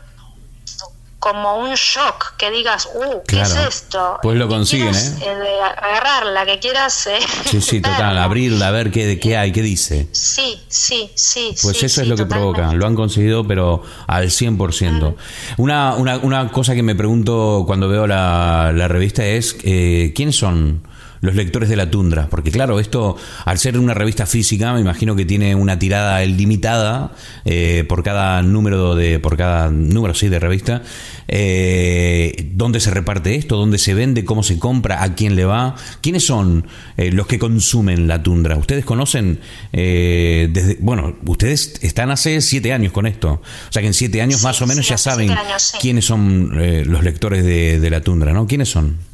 como 1.19 1.57
un 1.57 1.73
shock, 1.75 2.35
que 2.37 2.49
digas, 2.49 2.87
uh, 2.95 3.21
¿qué 3.27 3.35
Claro. 3.37 3.49
es 3.61 3.67
esto? 3.67 4.19
Pues 4.21 4.37
lo 4.37 4.47
Que 4.47 4.53
consiguen, 4.55 4.87
quieras, 4.93 5.15
¿eh? 5.21 5.35
de 5.35 5.61
agarrarla, 5.61 6.45
que 6.45 6.59
quieras... 6.59 7.07
eh, 7.07 7.19
Sí, 7.45 7.59
sí, 7.61 7.81
total. 7.81 8.17
Abrirla, 8.17 8.69
a 8.69 8.71
ver 8.71 8.89
qué, 8.91 9.19
qué 9.19 9.35
hay, 9.37 9.51
qué 9.51 9.61
dice. 9.61 10.07
Sí, 10.13 10.57
sí, 10.69 11.11
sí. 11.15 11.55
Pues 11.61 11.77
sí, 11.77 11.85
eso 11.87 11.95
sí, 11.95 12.01
es 12.01 12.07
lo 12.07 12.15
que 12.15 12.25
provoca, 12.25 12.71
lo 12.73 12.87
han 12.87 12.95
conseguido, 12.95 13.45
pero 13.45 13.83
al 14.07 14.29
100%. 14.29 15.15
Una, 15.57 15.95
una, 15.95 16.17
una 16.19 16.49
cosa 16.51 16.73
que 16.73 16.83
me 16.83 16.95
pregunto 16.95 17.63
cuando 17.67 17.87
veo 17.89 18.07
la, 18.07 18.71
la 18.73 18.87
revista 18.87 19.25
es, 19.25 19.57
eh, 19.63 20.13
¿quiénes 20.15 20.37
son 20.37 20.87
los 21.21 21.35
lectores 21.35 21.69
de 21.69 21.75
la 21.75 21.89
tundra? 21.89 22.27
Porque 22.29 22.51
claro, 22.51 22.79
esto, 22.79 23.17
al 23.45 23.57
ser 23.57 23.77
una 23.77 23.93
revista 23.93 24.25
física, 24.25 24.73
me 24.73 24.81
imagino 24.81 25.15
que 25.15 25.25
tiene 25.25 25.55
una 25.55 25.79
tirada 25.79 26.19
limitada 26.25 27.13
eh, 27.45 27.85
por 27.87 28.03
cada 28.03 28.41
número 28.41 28.95
de, 28.95 29.19
por 29.19 29.37
cada 29.37 29.69
número, 29.69 30.13
sí, 30.13 30.29
de 30.29 30.39
revista. 30.39 30.81
Eh, 31.27 32.49
¿Dónde 32.53 32.79
se 32.79 32.91
reparte 32.91 33.35
esto? 33.35 33.57
¿Dónde 33.57 33.77
se 33.77 33.93
vende? 33.93 34.25
¿Cómo 34.25 34.43
se 34.43 34.57
compra? 34.59 35.03
¿A 35.03 35.15
quién 35.15 35.35
le 35.35 35.45
va? 35.45 35.75
¿Quiénes 36.01 36.25
son 36.25 36.67
eh, 36.97 37.11
los 37.11 37.27
que 37.27 37.39
consumen 37.39 38.07
la 38.07 38.21
tundra? 38.23 38.57
¿Ustedes 38.57 38.85
conocen 38.85 39.39
eh, 39.73 40.49
desde, 40.51 40.77
bueno, 40.79 41.15
ustedes 41.25 41.73
están 41.81 42.11
hace 42.11 42.41
siete 42.41 42.73
años 42.73 42.91
con 42.91 43.05
esto. 43.05 43.33
O 43.33 43.71
sea 43.71 43.81
que 43.81 43.87
en 43.87 43.93
siete 43.93 44.21
años 44.21 44.39
Sí, 44.39 44.45
más 44.45 44.61
o 44.61 44.67
menos 44.67 44.85
sí, 44.85 44.91
ya 44.91 44.97
saben 44.97 45.27
siete 45.27 45.41
años, 45.41 45.61
sí. 45.61 45.77
quiénes 45.81 46.05
son 46.05 46.51
eh, 46.59 46.83
los 46.85 47.03
lectores 47.03 47.43
de, 47.45 47.79
de 47.79 47.89
la 47.89 48.01
tundra, 48.01 48.33
¿no? 48.33 48.47
¿Quiénes 48.47 48.69
son? 48.69 49.08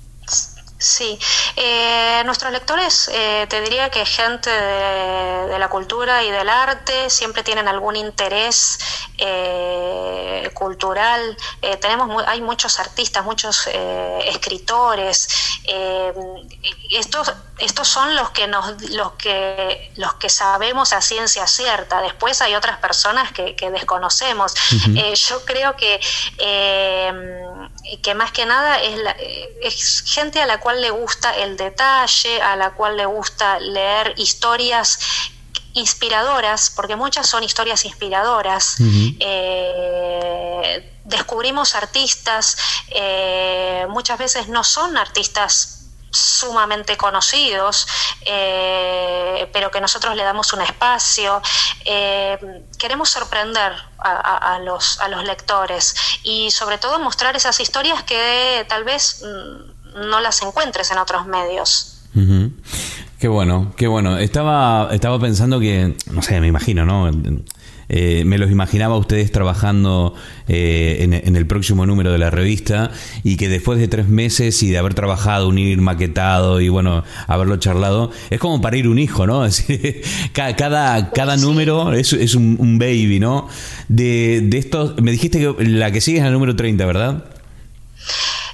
Sí, 0.77 1.17
eh, 1.55 2.21
nuestros 2.25 2.51
lectores, 2.51 3.09
eh, 3.13 3.47
te 3.49 3.61
diría 3.61 3.89
que 3.89 4.05
gente 4.05 4.49
de, 4.49 5.47
de 5.47 5.57
la 5.57 5.69
cultura 5.69 6.21
y 6.23 6.29
del 6.31 6.49
arte 6.49 7.09
siempre 7.09 7.43
tienen 7.43 7.67
algún 7.69 7.95
interés 7.95 8.77
eh, 9.17 10.49
cultural. 10.53 11.37
Eh, 11.61 11.77
tenemos 11.77 12.07
mu- 12.07 12.19
hay 12.27 12.41
muchos 12.41 12.77
artistas, 12.79 13.23
muchos 13.23 13.67
escritores. 14.25 15.27
eh, 15.67 16.13
y 16.89 16.97
esto 16.97 17.23
estos 17.57 17.87
son 17.87 18.13
los 18.15 18.31
que 18.31 18.47
nos 18.47 18.81
los 18.91 19.13
que 19.13 19.91
los 19.95 20.15
que 20.15 20.29
sabemos 20.29 20.91
a 20.93 20.99
ciencia 21.01 21.47
cierta 21.47 22.01
después 22.01 22.41
hay 22.41 22.53
otras 22.53 22.77
personas 22.79 23.31
que, 23.31 23.55
que 23.55 23.71
desconocemos 23.71 24.53
Eh, 24.97 25.15
yo 25.15 25.43
creo 25.45 25.75
que 25.77 25.99
eh, 26.37 27.11
que 28.01 28.15
más 28.15 28.31
que 28.31 28.45
nada 28.45 28.81
es, 28.81 28.97
la- 28.97 29.15
eh, 29.19 29.57
es 29.61 30.03
gente 30.07 30.41
a 30.41 30.45
la 30.45 30.59
cual 30.59 30.81
le 30.81 30.89
gusta 30.91 31.35
el 31.35 31.55
detalle 31.57 32.41
a 32.41 32.55
la 32.55 32.71
cual 32.71 32.97
le 32.97 33.05
gusta 33.05 33.59
leer 33.59 34.13
historias 34.17 34.99
inspiradoras, 35.73 36.71
porque 36.75 36.95
muchas 36.95 37.27
son 37.27 37.43
historias 37.43 37.83
inspiradoras. 37.85 38.77
Eh, 39.19 40.91
descubrimos 41.03 41.75
artistas, 41.75 42.57
eh, 42.89 43.85
muchas 43.89 44.17
veces 44.17 44.47
no 44.47 44.63
son 44.63 44.97
artistas 44.97 45.84
sumamente 46.15 46.97
conocidos, 46.97 47.87
eh, 48.25 49.49
pero 49.53 49.69
que 49.71 49.81
nosotros 49.81 50.15
le 50.15 50.23
damos 50.23 50.53
un 50.53 50.61
espacio. 50.61 51.41
Eh, 51.85 52.37
queremos 52.79 53.09
sorprender 53.09 53.73
a, 53.97 54.59
los, 54.63 54.99
a 54.99 55.07
los 55.07 55.23
lectores 55.23 55.95
y 56.23 56.51
sobre 56.51 56.77
todo 56.77 56.99
mostrar 56.99 57.35
esas 57.35 57.59
historias 57.59 58.03
que 58.03 58.65
tal 58.69 58.83
vez 58.83 59.23
mm, 59.23 60.09
no 60.09 60.19
las 60.19 60.41
encuentres 60.41 60.91
en 60.91 60.99
otros 60.99 61.25
medios. 61.25 61.91
Qué 63.19 63.27
bueno, 63.27 63.73
qué 63.75 63.87
bueno. 63.87 64.17
Estaba, 64.17 64.89
estaba 64.91 65.19
pensando 65.19 65.59
que, 65.59 65.97
no 66.11 66.21
sé, 66.21 66.39
me 66.39 66.47
imagino, 66.47 66.85
¿no? 66.85 67.09
Eh, 67.89 68.23
me 68.25 68.37
los 68.37 68.51
imaginaba 68.51 68.95
a 68.95 68.97
ustedes 68.97 69.31
trabajando 69.31 70.15
eh, 70.47 70.97
en, 71.01 71.13
en 71.13 71.35
el 71.35 71.45
próximo 71.45 71.85
número 71.85 72.11
de 72.11 72.17
la 72.17 72.29
revista 72.29 72.91
y 73.23 73.37
que 73.37 73.49
después 73.49 73.79
de 73.79 73.87
tres 73.87 74.07
meses 74.07 74.61
y 74.63 74.69
de 74.69 74.77
haber 74.77 74.93
trabajado, 74.93 75.47
unir, 75.47 75.79
maquetado 75.79 76.61
y 76.61 76.69
bueno, 76.69 77.03
haberlo 77.27 77.57
charlado, 77.57 78.11
es 78.29 78.39
como 78.39 78.61
parir 78.61 78.87
un 78.87 78.99
hijo, 78.99 79.27
¿no? 79.27 79.45
Es 79.55 79.67
decir, 79.67 80.01
cada, 80.33 80.55
cada, 80.55 81.11
cada 81.11 81.37
número 81.37 81.93
es, 81.93 82.13
es 82.13 82.35
un, 82.35 82.57
un 82.59 82.79
baby, 82.79 83.19
¿no? 83.19 83.47
De, 83.87 84.41
de 84.41 84.57
estos, 84.57 84.99
me 85.01 85.11
dijiste 85.11 85.39
que 85.39 85.63
la 85.63 85.91
que 85.91 86.01
sigue 86.01 86.17
es 86.17 86.23
la 86.23 86.31
número 86.31 86.55
30, 86.55 86.85
¿verdad? 86.85 87.34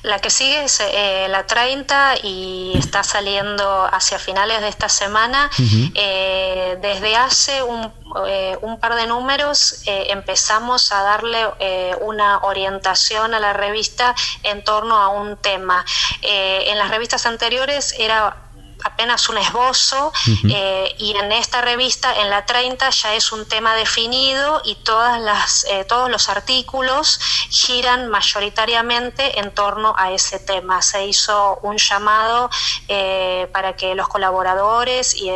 La 0.04 0.18
que 0.20 0.30
sigue 0.32 0.64
es 0.64 0.80
eh, 0.80 1.28
la 1.30 1.46
30 1.46 2.16
y 2.24 2.74
está 2.76 3.04
saliendo 3.04 3.86
hacia 3.92 4.18
finales 4.18 4.62
de 4.62 4.68
esta 4.68 4.90
semana. 4.90 5.50
Eh, 5.94 6.78
desde 6.82 7.16
hace 7.16 7.62
un, 7.62 7.94
eh, 8.28 8.58
un 8.62 8.80
par 8.80 8.96
de 8.96 9.06
números 9.06 9.84
eh, 9.86 10.08
empezamos 10.10 10.92
a 10.92 11.04
darle 11.04 11.46
eh, 11.60 11.96
una 12.02 12.40
orientación 12.40 13.36
a 13.36 13.40
la 13.40 13.54
revista 13.54 14.16
en 14.44 14.64
torno 14.64 14.98
a 14.98 15.10
un 15.10 15.38
tema. 15.38 15.86
Eh, 16.24 16.64
en 16.68 16.80
las 16.80 16.90
revistas 16.90 17.26
anteriores 17.28 17.94
era 18.00 18.36
apenas 18.84 19.30
un 19.30 19.38
esbozo 19.38 20.12
eh, 20.50 20.96
y 20.98 21.16
en 21.16 21.32
esta 21.32 21.62
revista, 21.62 22.14
en 22.22 22.30
la 22.30 22.46
30, 22.46 22.90
ya 22.90 23.16
es 23.16 23.32
un 23.32 23.48
tema 23.48 23.76
definido 23.76 24.62
y 24.64 24.76
todas 24.76 25.20
las, 25.20 25.66
eh, 25.66 25.86
todos 25.86 26.10
los 26.10 26.30
artículos 26.30 27.20
giran 27.50 28.08
mayoritariamente 28.08 29.40
en 29.40 29.54
torno 29.54 29.94
a 29.98 30.12
ese 30.12 30.40
tema. 30.40 30.82
Se 30.82 31.06
hizo 31.06 31.60
un 31.62 31.78
llamado 31.78 32.50
eh, 32.88 33.50
para 33.54 33.76
que 33.76 33.96
los 33.96 34.08
colaboradores 34.08 35.16
y 35.16 35.30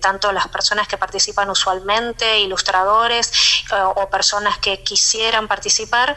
tanto 0.00 0.32
las 0.32 0.48
personas 0.48 0.88
que 0.88 0.96
participan 0.96 1.50
usualmente, 1.50 2.40
ilustradores 2.40 3.32
o 3.96 4.08
personas 4.10 4.58
que 4.58 4.82
quisieran 4.82 5.48
participar, 5.48 6.14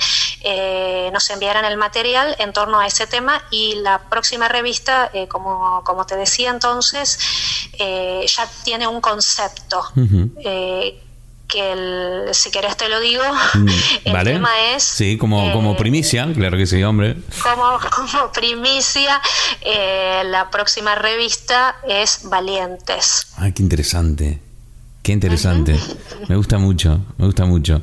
nos 1.12 1.30
enviaran 1.30 1.66
el 1.66 1.78
material 1.78 2.36
en 2.40 2.54
torno 2.54 2.80
a 2.80 2.88
ese 2.88 3.08
tema 3.08 3.44
y 3.50 3.76
la 3.76 4.00
próxima 4.00 4.48
revista, 4.48 5.12
como, 5.30 5.84
como 5.84 6.06
te 6.06 6.16
decía 6.16 6.31
entonces, 6.40 7.20
eh, 7.80 8.26
ya 8.28 8.50
tiene 8.64 8.88
un 8.88 9.02
concepto. 9.02 9.82
Eh, 10.44 11.00
que 11.48 11.74
el- 11.74 12.34
si 12.34 12.50
querés 12.50 12.78
te 12.78 12.88
lo 12.88 13.02
digo, 13.02 13.24
el 14.06 14.14
¿Vale? 14.14 14.34
tema 14.34 14.50
es 14.74 14.84
Sí, 14.84 15.18
como, 15.18 15.50
eh, 15.50 15.52
como 15.52 15.76
primicia, 15.76 16.32
claro 16.34 16.56
que 16.58 16.66
sí, 16.66 16.82
hombre. 16.82 17.18
como, 17.44 17.78
como 17.94 18.32
primicia, 18.32 19.20
eh, 19.60 20.24
la 20.28 20.50
próxima 20.50 20.96
revista 20.96 21.76
es 21.86 22.22
Valientes. 22.30 23.28
Ay, 23.36 23.52
qué 23.52 23.64
interesante. 23.64 24.40
Qué 25.04 25.12
interesante. 25.14 25.78
Me 26.30 26.36
gusta 26.36 26.58
mucho, 26.60 27.00
me 27.18 27.26
gusta 27.26 27.44
mucho. 27.46 27.82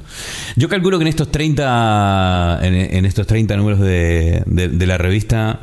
Yo 0.56 0.68
calculo 0.68 0.98
que 0.98 1.02
en 1.02 1.08
estos 1.08 1.30
30, 1.32 2.60
en, 2.62 2.74
en 2.74 3.04
estos 3.04 3.26
30 3.26 3.56
números 3.56 3.80
de, 3.80 4.42
de- 4.46 4.68
de 4.68 4.86
la 4.86 4.96
revista, 4.98 5.58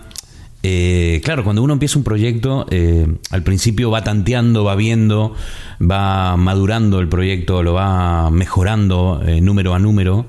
eh, 0.68 1.22
claro, 1.24 1.44
cuando 1.44 1.62
uno 1.62 1.74
empieza 1.74 2.00
un 2.00 2.04
proyecto, 2.04 2.66
eh, 2.72 3.06
al 3.30 3.44
principio 3.44 3.92
va 3.92 4.04
tanteando, 4.04 4.64
va 4.64 4.74
viendo, 4.76 5.36
va 5.80 6.36
madurando 6.38 7.00
el 7.00 7.08
proyecto, 7.08 7.62
lo 7.62 7.74
va 7.74 8.32
mejorando 8.32 9.22
eh, 9.24 9.42
número 9.42 9.76
a 9.76 9.80
número. 9.80 10.26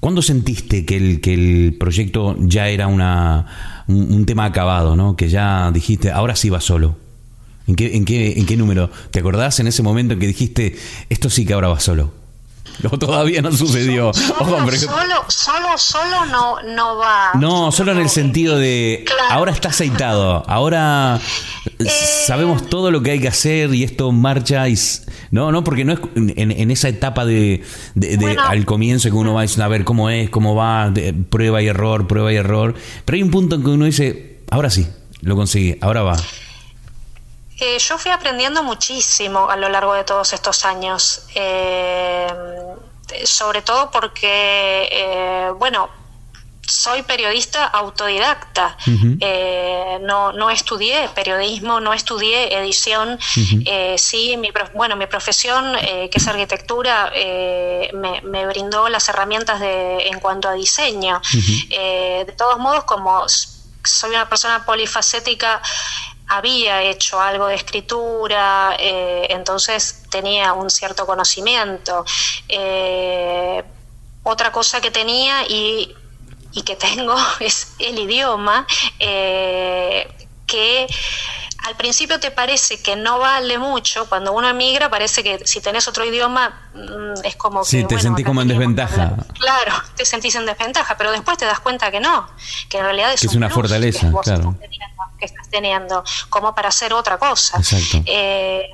¿Cuándo 0.00 0.22
sentiste 0.22 0.86
que 0.86 0.96
el, 0.96 1.20
que 1.20 1.34
el 1.34 1.76
proyecto 1.78 2.36
ya 2.38 2.70
era 2.70 2.86
una, 2.86 3.84
un, 3.86 4.14
un 4.14 4.24
tema 4.24 4.46
acabado, 4.46 4.96
¿no? 4.96 5.14
que 5.14 5.28
ya 5.28 5.70
dijiste, 5.72 6.10
ahora 6.10 6.36
sí 6.36 6.48
va 6.48 6.62
solo? 6.62 6.96
¿En 7.66 7.74
qué, 7.76 7.96
en, 7.96 8.06
qué, 8.06 8.32
¿En 8.38 8.46
qué 8.46 8.56
número? 8.56 8.88
¿Te 9.10 9.18
acordás 9.18 9.60
en 9.60 9.66
ese 9.66 9.82
momento 9.82 10.14
en 10.14 10.20
que 10.20 10.26
dijiste, 10.26 10.74
esto 11.10 11.28
sí 11.28 11.44
que 11.44 11.52
ahora 11.52 11.68
va 11.68 11.80
solo? 11.80 12.25
No, 12.82 12.90
todavía 12.98 13.40
no 13.42 13.52
sucedió. 13.52 14.12
Solo, 14.12 14.34
Ojo, 14.40 14.70
solo, 14.72 15.24
solo, 15.28 15.78
solo 15.78 16.26
no, 16.26 16.62
no 16.62 16.96
va. 16.96 17.30
no, 17.34 17.72
solo 17.72 17.92
en 17.92 17.98
el 17.98 18.08
sentido 18.10 18.56
de, 18.58 19.04
Claro. 19.06 19.34
ahora 19.34 19.52
está 19.52 19.68
aceitado, 19.70 20.44
ahora 20.46 21.20
sabemos 22.26 22.68
todo 22.68 22.90
lo 22.90 23.02
que 23.02 23.12
hay 23.12 23.20
que 23.20 23.28
hacer 23.28 23.72
y 23.74 23.84
esto 23.84 24.12
marcha 24.12 24.68
y... 24.68 24.76
No, 25.30 25.50
no, 25.52 25.64
porque 25.64 25.84
no 25.84 25.92
es 25.94 25.98
en, 26.14 26.50
en 26.52 26.70
esa 26.70 26.88
etapa 26.88 27.24
de, 27.24 27.62
de- 27.94 28.16
de- 28.16 28.16
Bueno. 28.16 28.42
al 28.46 28.64
comienzo 28.64 29.08
que 29.10 29.16
uno 29.16 29.34
va 29.34 29.42
a 29.42 29.68
ver 29.68 29.84
cómo 29.84 30.08
es, 30.10 30.30
cómo 30.30 30.54
va, 30.54 30.90
de- 30.90 31.12
prueba 31.12 31.62
y 31.62 31.66
error, 31.66 32.06
prueba 32.06 32.32
y 32.32 32.36
error. 32.36 32.74
Pero 33.04 33.16
hay 33.16 33.22
un 33.22 33.30
punto 33.30 33.56
en 33.56 33.62
que 33.64 33.68
uno 33.70 33.84
dice, 33.86 34.38
ahora 34.50 34.70
sí, 34.70 34.86
lo 35.22 35.34
conseguí, 35.34 35.76
ahora 35.80 36.02
va. 36.02 36.16
Eh, 37.58 37.78
yo 37.78 37.96
fui 37.98 38.10
aprendiendo 38.10 38.62
muchísimo 38.62 39.48
a 39.48 39.56
lo 39.56 39.68
largo 39.68 39.94
de 39.94 40.04
todos 40.04 40.32
estos 40.32 40.64
años, 40.64 41.22
eh, 41.34 42.26
sobre 43.24 43.62
todo 43.62 43.90
porque, 43.90 44.88
eh, 44.92 45.50
bueno, 45.56 45.88
soy 46.68 47.02
periodista 47.02 47.64
autodidacta, 47.64 48.76
Eh, 49.20 49.98
no, 50.02 50.32
no 50.32 50.50
estudié 50.50 51.08
periodismo, 51.14 51.80
no 51.80 51.94
estudié 51.94 52.52
edición, 52.58 53.18
Eh, 53.66 53.94
sí, 53.96 54.36
mi, 54.36 54.50
bueno, 54.74 54.96
mi 54.96 55.06
profesión, 55.06 55.76
que 56.10 56.10
es 56.12 56.26
arquitectura, 56.26 57.10
me, 57.94 58.20
me 58.22 58.46
brindó 58.46 58.88
las 58.88 59.08
herramientas 59.08 59.60
de, 59.60 60.08
en 60.08 60.18
cuanto 60.20 60.48
a 60.48 60.52
diseño. 60.54 61.22
De 61.70 62.34
todos 62.36 62.58
modos, 62.58 62.84
como 62.84 63.26
soy 63.28 64.10
una 64.10 64.28
persona 64.28 64.66
polifacética, 64.66 65.62
había 66.28 66.82
hecho 66.82 67.20
algo 67.20 67.46
de 67.46 67.54
escritura, 67.54 68.76
eh, 68.78 69.26
entonces 69.30 70.02
tenía 70.10 70.52
un 70.52 70.70
cierto 70.70 71.06
conocimiento. 71.06 72.04
Eh, 72.48 73.62
otra 74.22 74.50
cosa 74.50 74.80
que 74.80 74.90
tenía 74.90 75.46
y, 75.46 75.94
y 76.52 76.62
que 76.62 76.76
tengo 76.76 77.16
es 77.40 77.74
el 77.78 77.98
idioma, 77.98 78.66
eh, 78.98 80.08
que 80.46 80.86
al 81.66 81.76
principio 81.76 82.20
te 82.20 82.30
parece 82.30 82.80
que 82.80 82.94
no 82.96 83.18
vale 83.18 83.58
mucho, 83.58 84.08
cuando 84.08 84.32
uno 84.32 84.48
emigra 84.48 84.88
parece 84.88 85.22
que 85.24 85.44
si 85.46 85.60
tenés 85.60 85.88
otro 85.88 86.04
idioma 86.04 86.68
mm, 86.74 87.24
es 87.24 87.36
como 87.36 87.64
Sí, 87.64 87.82
que... 87.82 87.96
te 87.96 88.00
sentís 88.00 88.24
como 88.24 88.42
en 88.42 88.48
desventaja. 88.48 89.14
Claro, 89.38 89.72
te 89.96 90.04
sentís 90.04 90.34
en 90.36 90.46
desventaja, 90.46 90.96
pero 90.96 91.10
después 91.10 91.36
te 91.38 91.44
das 91.44 91.60
cuenta 91.60 91.90
que 91.90 92.00
no, 92.00 92.28
que 92.68 92.78
en 92.78 92.84
realidad 92.84 93.12
es, 93.12 93.20
Que 93.20 93.26
es 93.26 93.32
un 93.32 93.38
una 93.38 93.48
plus 93.48 93.54
fortaleza, 93.62 94.00
que 94.00 94.06
vos 94.12 94.22
claro. 94.22 94.50
estás 94.50 94.60
teniendo, 94.60 95.02
que 95.18 95.24
estás 95.24 95.48
teniendo, 95.50 96.04
como 96.30 96.54
para 96.54 96.68
hacer 96.68 96.92
otra 96.92 97.18
cosa. 97.18 97.58
Exacto. 97.58 98.02
Eh, 98.06 98.70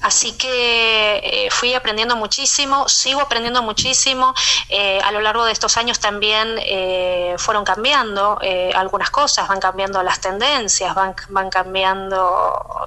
así 0.00 0.32
que 0.32 1.20
eh, 1.22 1.48
fui 1.50 1.74
aprendiendo 1.74 2.16
muchísimo, 2.16 2.88
sigo 2.88 3.20
aprendiendo 3.20 3.62
muchísimo. 3.62 4.34
Eh, 4.68 5.00
a 5.02 5.12
lo 5.12 5.20
largo 5.20 5.44
de 5.44 5.52
estos 5.52 5.76
años 5.76 5.98
también 5.98 6.56
eh, 6.60 7.34
fueron 7.38 7.64
cambiando 7.64 8.38
algunas 8.74 9.10
cosas, 9.10 9.48
van 9.48 9.60
cambiando 9.60 10.02
las 10.02 10.20
tendencias, 10.20 10.94
van, 10.94 11.14
van 11.30 11.50
cambiando 11.50 12.86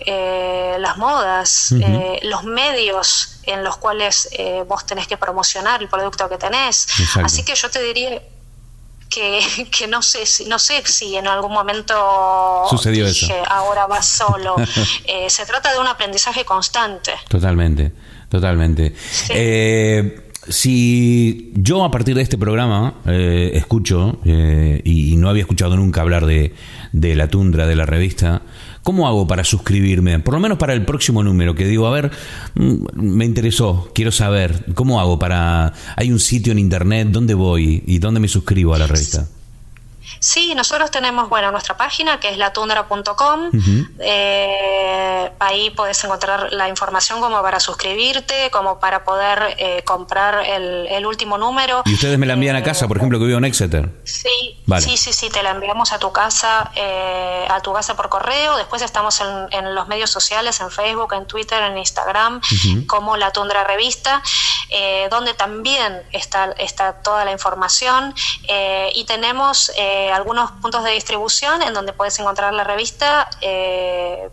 eh, 0.00 0.76
las 0.78 0.96
modas, 0.96 1.74
los 2.22 2.44
medios 2.44 3.32
en 3.44 3.64
los 3.64 3.76
cuales 3.76 4.28
eh, 4.32 4.64
vos 4.66 4.86
tenés 4.86 5.06
que 5.06 5.16
promocionar 5.16 5.82
el 5.82 5.88
producto 5.88 6.28
que 6.28 6.38
tenés. 6.38 6.86
Exacto. 6.98 7.26
Así 7.26 7.44
que 7.44 7.54
yo 7.54 7.70
te 7.70 7.82
diría 7.82 8.22
que, 9.12 9.40
que 9.70 9.86
no 9.86 10.02
sé 10.02 10.26
si 10.26 10.44
no 10.46 10.58
sé 10.58 10.82
si 10.86 11.16
en 11.16 11.26
algún 11.26 11.52
momento 11.52 11.94
Sucedió 12.68 13.06
dije, 13.06 13.26
eso. 13.26 13.50
ahora 13.50 13.86
vas 13.86 14.06
solo. 14.06 14.56
Eh, 15.04 15.28
se 15.28 15.44
trata 15.46 15.72
de 15.72 15.78
un 15.78 15.86
aprendizaje 15.86 16.44
constante. 16.44 17.12
Totalmente, 17.28 17.92
totalmente. 18.30 18.94
Eh, 19.30 20.21
si 20.48 21.52
yo 21.54 21.84
a 21.84 21.90
partir 21.90 22.14
de 22.16 22.22
este 22.22 22.36
programa 22.36 22.94
eh, 23.06 23.52
escucho, 23.54 24.18
eh, 24.24 24.80
y, 24.84 25.12
y 25.12 25.16
no 25.16 25.28
había 25.28 25.42
escuchado 25.42 25.76
nunca 25.76 26.00
hablar 26.00 26.26
de, 26.26 26.52
de 26.92 27.14
la 27.14 27.28
tundra, 27.28 27.66
de 27.66 27.76
la 27.76 27.86
revista, 27.86 28.42
¿cómo 28.82 29.06
hago 29.06 29.26
para 29.26 29.44
suscribirme? 29.44 30.18
Por 30.18 30.34
lo 30.34 30.40
menos 30.40 30.58
para 30.58 30.72
el 30.72 30.84
próximo 30.84 31.22
número, 31.22 31.54
que 31.54 31.66
digo, 31.66 31.86
a 31.86 31.92
ver, 31.92 32.10
mm, 32.54 32.86
me 32.94 33.24
interesó, 33.24 33.90
quiero 33.94 34.10
saber, 34.10 34.64
¿cómo 34.74 35.00
hago 35.00 35.18
para... 35.18 35.72
Hay 35.96 36.10
un 36.10 36.18
sitio 36.18 36.52
en 36.52 36.58
internet, 36.58 37.08
¿dónde 37.10 37.34
voy 37.34 37.82
y 37.86 37.98
dónde 37.98 38.20
me 38.20 38.28
suscribo 38.28 38.74
a 38.74 38.78
la 38.78 38.86
revista? 38.86 39.28
Sí, 40.22 40.54
nosotros 40.54 40.92
tenemos, 40.92 41.28
bueno, 41.28 41.50
nuestra 41.50 41.76
página 41.76 42.20
que 42.20 42.28
es 42.30 42.38
latundra.com. 42.38 43.50
eh, 43.98 45.32
ahí 45.40 45.70
puedes 45.70 46.02
encontrar 46.04 46.52
la 46.52 46.68
información 46.68 47.20
como 47.20 47.42
para 47.42 47.58
suscribirte, 47.58 48.48
como 48.52 48.78
para 48.78 49.02
poder 49.02 49.56
eh, 49.58 49.82
comprar 49.84 50.46
el, 50.46 50.86
el 50.86 51.06
último 51.06 51.38
número. 51.38 51.82
Y 51.86 51.94
ustedes 51.94 52.20
me 52.20 52.26
la 52.26 52.34
envían 52.34 52.54
a 52.54 52.62
casa, 52.62 52.86
por 52.86 52.98
ejemplo, 52.98 53.18
que 53.18 53.24
vivo 53.24 53.38
en 53.38 53.46
Exeter. 53.46 53.88
Sí, 54.12 54.60
Vale. 54.66 54.82
sí, 54.84 54.96
sí, 54.96 55.12
sí, 55.12 55.30
te 55.30 55.42
la 55.42 55.50
enviamos 55.52 55.92
a 55.92 55.98
tu 55.98 56.12
casa, 56.12 56.70
eh, 56.74 57.46
a 57.48 57.60
tu 57.60 57.72
casa 57.72 57.96
por 57.96 58.08
correo. 58.08 58.56
Después 58.56 58.82
estamos 58.82 59.20
en, 59.20 59.28
en 59.52 59.74
los 59.74 59.88
medios 59.88 60.10
sociales, 60.10 60.60
en 60.60 60.70
Facebook, 60.70 61.14
en 61.14 61.26
Twitter, 61.26 61.62
en 61.62 61.78
Instagram, 61.78 62.40
como 62.86 63.16
La 63.16 63.30
Tundra 63.32 63.64
Revista, 63.64 64.22
eh, 64.68 65.08
donde 65.10 65.34
también 65.34 66.02
está, 66.12 66.52
está 66.58 67.02
toda 67.02 67.24
la 67.24 67.32
información. 67.32 68.14
eh, 68.48 68.90
y 68.94 69.04
tenemos 69.04 69.72
eh, 69.76 70.10
algunos 70.12 70.50
puntos 70.60 70.84
de 70.84 70.90
distribución 70.90 71.62
en 71.62 71.72
donde 71.72 71.92
puedes 71.92 72.18
encontrar 72.18 72.52
la 72.52 72.64
revista. 72.64 73.30
eh, 73.40 74.28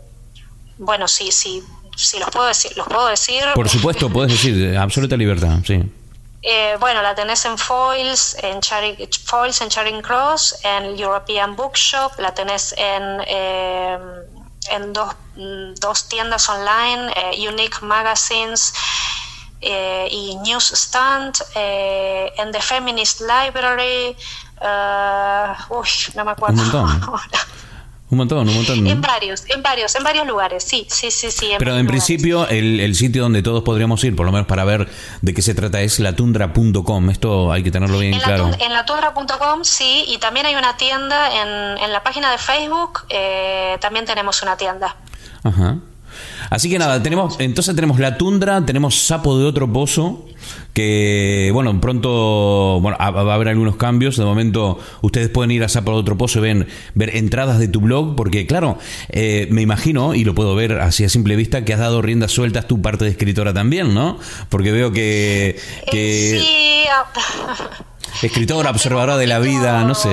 bueno, 0.78 1.08
sí, 1.08 1.30
sí, 1.30 1.62
sí, 1.96 2.18
los 2.18 2.30
puedo 2.30 2.46
decir. 2.46 2.72
Los 2.76 2.86
puedo 2.86 3.06
decir. 3.06 3.44
Por 3.54 3.68
supuesto, 3.68 4.08
puedes 4.10 4.32
decir, 4.32 4.76
absoluta 4.78 5.16
libertad, 5.16 5.58
sí. 5.66 5.82
Eh, 6.42 6.76
bueno, 6.80 7.02
la 7.02 7.14
tenés 7.14 7.44
en 7.44 7.58
Foils, 7.58 8.34
en 8.42 8.60
Charing, 8.60 8.96
Foils 9.26 9.60
en 9.60 9.68
Charing 9.68 10.00
Cross, 10.00 10.56
en 10.62 10.98
European 10.98 11.54
Bookshop, 11.54 12.18
la 12.18 12.32
tenés 12.32 12.74
en, 12.78 13.20
eh, 13.26 13.98
en 14.70 14.92
dos, 14.92 15.14
dos 15.80 16.08
tiendas 16.08 16.48
online, 16.48 17.12
eh, 17.14 17.46
Unique 17.46 17.82
Magazines 17.82 18.72
eh, 19.60 20.08
y 20.10 20.36
Newsstand, 20.36 21.34
eh, 21.54 22.32
en 22.38 22.50
The 22.52 22.60
Feminist 22.62 23.20
Library, 23.20 24.16
eh, 24.62 25.54
uy, 25.68 25.88
no 26.14 26.24
me 26.24 26.30
acuerdo. 26.30 26.62
Un. 26.62 27.02
Un 28.10 28.18
montón, 28.18 28.48
un 28.48 28.54
montón. 28.54 28.84
En 28.86 29.00
varios, 29.00 29.44
en 29.48 29.62
varios, 29.62 29.94
en 29.94 30.02
varios 30.02 30.26
lugares, 30.26 30.64
sí, 30.64 30.84
sí, 30.90 31.10
sí, 31.12 31.30
sí. 31.30 31.50
Pero 31.58 31.72
en 31.72 31.86
lugares. 31.86 32.04
principio 32.04 32.48
el, 32.48 32.80
el 32.80 32.94
sitio 32.96 33.22
donde 33.22 33.40
todos 33.42 33.62
podríamos 33.62 34.02
ir, 34.02 34.16
por 34.16 34.26
lo 34.26 34.32
menos 34.32 34.48
para 34.48 34.64
ver 34.64 34.88
de 35.22 35.32
qué 35.32 35.42
se 35.42 35.54
trata, 35.54 35.80
es 35.80 36.00
latundra.com. 36.00 37.10
Esto 37.10 37.52
hay 37.52 37.62
que 37.62 37.70
tenerlo 37.70 37.98
bien 37.98 38.14
En, 38.14 38.20
claro. 38.20 38.48
la, 38.48 38.64
en 38.64 38.72
latundra.com, 38.72 39.62
sí, 39.62 40.04
y 40.08 40.18
también 40.18 40.46
hay 40.46 40.56
una 40.56 40.76
tienda 40.76 41.40
en, 41.40 41.78
en 41.78 41.92
la 41.92 42.02
página 42.02 42.32
de 42.32 42.38
Facebook, 42.38 43.00
eh, 43.10 43.78
también 43.80 44.04
tenemos 44.06 44.42
una 44.42 44.56
tienda. 44.56 44.96
Ajá. 45.44 45.76
Así 46.50 46.68
que 46.68 46.78
nada, 46.78 47.00
tenemos, 47.00 47.36
entonces 47.38 47.74
tenemos 47.76 48.00
la 48.00 48.18
tundra, 48.18 48.66
tenemos 48.66 49.06
sapo 49.06 49.38
de 49.38 49.44
otro 49.44 49.72
pozo, 49.72 50.26
que 50.74 51.50
bueno, 51.52 51.80
pronto 51.80 52.80
bueno, 52.82 52.96
va 52.98 53.06
a 53.06 53.34
haber 53.34 53.48
algunos 53.48 53.76
cambios. 53.76 54.16
De 54.16 54.24
momento, 54.24 54.80
ustedes 55.00 55.28
pueden 55.28 55.52
ir 55.52 55.62
a 55.62 55.68
sapo 55.68 55.92
de 55.92 55.98
otro 55.98 56.18
pozo 56.18 56.40
y 56.40 56.42
ven, 56.42 56.66
ver 56.94 57.16
entradas 57.16 57.60
de 57.60 57.68
tu 57.68 57.80
blog, 57.80 58.16
porque 58.16 58.46
claro, 58.48 58.78
eh, 59.10 59.46
me 59.52 59.62
imagino, 59.62 60.14
y 60.14 60.24
lo 60.24 60.34
puedo 60.34 60.56
ver 60.56 60.80
así 60.80 61.04
a 61.04 61.08
simple 61.08 61.36
vista, 61.36 61.64
que 61.64 61.72
has 61.72 61.78
dado 61.78 62.02
riendas 62.02 62.32
sueltas 62.32 62.66
tu 62.66 62.82
parte 62.82 63.04
de 63.04 63.12
escritora 63.12 63.54
también, 63.54 63.94
¿no? 63.94 64.18
Porque 64.48 64.72
veo 64.72 64.92
que, 64.92 65.56
que 65.88 66.36
Eh, 66.36 66.40
sí, 66.40 66.88
ah, 66.92 67.06
escritora, 68.22 68.70
observadora 68.70 69.16
de 69.16 69.28
la 69.28 69.38
vida, 69.38 69.84
no 69.84 69.94
sé. 69.94 70.10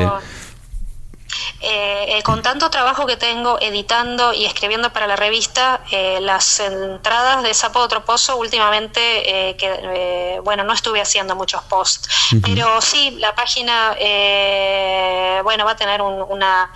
Eh, 1.59 2.17
eh, 2.19 2.21
con 2.23 2.43
tanto 2.43 2.69
trabajo 2.69 3.07
que 3.07 3.17
tengo 3.17 3.57
editando 3.59 4.31
y 4.31 4.45
escribiendo 4.45 4.91
para 4.93 5.07
la 5.07 5.15
revista, 5.15 5.81
eh, 5.89 6.19
las 6.21 6.59
entradas 6.59 7.41
de 7.41 7.51
Sapo 7.55 7.79
de 7.79 7.85
Otro 7.85 8.05
Pozo 8.05 8.37
últimamente, 8.37 9.49
eh, 9.49 9.55
que, 9.57 9.67
eh, 9.81 10.39
bueno, 10.43 10.63
no 10.63 10.71
estuve 10.73 11.01
haciendo 11.01 11.35
muchos 11.35 11.63
posts, 11.63 12.09
pero 12.43 12.79
sí, 12.79 13.09
la 13.19 13.33
página, 13.33 13.95
eh, 13.99 15.41
bueno, 15.43 15.65
va 15.65 15.71
a 15.71 15.75
tener 15.75 15.99
un- 16.01 16.23
una 16.29 16.71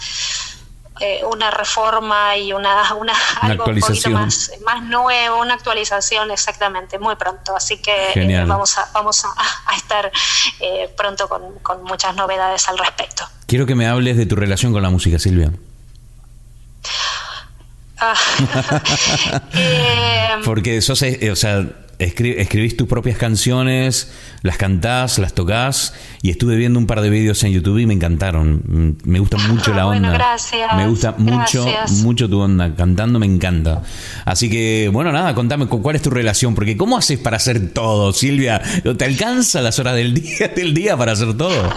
eh, 1.01 1.25
una 1.25 1.49
reforma 1.49 2.37
y 2.37 2.53
una, 2.53 2.93
una, 2.93 3.13
algo 3.41 3.65
un 3.65 3.79
poquito 3.79 3.87
actualización. 3.87 4.13
más, 4.13 4.51
más 4.63 4.83
nuevo, 4.83 5.41
una 5.41 5.55
actualización 5.55 6.29
exactamente, 6.29 6.99
muy 6.99 7.15
pronto. 7.15 7.55
Así 7.55 7.81
que 7.81 8.11
eh, 8.13 8.45
vamos, 8.45 8.77
a, 8.77 8.87
vamos 8.93 9.25
a, 9.25 9.29
a 9.65 9.75
estar 9.75 10.11
eh, 10.59 10.93
pronto 10.95 11.27
con, 11.27 11.59
con 11.59 11.83
muchas 11.83 12.15
novedades 12.15 12.67
al 12.69 12.77
respecto. 12.77 13.25
Quiero 13.47 13.65
que 13.65 13.75
me 13.75 13.87
hables 13.87 14.15
de 14.15 14.25
tu 14.27 14.35
relación 14.35 14.71
con 14.73 14.81
la 14.83 14.89
música, 14.91 15.17
Silvia. 15.19 15.51
Ah, 17.99 18.13
eh, 19.53 20.29
Porque 20.45 20.81
sos, 20.81 21.01
o 21.01 21.35
sea, 21.35 21.65
escri- 22.01 22.35
escribís 22.37 22.75
tus 22.75 22.87
propias 22.87 23.17
canciones, 23.17 24.11
las 24.41 24.57
cantás, 24.57 25.17
las 25.19 25.33
tocas 25.33 25.93
y 26.21 26.29
estuve 26.29 26.55
viendo 26.55 26.79
un 26.79 26.87
par 26.87 27.01
de 27.01 27.09
vídeos 27.09 27.43
en 27.43 27.51
YouTube 27.53 27.77
y 27.79 27.85
me 27.85 27.93
encantaron. 27.93 28.61
Mm, 28.65 29.09
Me 29.09 29.19
gusta 29.19 29.37
mucho 29.37 29.73
la 29.73 29.85
Bueno, 29.85 30.07
onda. 30.07 30.17
gracias, 30.17 30.75
Me 30.75 30.87
gusta 30.87 31.15
mucho, 31.17 31.65
gracias. 31.65 31.91
mucho 32.03 32.29
tu 32.29 32.39
onda. 32.39 32.75
Cantando 32.75 33.19
me 33.19 33.25
encanta. 33.25 33.81
Así 34.25 34.49
que, 34.49 34.89
bueno, 34.91 35.11
nada, 35.11 35.33
contame 35.35 35.67
cu- 35.67 35.81
cuál 35.81 35.95
es 35.95 36.01
tu 36.01 36.09
relación, 36.09 36.55
porque 36.55 36.75
¿cómo 36.77 36.97
haces 36.97 37.19
para 37.19 37.37
hacer 37.37 37.71
todo, 37.73 38.11
Silvia? 38.13 38.61
¿Te 38.97 39.05
alcanza 39.05 39.61
las 39.61 39.79
horas 39.79 39.95
del 39.95 40.13
día, 40.21 40.47
del 40.55 40.73
día 40.73 40.97
para 40.97 41.13
hacer 41.13 41.35
todo? 41.37 41.51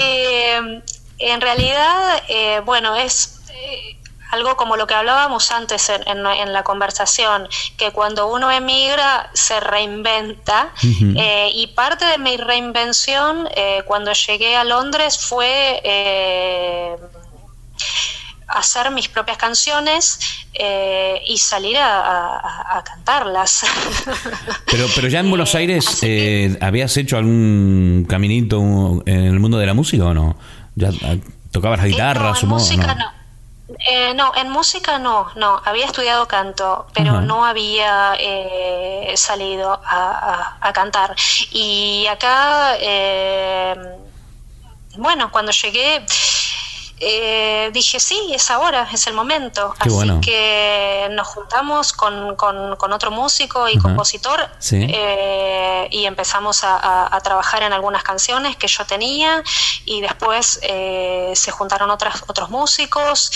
eh, 0.00 0.80
en 1.18 1.40
realidad, 1.40 2.22
eh, 2.28 2.60
bueno, 2.64 2.96
es 2.96 3.40
eh, 3.50 3.96
algo 4.30 4.56
como 4.56 4.76
lo 4.76 4.86
que 4.86 4.94
hablábamos 4.94 5.50
antes 5.50 5.88
en, 5.88 6.06
en- 6.06 6.26
en 6.26 6.52
la 6.52 6.62
conversación, 6.62 7.48
que 7.76 7.90
cuando 7.92 8.26
uno 8.32 8.50
emigra 8.50 9.30
se 9.32 9.58
reinventa 9.60 10.68
eh, 11.16 11.50
y 11.54 11.68
parte 11.68 12.04
de 12.04 12.18
mi 12.18 12.36
reinvención 12.36 13.48
eh, 13.56 13.82
cuando 13.86 14.12
llegué 14.12 14.56
a 14.56 14.64
Londres 14.64 15.18
fue... 15.18 15.80
eh, 15.84 16.96
hacer 18.48 18.90
mis 18.90 19.08
propias 19.08 19.36
canciones 19.36 20.18
eh, 20.54 21.20
y 21.26 21.36
salir 21.36 21.76
a, 21.76 22.38
a- 22.38 22.78
a 22.78 22.82
cantarlas. 22.84 23.60
Pero, 24.70 24.86
pero 24.94 25.08
ya 25.08 25.20
en 25.20 25.28
Buenos 25.30 25.54
Aires, 25.54 25.98
eh, 26.02 26.56
¿habías 26.60 26.96
hecho 26.96 27.16
algún 27.18 28.06
caminito 28.08 28.58
en 29.06 29.24
el 29.24 29.38
mundo 29.40 29.58
de 29.58 29.66
la 29.66 29.74
música 29.74 30.04
o 30.06 30.14
no? 30.14 30.36
¿Ya 30.76 30.88
ah, 31.04 31.16
tocabas 31.52 31.78
la 31.80 31.86
guitarra, 31.88 32.28
no, 32.30 32.34
supongo? 32.34 32.58
música 32.60 32.94
no? 32.94 33.04
no. 33.04 33.17
Eh, 33.86 34.12
no, 34.14 34.32
en 34.34 34.50
música 34.50 34.98
no, 34.98 35.30
no. 35.36 35.62
Había 35.64 35.86
estudiado 35.86 36.26
canto, 36.26 36.86
pero 36.94 37.20
no 37.20 37.44
había 37.44 38.14
eh, 38.18 39.14
salido 39.16 39.72
a, 39.72 40.58
a- 40.60 40.68
a 40.68 40.72
cantar. 40.72 41.14
Y 41.52 42.06
acá, 42.08 42.76
eh, 42.80 43.74
bueno, 44.96 45.30
cuando 45.30 45.52
llegué, 45.52 46.04
eh, 47.00 47.70
dije, 47.72 48.00
sí, 48.00 48.18
es 48.32 48.50
ahora, 48.50 48.88
es 48.92 49.06
el 49.06 49.14
momento. 49.14 49.74
Qué 49.80 49.88
Así 49.88 49.94
bueno. 49.94 50.20
que 50.20 51.08
nos 51.12 51.26
juntamos 51.28 51.92
con, 51.92 52.36
con- 52.36 52.76
con 52.76 52.92
otro 52.92 53.10
músico 53.10 53.68
y 53.68 53.78
compositor 53.78 54.48
Sí. 54.58 54.86
eh, 54.88 55.88
y 55.90 56.04
empezamos 56.06 56.64
a, 56.64 56.76
a- 56.76 57.16
a 57.16 57.20
trabajar 57.20 57.62
en 57.62 57.72
algunas 57.72 58.02
canciones 58.02 58.56
que 58.56 58.68
yo 58.68 58.84
tenía 58.84 59.42
y 59.84 60.00
después 60.00 60.60
eh, 60.62 61.32
se 61.34 61.50
juntaron 61.50 61.90
otras, 61.90 62.22
otros 62.26 62.50
músicos 62.50 63.30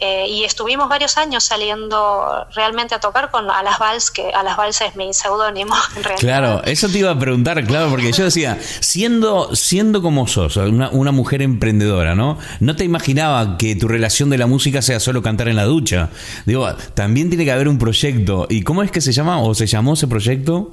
y 0.00 0.44
estuvimos 0.44 0.88
varios 0.88 1.16
años 1.18 1.42
saliendo 1.42 2.46
realmente 2.54 2.94
a 2.94 3.00
tocar 3.00 3.30
con 3.32 3.50
Alas 3.50 3.78
Vals, 3.80 4.10
que 4.12 4.30
Alas 4.32 4.56
Vals 4.56 4.80
es 4.80 4.94
mi 4.94 5.12
seudónimo 5.12 5.74
en 5.96 6.04
realidad. 6.04 6.20
Claro, 6.20 6.62
eso 6.64 6.88
te 6.88 6.98
iba 6.98 7.10
a 7.10 7.18
preguntar, 7.18 7.64
claro, 7.66 7.90
porque 7.90 8.12
yo 8.12 8.24
decía, 8.24 8.58
siendo, 8.80 9.54
siendo 9.56 10.00
como 10.00 10.26
sos, 10.28 10.56
una, 10.56 10.88
una 10.90 11.10
mujer 11.10 11.42
emprendedora, 11.42 12.14
¿no? 12.14 12.38
No 12.60 12.76
te 12.76 12.84
imaginaba 13.12 13.56
que 13.56 13.74
tu 13.76 13.88
relación 13.88 14.28
de 14.30 14.38
la 14.38 14.46
música 14.46 14.82
sea 14.82 15.00
solo 15.00 15.22
cantar 15.22 15.48
en 15.48 15.56
la 15.56 15.64
ducha. 15.64 16.10
Digo, 16.44 16.70
también 16.94 17.28
tiene 17.30 17.44
que 17.44 17.52
haber 17.52 17.68
un 17.68 17.78
proyecto. 17.78 18.46
¿Y 18.50 18.62
cómo 18.62 18.82
es 18.82 18.90
que 18.90 19.00
se 19.00 19.12
llama 19.12 19.40
o 19.40 19.54
se 19.54 19.66
llamó 19.66 19.94
ese 19.94 20.06
proyecto? 20.06 20.70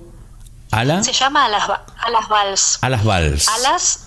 ¿Ala? 0.71 1.01
Se 1.03 1.13
llama 1.13 1.45
Alas, 1.45 1.63
Alas 1.97 2.27
Vals. 2.29 2.77
Alas 2.81 3.03
Vals. 3.03 3.47
Alas 3.47 4.01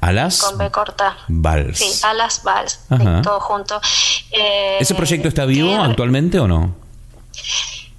Alas 0.00 0.40
con 0.42 0.58
B 0.58 0.70
corta. 0.70 1.16
Vals. 1.28 1.78
Sí, 1.78 1.90
Alas 2.04 2.42
Vals, 2.44 2.80
todo 3.22 3.40
junto. 3.40 3.80
Eh, 4.30 4.76
¿Ese 4.80 4.94
proyecto 4.94 5.28
está 5.28 5.44
vivo 5.44 5.70
que- 5.70 5.76
actualmente 5.76 6.38
o 6.38 6.46
no? 6.48 6.74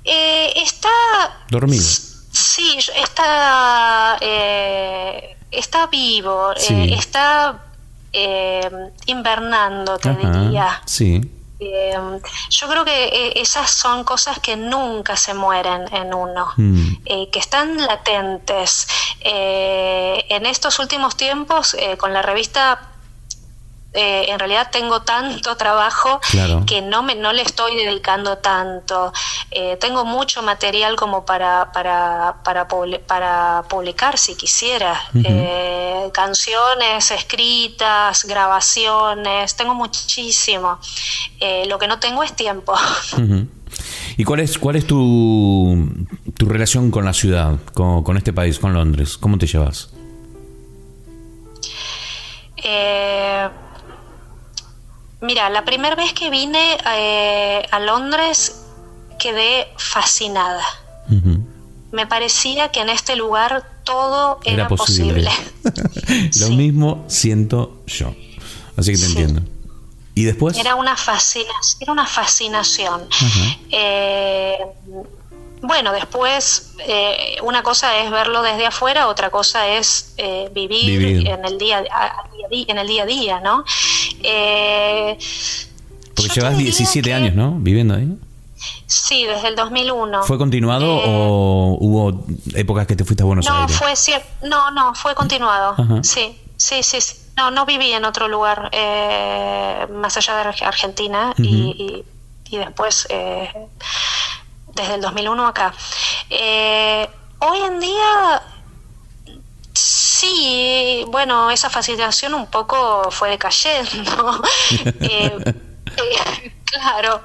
Eh, 0.04 0.52
está 0.64 0.90
Dormido. 1.50 1.84
Sí, 2.32 2.78
está, 3.02 4.18
eh, 4.22 5.36
está 5.52 5.88
vivo, 5.88 6.50
Sí. 6.58 6.74
eh, 6.74 6.96
está 6.98 7.60
eh, 8.14 8.70
invernando, 9.08 9.98
te 9.98 10.10
Ajá, 10.10 10.20
diría. 10.20 10.82
Sí. 10.86 11.22
Eh, 11.60 11.96
yo 12.50 12.68
creo 12.68 12.84
que 12.84 13.06
eh, 13.06 13.34
esas 13.42 13.72
son 13.72 14.04
cosas 14.04 14.40
que 14.40 14.56
nunca 14.58 15.16
se 15.16 15.34
mueren 15.34 15.86
en 15.94 16.14
uno, 16.14 16.52
Mm. 16.58 16.88
eh, 17.06 17.30
que 17.32 17.40
están 17.40 17.78
latentes. 17.78 18.88
Eh, 19.22 20.26
en 20.30 20.46
estos 20.46 20.80
últimos 20.80 21.16
tiempos, 21.16 21.76
con 21.98 22.12
la 22.14 22.22
revista, 22.22 22.80
eh, 23.94 24.26
en 24.30 24.40
realidad 24.40 24.70
tengo 24.72 25.02
tanto 25.04 25.56
trabajo 25.56 26.20
Claro. 26.32 26.64
que 26.66 26.82
no, 26.82 27.04
me, 27.04 27.16
no 27.16 27.32
le 27.34 27.42
estoy 27.44 27.76
dedicando 27.76 28.38
tanto. 28.40 29.14
Eh, 29.52 29.78
tengo 29.80 30.04
mucho 30.06 30.42
material 30.42 30.96
como 30.96 31.26
para, 31.26 31.72
para, 31.72 32.38
para, 32.44 32.68
para 32.68 33.64
publicar 33.70 34.18
si 34.18 34.36
quisiera. 34.36 35.00
Eh, 35.14 36.10
canciones 36.14 37.12
escritas, 37.12 38.26
grabaciones, 38.26 39.56
tengo 39.56 39.76
muchísimo. 39.76 40.80
Lo 41.68 41.78
que 41.78 41.88
no 41.88 42.00
tengo 42.00 42.24
es 42.24 42.34
tiempo. 42.36 42.74
¿Y 44.18 44.24
cuál 44.26 44.42
es, 44.42 44.60
cuál 44.60 44.76
es 44.76 44.86
tu, 44.86 45.88
tu 46.38 46.46
relación 46.48 46.92
con 46.92 47.06
la 47.06 47.14
ciudad, 47.14 47.58
con, 47.74 48.04
con 48.04 48.18
este 48.18 48.32
país, 48.32 48.60
con 48.60 48.74
Londres? 48.74 49.18
¿Cómo 49.18 49.38
te 49.40 49.48
llevas? 49.48 49.90
Eh, 52.58 53.50
mira, 55.24 55.50
la 55.50 55.66
primera 55.66 55.96
vez 55.96 56.14
que 56.14 56.30
vine 56.30 56.78
eh, 56.96 57.66
a 57.72 57.80
Londres 57.80 58.62
quedé 59.20 59.68
fascinada. 59.78 60.64
Me 61.92 62.08
parecía 62.08 62.70
que 62.72 62.80
en 62.82 62.90
este 62.90 63.16
lugar 63.16 63.64
todo 63.84 64.40
era, 64.46 64.54
Era 64.64 64.68
posible. 64.68 65.30
posible. 65.64 66.30
Lo 66.40 66.48
Sí. 66.48 66.56
mismo 66.56 67.04
siento 67.08 67.82
yo. 67.88 68.16
Así 68.78 68.92
que 68.94 68.98
te 68.98 69.06
Sí. 69.06 69.12
entiendo. 69.18 69.42
¿Y 70.16 70.24
después? 70.26 70.58
Era 70.58 70.76
una, 70.76 70.96
fascinación, 70.96 71.78
era 71.82 71.92
una 71.92 72.06
fascinación. 72.06 73.08
Eh, 73.72 74.58
bueno, 75.62 75.92
después 75.94 76.74
eh, 76.86 77.38
una 77.44 77.64
cosa 77.64 77.98
es 78.00 78.12
verlo 78.12 78.42
desde 78.44 78.66
afuera, 78.66 79.08
otra 79.08 79.30
cosa 79.30 79.68
es 79.70 80.14
eh, 80.18 80.50
vivir, 80.54 81.00
Vivir. 81.00 81.28
En, 81.28 81.46
el 81.46 81.58
día, 81.58 81.84
a- 81.92 82.24
en 82.52 82.78
el 82.78 82.88
día 82.88 83.04
a 83.04 83.06
día, 83.06 83.40
¿no? 83.40 83.64
Eh, 84.24 85.18
Porque 86.16 86.32
llevas 86.34 86.52
te 86.52 86.58
diría 86.58 86.72
17 86.72 87.10
que- 87.10 87.14
años, 87.14 87.36
¿no? 87.36 87.52
Viviendo 87.60 87.96
ahí. 87.96 88.08
Sí, 88.88 89.26
desde 89.26 89.50
el 89.50 89.56
2001. 89.56 90.24
¿Fue 90.24 90.38
continuado 90.38 90.86
Eh, 91.00 91.04
o 91.08 91.78
hubo 91.82 92.26
épocas 92.56 92.88
que 92.88 92.96
te 92.96 93.04
fuiste 93.04 93.24
a 93.24 93.26
Buenos 93.26 93.46
No, 93.48 93.58
Aires? 93.62 93.76
fue 93.78 93.94
no, 94.48 94.72
no, 94.72 94.96
fue 94.96 95.14
continuado. 95.16 95.76
Ajá. 95.78 96.02
Sí, 96.04 96.40
sí, 96.56 96.82
sí, 96.84 97.02
sí. 97.02 97.16
No, 97.36 97.50
no 97.52 97.66
viví 97.66 97.92
en 97.92 98.06
otro 98.06 98.28
lugar 98.28 98.70
eh, 98.72 99.88
más 99.94 100.16
allá 100.18 100.36
de 100.38 100.44
Arge- 100.50 100.66
Argentina 100.66 101.34
y, 101.38 101.44
y- 101.48 102.06
y 102.56 102.58
después 102.58 103.08
eh, 103.10 103.50
desde 104.76 104.96
el 104.96 105.02
2001 105.02 105.48
acá. 105.48 105.74
Hoy 107.40 107.58
en 107.60 107.80
día 107.82 108.42
sí, 109.74 111.04
bueno, 111.10 111.52
esa 111.52 111.70
fascinación 111.70 112.34
un 112.34 112.48
poco 112.48 113.10
fue 113.12 113.30
decayendo. 113.30 114.42
Eh, 115.02 115.38
eh, 115.98 116.54
claro, 116.66 117.22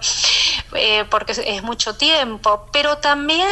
eh, 0.74 1.04
porque 1.08 1.32
es- 1.32 1.62
mucho 1.62 1.94
tiempo, 1.96 2.66
pero 2.72 2.98
también 2.98 3.48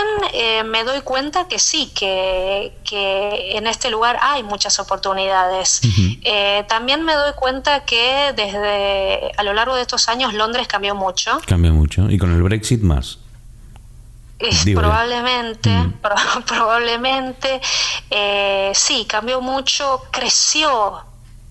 me 0.67 0.85
doy 0.85 1.01
cuenta 1.01 1.49
que 1.49 1.59
sí, 1.59 1.91
que, 1.95 2.77
que 2.85 3.57
en 3.57 3.67
este 3.67 3.89
lugar 3.91 4.19
hay 4.21 4.43
muchas 4.43 4.79
oportunidades. 4.79 5.81
Eh, 6.23 6.65
también 6.69 7.03
me 7.05 7.15
doy 7.15 7.33
cuenta 7.35 7.85
que 7.85 8.33
desde 8.37 9.33
a 9.39 9.43
lo 9.43 9.55
largo 9.55 9.75
de 9.77 9.83
estos 9.83 10.09
años 10.11 10.35
Londres 10.35 10.67
cambió 10.69 10.95
mucho. 10.95 11.39
Cambia 11.47 11.73
mucho. 11.73 12.11
Y 12.11 12.19
con 12.19 12.33
el 12.35 12.43
Brexit 12.43 12.83
más. 12.83 13.19
Es 14.39 14.65
probablemente, 14.75 15.71
Mm. 15.71 15.93
pro- 16.03 16.45
probablemente, 16.47 17.61
eh, 18.11 18.71
sí, 18.75 19.05
cambió 19.07 19.41
mucho, 19.41 20.03
creció 20.11 21.03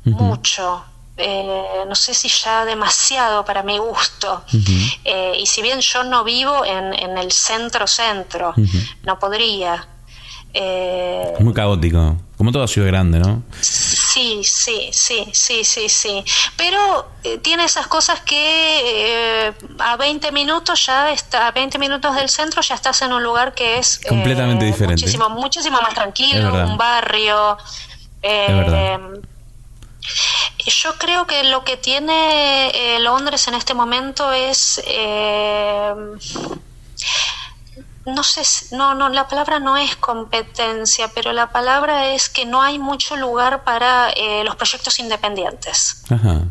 mucho. 0.04 0.84
eh, 1.18 1.86
no 1.88 1.96
sé 1.96 2.14
si 2.14 2.28
ya 2.28 2.66
demasiado 2.66 3.46
para 3.46 3.64
mi 3.64 3.78
gusto. 3.78 4.44
Eh, 5.06 5.34
y 5.40 5.46
si 5.46 5.62
bien 5.62 5.80
yo 5.80 6.04
no 6.04 6.24
vivo 6.26 6.66
en, 6.66 6.94
en 6.94 7.18
el 7.18 7.32
centro-centro, 7.32 8.54
no 9.04 9.18
podría. 9.18 9.88
Eh, 10.54 11.34
Es 11.38 11.44
muy 11.44 11.54
caótico. 11.54 12.18
Como 12.38 12.52
toda 12.52 12.68
ciudad 12.68 12.88
grande, 12.90 13.20
¿no? 13.20 13.44
Sí, 13.62 13.96
sí, 14.43 14.89
sí, 14.91 15.30
sí, 15.34 15.63
sí, 15.63 15.89
sí. 15.89 16.24
Pero 16.55 17.07
eh, 17.24 17.38
tiene 17.39 17.66
esas 17.66 17.88
cosas 17.88 18.22
que 18.22 19.47
eh, 19.47 19.53
a 19.80 19.97
20 19.97 20.32
minutos 20.32 20.86
ya 20.86 21.11
está, 21.11 21.47
a 21.47 21.51
20 21.51 21.78
minutos 21.80 22.16
del 22.16 22.30
centro 22.30 22.61
ya 22.61 22.76
estás 22.76 23.01
en 23.01 23.11
un 23.13 23.24
lugar 23.24 23.53
que 23.53 23.78
es 23.78 23.99
eh, 24.03 24.07
Completamente 24.07 24.66
diferente. 24.66 25.01
Muchísimo, 25.01 25.30
muchísimo 25.30 25.82
más 25.82 25.93
tranquilo, 25.93 26.53
un 26.53 26.78
barrio. 26.78 27.57
Yo 30.68 30.95
creo 30.97 31.28
que 31.28 31.43
lo 31.43 31.63
que 31.63 31.78
tiene 31.78 32.97
Londres 32.99 33.47
en 33.47 33.53
este 33.53 33.74
momento 33.74 34.32
es 34.32 34.82
no 38.06 38.24
sé, 38.24 38.41
no, 38.76 38.93
no, 38.95 39.10
la 39.10 39.28
palabra 39.28 39.60
no 39.60 39.78
es 39.78 39.95
competencia, 39.95 41.10
pero 41.14 41.34
la 41.34 41.49
palabra 41.51 42.14
es 42.14 42.30
que 42.30 42.45
no 42.45 42.62
hay 42.62 42.78
mucho 42.80 43.16
lugar 43.16 43.64
para 43.64 44.10
eh, 44.12 44.43
los 44.43 44.56
proyectos 44.56 44.99
independientes. 44.99 46.03
Ajá. 46.10 46.43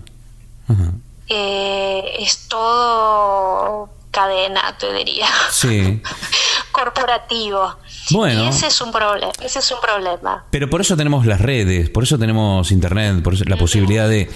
Ajá. 0.69 0.93
Eh, 1.29 2.17
es 2.19 2.49
todo 2.49 3.89
cadena, 4.11 4.77
te 4.79 4.93
diría, 4.93 5.27
Sí. 5.51 6.01
corporativo. 6.73 7.77
Bueno. 8.11 8.45
Y 8.45 8.49
ese 8.49 8.67
es 8.67 8.81
un 8.81 8.93
problema, 8.93 9.33
ese 9.41 9.59
es 9.61 9.71
un 9.71 9.81
problema. 9.81 10.45
Pero 10.51 10.69
por 10.69 10.81
eso 10.81 10.97
tenemos 10.97 11.25
las 11.27 11.41
redes, 11.41 11.89
por 11.91 12.03
eso 12.05 12.19
tenemos 12.19 12.71
internet, 12.71 13.23
por 13.23 13.35
eso 13.35 13.45
la 13.47 13.57
posibilidad 13.57 14.09
de. 14.09 14.31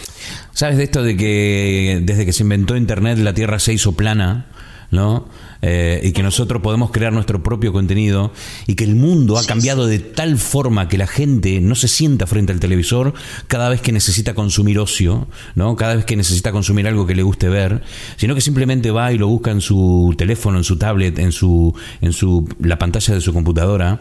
¿Sabes 0.52 0.76
de 0.78 0.84
esto 0.84 1.02
de 1.02 1.16
que 1.16 1.98
desde 2.02 2.24
que 2.26 2.32
se 2.32 2.42
inventó 2.42 2.76
internet 2.76 3.18
la 3.18 3.34
Tierra 3.34 3.58
se 3.58 3.72
hizo 3.72 3.92
plana? 3.92 4.46
¿No? 4.90 5.28
Eh, 5.60 6.00
y 6.02 6.12
que 6.12 6.22
nosotros 6.22 6.62
podemos 6.62 6.92
crear 6.92 7.12
nuestro 7.12 7.42
propio 7.42 7.72
contenido 7.74 8.32
y 8.66 8.74
que 8.74 8.84
el 8.84 8.94
mundo 8.94 9.36
ha 9.36 9.44
cambiado 9.44 9.86
de 9.86 9.98
tal 9.98 10.38
forma 10.38 10.88
que 10.88 10.96
la 10.96 11.06
gente 11.08 11.60
no 11.60 11.74
se 11.74 11.88
sienta 11.88 12.26
frente 12.26 12.52
al 12.52 12.60
televisor 12.60 13.12
cada 13.48 13.68
vez 13.68 13.82
que 13.82 13.92
necesita 13.92 14.34
consumir 14.34 14.78
ocio, 14.78 15.26
¿no? 15.56 15.74
Cada 15.76 15.96
vez 15.96 16.04
que 16.06 16.16
necesita 16.16 16.52
consumir 16.52 16.86
algo 16.86 17.06
que 17.06 17.14
le 17.16 17.22
guste 17.22 17.48
ver, 17.48 17.82
sino 18.16 18.34
que 18.34 18.40
simplemente 18.40 18.90
va 18.90 19.12
y 19.12 19.18
lo 19.18 19.26
busca 19.28 19.50
en 19.50 19.60
su 19.60 20.14
teléfono, 20.16 20.56
en 20.58 20.64
su 20.64 20.78
tablet, 20.78 21.18
en 21.18 21.32
su, 21.32 21.74
en 22.00 22.12
su 22.14 22.48
la 22.60 22.78
pantalla 22.78 23.12
de 23.14 23.20
su 23.20 23.34
computadora. 23.34 24.00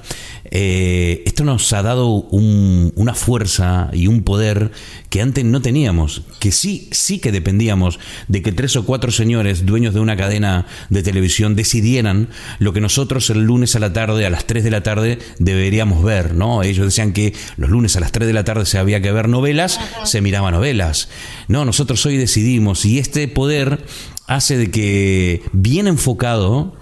Eh, 0.51 1.23
esto 1.25 1.43
nos 1.43 1.73
ha 1.73 1.81
dado 1.81 2.07
un- 2.13 2.93
una 2.95 3.13
fuerza 3.13 3.89
y 3.91 4.07
un 4.07 4.21
poder 4.23 4.71
que 5.09 5.21
antes 5.21 5.43
no 5.43 5.61
teníamos, 5.61 6.21
que 6.39 6.51
sí, 6.51 6.87
sí 6.91 7.19
que 7.19 7.31
dependíamos 7.31 7.99
de 8.27 8.41
que 8.41 8.51
tres 8.51 8.75
o 8.75 8.85
cuatro 8.85 9.11
señores 9.11 9.65
dueños 9.65 9.93
de 9.93 9.99
una 9.99 10.15
cadena 10.15 10.65
de 10.89 11.03
televisión 11.03 11.55
decidieran 11.55 12.29
lo 12.59 12.73
que 12.73 12.81
nosotros 12.81 13.29
el 13.29 13.43
lunes 13.43 13.75
a 13.75 13.79
la 13.79 13.93
tarde, 13.93 14.25
a 14.25 14.29
las 14.29 14.45
3 14.45 14.63
de 14.63 14.71
la 14.71 14.83
tarde, 14.83 15.19
deberíamos 15.39 16.03
ver, 16.03 16.33
¿no? 16.33 16.63
Ellos 16.63 16.85
decían 16.85 17.13
que 17.13 17.33
los 17.57 17.69
lunes 17.69 17.95
a 17.95 17.99
las 17.99 18.11
3 18.11 18.27
de 18.27 18.33
la 18.33 18.43
tarde 18.43 18.65
se 18.65 18.77
había 18.77 19.01
que 19.01 19.11
ver 19.11 19.29
novelas, 19.29 19.79
se 20.03 20.21
miraba 20.21 20.51
novelas. 20.51 21.09
No, 21.47 21.65
nosotros 21.65 22.05
hoy 22.05 22.17
decidimos 22.17 22.85
y 22.85 22.99
este 22.99 23.27
poder 23.27 23.85
hace 24.27 24.57
de 24.57 24.71
que, 24.71 25.41
bien 25.53 25.87
enfocado, 25.87 26.75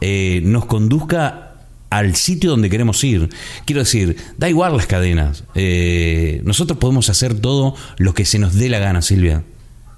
eh, 0.00 0.40
nos 0.44 0.66
conduzca 0.66 1.46
al 1.90 2.14
sitio 2.14 2.50
donde 2.50 2.70
queremos 2.70 3.02
ir. 3.02 3.28
Quiero 3.64 3.80
decir, 3.80 4.16
da 4.38 4.48
igual 4.48 4.76
las 4.76 4.86
cadenas. 4.86 5.44
Eh, 5.54 6.40
nosotros 6.44 6.78
podemos 6.78 7.10
hacer 7.10 7.38
todo 7.38 7.74
lo 7.98 8.14
que 8.14 8.24
se 8.24 8.38
nos 8.38 8.54
dé 8.54 8.68
la 8.68 8.78
gana, 8.78 9.02
Silvia. 9.02 9.42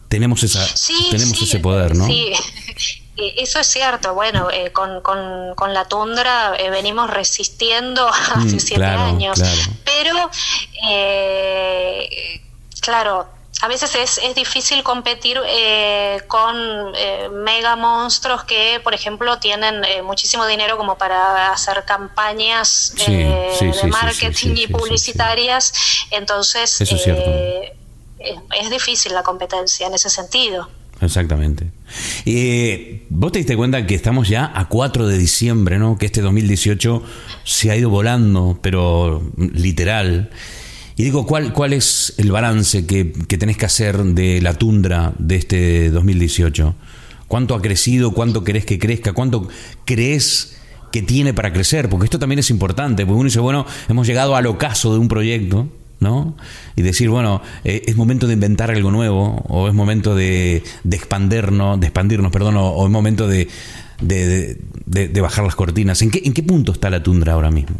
Tenemos 0.08 0.42
esa, 0.42 0.64
Sí, 0.66 0.94
tenemos 1.10 1.38
sí, 1.38 1.44
ese 1.44 1.58
poder, 1.58 1.94
¿no? 1.94 2.06
Sí, 2.06 2.26
eso 3.36 3.60
es 3.60 3.66
cierto. 3.66 4.14
Bueno, 4.14 4.48
eh, 4.50 4.72
con, 4.72 5.00
con, 5.02 5.54
con 5.54 5.72
la 5.74 5.84
tundra 5.86 6.54
eh, 6.58 6.70
venimos 6.70 7.10
resistiendo 7.10 8.08
hace 8.34 8.56
Mm, 8.56 8.60
siete 8.60 8.74
claro, 8.76 9.02
años. 9.02 9.38
claro. 9.38 9.60
Pero, 9.84 10.30
eh, 10.88 12.40
claro, 12.80 13.26
a 13.60 13.68
veces 13.68 13.94
es, 13.94 14.18
es 14.18 14.34
difícil 14.34 14.82
competir 14.82 15.40
eh, 15.46 16.20
con 16.26 16.56
eh, 16.96 17.28
mega 17.30 17.76
monstruos 17.76 18.42
que, 18.44 18.80
por 18.82 18.92
ejemplo, 18.94 19.38
tienen 19.38 19.84
eh, 19.84 20.02
muchísimo 20.02 20.46
dinero 20.46 20.76
como 20.76 20.98
para 20.98 21.52
hacer 21.52 21.84
campañas 21.84 22.92
Sí, 22.96 23.04
eh, 23.14 23.56
de 23.60 23.72
sí, 23.72 23.86
marketing 23.86 24.54
y 24.56 24.66
publicitarias. 24.66 25.72
Entonces, 26.10 26.80
Eso 26.80 26.96
es 26.96 27.02
cierto. 27.04 27.22
eh, 27.24 27.76
es, 28.18 28.38
es 28.62 28.70
difícil 28.70 29.14
la 29.14 29.22
competencia 29.22 29.86
en 29.86 29.94
ese 29.94 30.10
sentido. 30.10 30.68
Exactamente. 31.02 31.66
Eh, 32.24 33.02
Vos 33.10 33.32
te 33.32 33.40
diste 33.40 33.56
cuenta 33.56 33.86
que 33.86 33.94
estamos 33.94 34.28
ya 34.28 34.50
a 34.54 34.68
4 34.68 35.06
de 35.06 35.18
diciembre, 35.18 35.78
¿no? 35.78 35.98
Que 35.98 36.06
este 36.06 36.22
2018 36.22 37.02
se 37.44 37.70
ha 37.70 37.76
ido 37.76 37.90
volando, 37.90 38.58
pero 38.62 39.22
literal. 39.36 40.30
Y 40.96 41.04
digo, 41.04 41.26
¿cuál, 41.26 41.52
cuál 41.52 41.72
es 41.72 42.14
el 42.16 42.32
balance 42.32 42.86
que, 42.86 43.12
que 43.12 43.36
tenés 43.36 43.56
que 43.56 43.66
hacer 43.66 44.02
de 44.02 44.40
la 44.40 44.54
tundra 44.54 45.12
de 45.18 45.36
este 45.36 45.90
2018? 45.90 46.74
¿Cuánto 47.28 47.54
ha 47.54 47.62
crecido? 47.62 48.12
¿Cuánto 48.12 48.44
querés 48.44 48.64
que 48.64 48.78
crezca? 48.78 49.12
¿Cuánto 49.12 49.48
crees 49.84 50.56
que 50.90 51.02
tiene 51.02 51.34
para 51.34 51.52
crecer? 51.52 51.88
Porque 51.88 52.06
esto 52.06 52.18
también 52.18 52.38
es 52.38 52.50
importante, 52.50 53.04
porque 53.04 53.18
uno 53.18 53.24
dice, 53.24 53.40
bueno, 53.40 53.66
hemos 53.88 54.06
llegado 54.06 54.36
al 54.36 54.46
ocaso 54.46 54.92
de 54.92 54.98
un 54.98 55.08
proyecto, 55.08 55.68
¿no? 56.02 56.34
Y 56.76 56.82
decir, 56.82 57.08
bueno, 57.08 57.40
eh, 57.64 57.82
es 57.86 57.96
momento 57.96 58.26
de 58.26 58.34
inventar 58.34 58.70
algo 58.70 58.90
nuevo, 58.90 59.42
o 59.48 59.68
es 59.68 59.74
momento 59.74 60.14
de, 60.14 60.62
de 60.84 60.96
expandernos, 60.96 61.80
de 61.80 61.86
expandirnos, 61.86 62.30
perdón, 62.30 62.56
o, 62.58 62.84
es 62.84 62.90
momento 62.90 63.26
de, 63.26 63.48
bajar 65.20 65.44
las 65.44 65.54
cortinas. 65.54 66.02
¿En 66.02 66.10
qué, 66.10 66.20
¿En 66.24 66.34
qué 66.34 66.42
punto 66.42 66.72
está 66.72 66.90
la 66.90 67.02
tundra 67.02 67.32
ahora 67.32 67.50
mismo? 67.50 67.76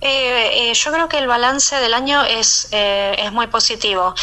Eh, 0.00 0.70
eh, 0.70 0.74
yo 0.74 0.92
creo 0.92 1.08
que 1.08 1.18
el 1.18 1.26
balance 1.26 1.74
del 1.74 1.92
año 1.92 2.22
es, 2.24 2.68
es 2.70 3.32
muy 3.32 3.48
positivo. 3.48 4.14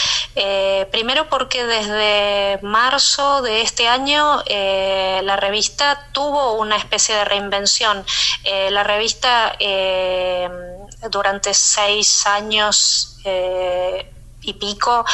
Primero 0.91 1.27
porque 1.29 1.65
desde 1.65 2.59
marzo 2.65 3.41
de 3.41 3.61
este 3.61 3.87
año 3.87 4.41
la 4.47 5.35
revista 5.35 6.07
tuvo 6.13 6.53
una 6.53 6.77
especie 6.77 7.13
de 7.15 7.25
reinvención. 7.25 8.05
La 8.71 8.83
revista 8.83 9.53
durante 11.09 11.53
seis 11.53 12.25
años 12.27 13.17
eh, 13.25 14.11
y 14.41 14.53
pico 14.53 15.05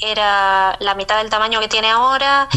era 0.00 0.76
la 0.80 0.94
mitad 0.94 1.18
del 1.18 1.28
tamaño 1.28 1.60
que 1.60 1.68
tiene 1.68 1.90
ahora 1.90 2.48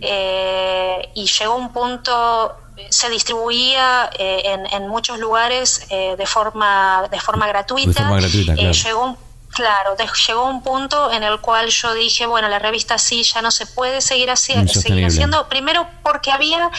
eh, 0.00 1.10
y 1.14 1.26
llegó 1.26 1.56
un 1.56 1.72
punto 1.72 2.56
se 2.88 3.08
distribuía 3.10 4.10
eh, 4.18 4.42
en, 4.44 4.66
en 4.72 4.88
muchos 4.88 5.18
lugares 5.18 5.86
eh, 5.90 6.14
de 6.16 6.26
forma 6.26 7.08
de 7.10 7.20
forma 7.20 7.46
gratuita, 7.46 7.88
De 7.88 7.94
forma 7.94 8.20
gratuita, 8.20 8.52
Eh, 8.52 8.56
claro. 8.56 8.72
llegó 8.72 9.04
un- 9.04 9.32
Claro, 9.54 9.96
de- 9.96 10.08
llegó 10.26 10.46
un 10.46 10.62
punto 10.62 11.12
en 11.12 11.22
el 11.24 11.38
cual 11.42 11.68
yo 11.68 11.92
dije, 11.92 12.24
bueno, 12.24 12.48
la 12.48 12.58
revista 12.58 12.96
sí 12.96 13.22
ya 13.22 13.42
no 13.42 13.50
se 13.50 13.66
puede 13.66 14.00
seguir, 14.00 14.34
seguir 14.34 15.04
haciendo, 15.06 15.46
primero 15.50 15.86
porque 16.02 16.30
había, 16.30 16.70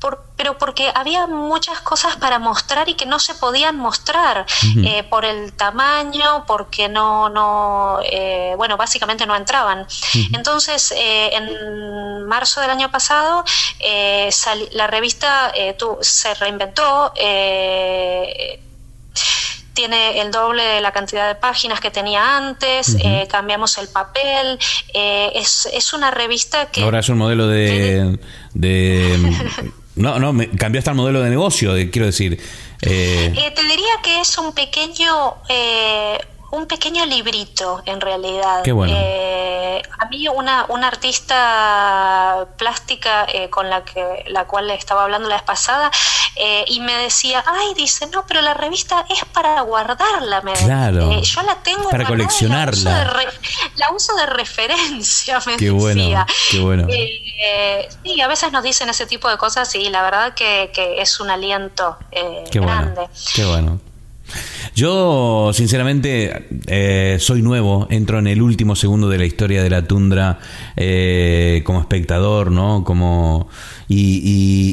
por- 0.00 0.24
pero 0.36 0.56
porque 0.58 0.90
había 0.94 1.26
muchas 1.26 1.80
cosas 1.80 2.16
para 2.16 2.38
mostrar 2.38 2.88
y 2.88 2.94
que 2.94 3.04
no 3.06 3.18
se 3.18 3.34
podían 3.34 3.76
mostrar 3.76 4.46
eh, 4.84 5.02
por 5.04 5.24
el 5.26 5.52
tamaño, 5.52 6.44
porque 6.46 6.88
no, 6.88 7.28
no, 7.28 7.98
eh, 8.02 8.54
bueno, 8.56 8.76
básicamente 8.78 9.26
no 9.26 9.36
entraban. 9.36 9.86
Entonces, 10.32 10.92
eh, 10.96 11.30
en 11.34 12.24
marzo 12.26 12.60
del 12.62 12.70
año 12.70 12.90
pasado, 12.90 13.44
eh, 13.78 14.30
la 14.72 14.86
revista 14.86 15.52
eh, 15.54 15.74
tu- 15.74 15.98
se 16.00 16.32
reinventó. 16.34 17.12
eh, 17.16 18.60
tiene 19.72 20.20
el 20.20 20.30
doble 20.30 20.62
de 20.62 20.80
la 20.80 20.92
cantidad 20.92 21.26
de 21.28 21.36
páginas 21.36 21.80
que 21.80 21.90
tenía 21.90 22.36
antes, 22.36 22.96
eh, 23.02 23.26
cambiamos 23.30 23.78
el 23.78 23.88
papel, 23.88 24.58
eh, 24.92 25.30
es, 25.34 25.66
es 25.72 25.92
una 25.94 26.10
revista 26.10 26.66
que... 26.66 26.82
Ahora 26.82 26.98
es 26.98 27.08
un 27.08 27.16
modelo 27.18 27.46
de... 27.46 28.18
de 28.52 29.72
no, 30.00 30.18
no, 30.18 30.32
me, 30.32 30.48
cambió 30.50 30.78
hasta 30.80 30.90
el 30.92 30.96
modelo 30.96 31.20
de 31.22 31.30
negocio, 31.30 31.72
de- 31.74 31.90
quiero 31.90 32.06
decir. 32.06 32.40
eh, 32.82 33.32
Eh, 33.36 33.50
te 33.54 33.62
diría 33.62 33.92
que 34.02 34.20
es 34.20 34.36
un 34.38 34.52
pequeño, 34.52 35.34
eh, 35.48 36.18
un 36.52 36.66
pequeño 36.66 37.06
librito 37.06 37.82
en 37.86 38.00
realidad. 38.00 38.62
Qué 38.62 38.72
bueno. 38.72 38.92
Eh, 38.96 39.82
a 39.98 40.06
mí 40.06 40.26
una, 40.28 40.66
una 40.68 40.88
artista 40.88 42.46
plástica 42.56 43.26
eh, 43.32 43.48
con 43.50 43.70
la 43.70 43.84
que 43.84 44.24
la 44.28 44.46
cual 44.46 44.66
le 44.68 44.74
estaba 44.74 45.04
hablando 45.04 45.28
la 45.28 45.36
vez 45.36 45.44
pasada 45.44 45.90
eh, 46.36 46.64
y 46.66 46.80
me 46.80 46.94
decía, 46.96 47.44
ay, 47.46 47.74
dice, 47.74 48.06
no, 48.08 48.24
pero 48.26 48.40
la 48.40 48.54
revista 48.54 49.04
es 49.08 49.24
para 49.32 49.60
guardarla. 49.62 50.40
Me, 50.42 50.52
Claro. 50.54 51.12
eh, 51.12 51.22
yo 51.22 51.42
la 51.42 51.56
tengo 51.56 51.88
Para 51.90 52.04
coleccionarla. 52.06 52.90
La 52.90 52.98
uso, 52.98 52.98
de 52.98 53.04
re- 53.24 53.32
la 53.76 53.90
uso 53.92 54.14
de 54.16 54.26
referencia, 54.26 55.40
me 55.46 55.56
Qué 55.56 55.70
bueno, 55.70 56.00
decía. 56.02 56.26
qué 56.50 56.60
bueno. 56.60 56.86
Eh, 56.88 57.88
sí, 58.02 58.20
a 58.20 58.28
veces 58.28 58.52
nos 58.52 58.62
dicen 58.62 58.88
ese 58.88 59.06
tipo 59.06 59.28
de 59.28 59.36
cosas 59.38 59.74
y 59.74 59.88
la 59.88 60.02
verdad 60.02 60.34
que, 60.34 60.70
que 60.74 61.00
es 61.00 61.20
un 61.20 61.30
aliento 61.30 61.96
eh, 62.12 62.44
Qué 62.50 62.60
bueno, 62.60 62.74
grande. 62.94 63.08
qué 63.34 63.44
bueno. 63.44 63.80
Yo, 64.74 65.50
sinceramente, 65.52 66.46
eh, 66.66 67.16
soy 67.20 67.42
nuevo, 67.42 67.86
entro 67.90 68.18
en 68.18 68.26
el 68.26 68.40
último 68.42 68.76
segundo 68.76 69.08
de 69.08 69.18
la 69.18 69.24
historia 69.26 69.62
de 69.62 69.70
la 69.70 69.86
tundra 69.86 70.38
eh, 70.76 71.62
como 71.64 71.80
espectador, 71.80 72.50
¿no? 72.52 72.84
Como 72.84 73.48
y, 73.88 74.20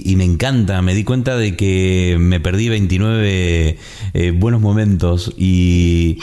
y- 0.05 0.11
y 0.11 0.15
me 0.15 0.23
encanta, 0.23 0.81
me 0.81 0.93
di 0.93 1.03
cuenta 1.03 1.35
de 1.37 1.55
que 1.55 2.17
me 2.19 2.39
perdí 2.39 2.69
29 2.69 3.77
eh, 4.13 4.31
buenos 4.31 4.61
momentos 4.61 5.33
y, 5.37 6.19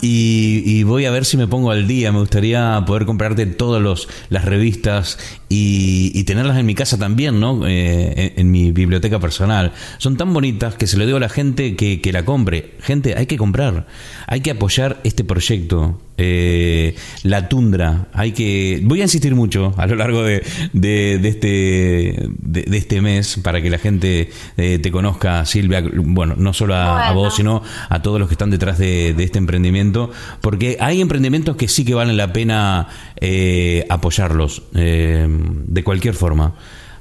y, 0.00 0.62
y 0.64 0.82
voy 0.84 1.04
a 1.04 1.10
ver 1.10 1.24
si 1.24 1.36
me 1.36 1.48
pongo 1.48 1.70
al 1.70 1.86
día. 1.86 2.12
Me 2.12 2.20
gustaría 2.20 2.82
poder 2.86 3.06
comprarte 3.06 3.46
todas 3.46 3.82
los, 3.82 4.08
las 4.30 4.44
revistas 4.44 5.18
y, 5.54 6.10
y 6.14 6.24
tenerlas 6.24 6.56
en 6.56 6.64
mi 6.64 6.74
casa 6.74 6.98
también, 6.98 7.38
¿no? 7.38 7.66
Eh, 7.66 8.32
en, 8.36 8.40
en 8.40 8.50
mi 8.50 8.72
biblioteca 8.72 9.20
personal. 9.20 9.72
Son 9.98 10.16
tan 10.16 10.32
bonitas 10.32 10.76
que 10.76 10.86
se 10.86 10.96
lo 10.96 11.04
digo 11.04 11.18
a 11.18 11.20
la 11.20 11.28
gente 11.28 11.76
que, 11.76 12.00
que 12.00 12.10
la 12.10 12.24
compre. 12.24 12.72
Gente, 12.80 13.14
hay 13.18 13.26
que 13.26 13.36
comprar. 13.36 13.86
Hay 14.26 14.40
que 14.40 14.50
apoyar 14.50 14.98
este 15.04 15.24
proyecto. 15.24 16.00
Eh, 16.18 16.94
la 17.22 17.48
tundra. 17.48 18.06
Hay 18.12 18.32
que. 18.32 18.80
Voy 18.84 19.00
a 19.00 19.04
insistir 19.04 19.34
mucho 19.34 19.74
a 19.76 19.86
lo 19.86 19.96
largo 19.96 20.22
de, 20.22 20.42
de, 20.72 21.18
de 21.18 21.28
este, 21.28 22.28
de, 22.38 22.62
de 22.62 22.76
este 22.76 23.00
mes 23.00 23.38
para 23.42 23.62
que 23.62 23.70
la 23.70 23.78
gente 23.78 24.30
eh, 24.56 24.78
te 24.78 24.90
conozca, 24.92 25.44
Silvia. 25.46 25.82
Bueno, 25.94 26.34
no 26.36 26.52
solo 26.52 26.74
a, 26.74 27.08
a 27.08 27.12
vos, 27.12 27.34
sino 27.34 27.62
a 27.88 28.02
todos 28.02 28.20
los 28.20 28.28
que 28.28 28.34
están 28.34 28.50
detrás 28.50 28.78
de, 28.78 29.14
de 29.14 29.24
este 29.24 29.38
emprendimiento, 29.38 30.10
porque 30.40 30.76
hay 30.80 31.00
emprendimientos 31.00 31.56
que 31.56 31.66
sí 31.66 31.84
que 31.84 31.94
valen 31.94 32.16
la 32.16 32.32
pena 32.32 32.88
eh, 33.20 33.86
apoyarlos 33.88 34.62
eh, 34.74 35.26
de 35.28 35.84
cualquier 35.84 36.14
forma. 36.14 36.54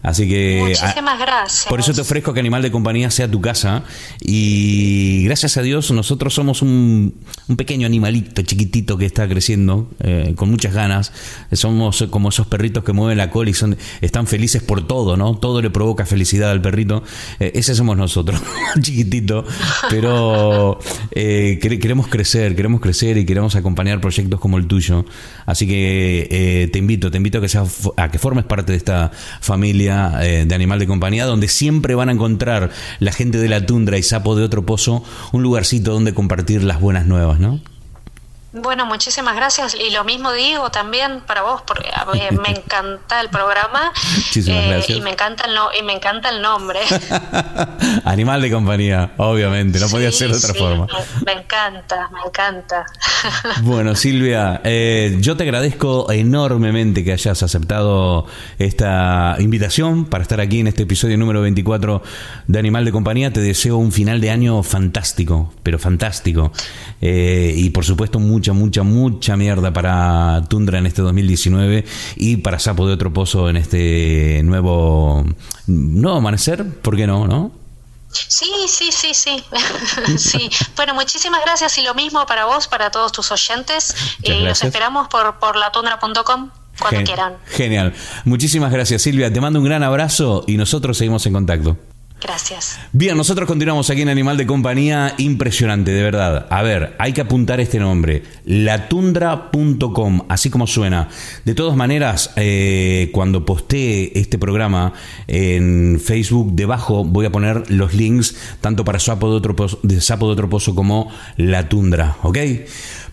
Así 0.04 0.28
que 0.28 0.60
Muchísimas 0.68 1.20
gracias. 1.20 1.66
Eh, 1.66 1.70
por 1.70 1.80
eso 1.80 1.94
te 1.94 2.02
ofrezco 2.02 2.34
que 2.34 2.40
Animal 2.40 2.62
de 2.62 2.72
Compañía 2.72 3.12
sea 3.12 3.30
tu 3.30 3.40
casa 3.42 3.84
y 4.20 5.24
gracias 5.26 5.58
a 5.58 5.62
Dios 5.62 5.92
nosotros 5.92 6.34
somos 6.34 6.62
un, 6.62 7.14
un 7.48 7.56
pequeño 7.58 7.86
animalito 7.86 8.42
chiquitito 8.42 8.98
que 8.98 9.06
está 9.06 9.28
creciendo 9.28 9.90
eh, 10.00 10.34
con 10.36 10.50
muchas 10.50 10.74
ganas. 10.74 11.12
Somos 11.52 12.06
como 12.10 12.30
esos 12.30 12.48
perritos 12.48 12.84
que 12.84 12.94
mueven 12.94 13.18
la 13.18 13.30
cola 13.30 13.50
y 13.50 13.54
son, 13.54 13.78
están 14.02 14.26
felices 14.28 14.64
por 14.64 14.88
todo, 14.88 15.18
¿no? 15.18 15.36
Todo 15.38 15.62
le 15.62 15.70
provoca 15.70 16.06
felicidad 16.06 16.52
al 16.52 16.62
perrito. 16.62 17.04
Eh, 17.40 17.52
ese 17.56 17.76
somos 17.76 17.96
nosotros, 17.98 18.42
chiquitito, 18.82 19.46
pero 19.90 20.80
eh, 21.12 21.60
quere- 21.62 21.80
queremos 21.80 22.08
crecer, 22.08 22.56
queremos 22.56 22.82
crecer 22.82 23.18
y 23.18 23.26
queremos 23.26 23.56
acompañar 23.56 24.02
proyectos 24.02 24.40
como 24.40 24.58
el 24.58 24.66
tuyo. 24.68 25.06
Así 25.46 25.68
que 25.68 26.28
eh, 26.32 26.70
te 26.72 26.80
invito, 26.80 27.12
te 27.12 27.18
invito 27.18 27.38
a 27.38 27.42
que, 27.42 27.50
seas, 27.50 27.90
a 27.98 28.10
que 28.10 28.18
formes 28.18 28.46
parte 28.46 28.72
de 28.72 28.78
esta 28.78 29.12
familia 29.42 29.91
eh, 30.22 30.46
de 30.48 30.56
Animal 30.56 30.80
de 30.80 30.88
Compañía, 30.88 31.26
donde 31.26 31.48
siempre 31.48 31.96
van 31.96 32.10
a 32.10 32.14
encontrar 32.14 32.70
la 33.00 33.12
gente 33.12 33.38
de 33.38 33.50
la 33.50 33.66
tundra 33.66 33.98
y 33.98 34.04
sapo 34.04 34.36
de 34.36 34.44
otro 34.44 34.66
pozo 34.66 35.04
un 35.32 35.44
lugarcito 35.44 35.94
donde 35.94 36.14
compartir 36.14 36.64
las 36.64 36.80
buenas 36.80 37.06
nuevas, 37.06 37.40
¿no? 37.40 37.60
Bueno, 38.54 38.86
muchísimas 38.86 39.36
gracias. 39.36 39.76
Y 39.76 39.92
lo 39.92 40.04
mismo 40.04 40.34
digo 40.34 40.70
también 40.72 41.22
para 41.22 41.42
vos, 41.42 41.62
porque 41.66 41.90
mí 42.12 42.22
me 42.38 42.50
encanta 42.58 43.22
el 43.22 43.30
programa 43.30 43.94
Muchísimas 44.16 44.64
eh, 44.64 44.70
gracias. 44.70 44.98
y 44.98 45.02
me 45.02 45.12
encanta 45.12 45.46
el 45.46 45.56
no, 45.56 45.70
y 45.78 45.84
me 45.84 45.94
encanta 45.94 46.30
el 46.30 46.42
nombre. 46.42 46.80
Animal 48.04 48.42
de 48.42 48.52
Compañía, 48.52 49.12
obviamente, 49.18 49.80
no 49.80 49.88
podía 49.88 50.12
ser 50.12 50.32
de 50.32 50.38
otra 50.38 50.54
sí, 50.54 50.60
forma. 50.60 50.88
Me, 51.26 51.34
me 51.34 51.42
encanta, 51.42 52.10
me 52.12 52.22
encanta. 52.26 52.86
Bueno, 53.62 53.96
Silvia, 53.96 54.62
eh, 54.64 55.18
yo 55.20 55.38
te 55.38 55.44
agradezco 55.44 56.12
enormemente 56.12 57.04
que 57.04 57.14
hayas 57.14 57.44
aceptado 57.44 58.26
esta 58.58 59.36
invitación 59.40 60.06
para 60.06 60.24
estar 60.24 60.42
aquí 60.42 60.60
en 60.60 60.68
este 60.68 60.84
episodio 60.84 61.18
número 61.18 61.42
24 61.42 62.02
de 62.48 62.60
Animal 62.60 62.86
de 62.86 62.92
Compañía. 62.92 63.32
Te 63.32 63.40
deseo 63.40 63.78
un 63.78 63.92
final 63.92 64.22
de 64.22 64.32
año 64.32 64.64
fantástico, 64.64 65.54
pero 65.62 65.78
fantástico. 65.78 66.52
Eh, 67.02 67.54
y 67.56 67.70
por 67.70 67.86
supuesto, 67.86 68.20
mucha, 68.42 68.54
mucha, 68.54 68.82
mucha 68.84 69.38
mierda 69.38 69.72
para 69.72 70.44
Tundra 70.50 70.80
en 70.80 70.88
este 70.88 71.04
2019 71.04 71.86
y 72.16 72.38
para 72.38 72.58
Sapo 72.58 72.88
de 72.88 72.94
Otro 72.94 73.14
Pozo 73.14 73.50
en 73.50 73.58
este 73.58 74.42
nuevo, 74.44 75.24
nuevo 75.68 76.18
amanecer. 76.18 76.66
¿Por 76.82 76.96
qué 76.96 77.06
no? 77.06 77.28
¿No? 77.28 77.52
Sí, 78.12 78.50
sí, 78.68 78.90
sí, 78.92 79.14
sí. 79.14 79.44
sí. 80.18 80.50
Bueno, 80.76 80.96
muchísimas 80.96 81.42
gracias 81.46 81.78
y 81.78 81.84
lo 81.84 81.94
mismo 81.94 82.26
para 82.26 82.46
vos, 82.46 82.68
para 82.68 82.90
todos 82.90 83.12
tus 83.12 83.32
oyentes. 83.32 83.96
y 84.24 84.32
los 84.40 84.64
esperamos 84.64 85.08
por, 85.08 85.38
por 85.38 85.56
latundra.com 85.56 86.50
cuando 86.80 86.98
Gen- 86.98 87.06
quieran. 87.06 87.34
Genial. 87.46 87.94
Muchísimas 88.26 88.72
gracias, 88.72 89.04
Silvia. 89.04 89.32
Te 89.32 89.40
mando 89.40 89.60
un 89.60 89.66
gran 89.66 89.84
abrazo 89.84 90.44
y 90.48 90.58
nosotros 90.58 90.98
seguimos 90.98 91.26
en 91.28 91.34
contacto. 91.34 91.78
Gracias. 92.22 92.80
Bien, 92.92 93.18
nosotros 93.18 93.48
continuamos 93.48 93.90
aquí 93.90 94.04
en 94.04 94.10
Animal 94.10 94.38
de 94.38 94.46
Compañía. 94.46 95.16
Impresionante, 95.18 95.92
de 95.92 96.04
verdad. 96.04 96.46
A 96.52 96.62
ver, 96.62 96.96
hay 97.00 97.14
que 97.14 97.22
apuntar 97.22 97.60
este 97.60 97.80
nombre: 97.80 98.22
latundra.com, 98.46 100.22
así 100.30 100.52
como 100.52 100.68
suena. 100.68 101.10
De 101.46 101.56
todas 101.56 101.76
maneras, 101.76 102.32
eh, 102.36 103.10
cuando 103.12 103.44
postee 103.44 104.12
este 104.14 104.38
programa 104.38 104.94
en 105.28 106.00
Facebook, 106.04 106.52
debajo 106.54 107.04
voy 107.04 107.26
a 107.26 107.32
poner 107.32 107.72
los 107.72 107.96
links 107.96 108.36
tanto 108.62 108.86
para 108.86 109.00
Sapo 109.00 109.32
de 109.32 109.38
Otro 109.38 109.56
Pozo, 109.56 109.80
Sapo 110.00 110.28
de 110.28 110.34
Otro 110.34 110.48
Pozo 110.48 110.76
como 110.76 111.12
La 111.38 111.70
Tundra, 111.70 112.18
¿ok? 112.22 112.38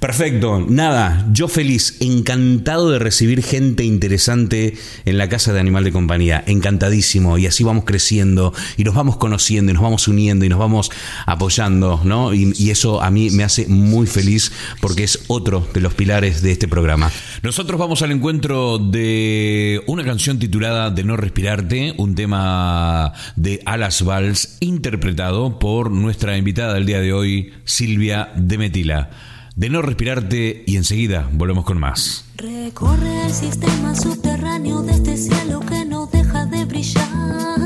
Perfecto, 0.00 0.64
nada, 0.68 1.26
yo 1.32 1.48
feliz, 1.48 1.96
encantado 1.98 2.88
de 2.92 3.00
recibir 3.00 3.42
gente 3.42 3.82
interesante 3.82 4.74
en 5.04 5.18
la 5.18 5.28
casa 5.28 5.52
de 5.52 5.58
Animal 5.58 5.82
de 5.82 5.90
Compañía, 5.90 6.44
encantadísimo, 6.46 7.36
y 7.36 7.46
así 7.46 7.64
vamos 7.64 7.82
creciendo, 7.84 8.54
y 8.76 8.84
nos 8.84 8.94
vamos 8.94 9.16
conociendo, 9.16 9.72
y 9.72 9.74
nos 9.74 9.82
vamos 9.82 10.06
uniendo, 10.06 10.44
y 10.44 10.48
nos 10.48 10.60
vamos 10.60 10.92
apoyando, 11.26 12.00
¿no? 12.04 12.32
Y, 12.32 12.52
y 12.56 12.70
eso 12.70 13.02
a 13.02 13.10
mí 13.10 13.30
me 13.30 13.42
hace 13.42 13.66
muy 13.66 14.06
feliz 14.06 14.52
porque 14.80 15.02
es 15.02 15.24
otro 15.26 15.66
de 15.74 15.80
los 15.80 15.94
pilares 15.94 16.42
de 16.42 16.52
este 16.52 16.68
programa. 16.68 17.10
Nosotros 17.42 17.80
vamos 17.80 18.00
al 18.02 18.12
encuentro 18.12 18.78
de 18.78 19.82
una 19.88 20.04
canción 20.04 20.38
titulada 20.38 20.92
De 20.92 21.02
no 21.02 21.16
respirarte, 21.16 21.94
un 21.96 22.14
tema 22.14 23.14
de 23.34 23.62
Alas 23.64 24.04
Valls, 24.04 24.58
interpretado 24.60 25.58
por 25.58 25.90
nuestra 25.90 26.38
invitada 26.38 26.74
del 26.74 26.86
día 26.86 27.00
de 27.00 27.12
hoy, 27.12 27.52
Silvia 27.64 28.30
Demetila 28.36 29.10
de 29.58 29.68
no 29.70 29.82
respirarte 29.82 30.62
y 30.66 30.76
enseguida 30.76 31.28
volvemos 31.32 31.64
con 31.64 31.80
más. 31.80 32.24
Recorre 32.36 33.26
el 33.26 33.32
sistema 33.32 33.96
subterráneo 33.96 34.82
de 34.82 34.92
este 34.92 35.16
cielo 35.16 35.58
que 35.58 35.84
no 35.84 36.06
deja 36.06 36.46
de 36.46 36.64
brillar. 36.64 37.58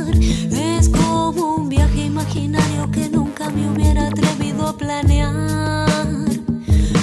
Es 0.51 0.88
como 0.88 1.57
un 1.57 1.68
viaje 1.68 2.07
imaginario 2.07 2.90
que 2.90 3.11
nunca 3.11 3.51
me 3.51 3.70
hubiera 3.70 4.09
atrevido 4.09 4.68
a 4.68 4.78
planear. 4.78 6.16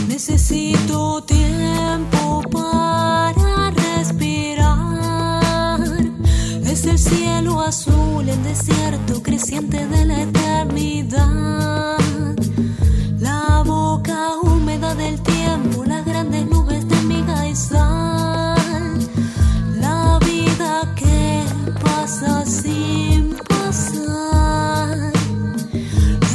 Necesito 0.08 1.24
tiempo 1.24 2.42
para 2.52 3.70
respirar. 3.70 5.80
Es 6.66 6.84
el 6.86 6.98
cielo 6.98 7.62
azul, 7.62 8.28
el 8.28 8.44
desierto 8.44 9.22
creciente 9.22 9.86
de 9.86 10.06
la 10.06 10.24
eternidad. 10.24 11.99
Del 14.98 15.22
tiempo, 15.22 15.86
las 15.86 16.04
grandes 16.04 16.46
nubes 16.48 16.86
de 16.90 17.02
miga 17.04 17.48
y 17.48 17.56
sal. 17.56 18.58
La 19.80 20.20
vida 20.26 20.94
que 20.96 21.46
pasa 21.82 22.44
sin 22.46 23.36
pasar. 23.48 24.98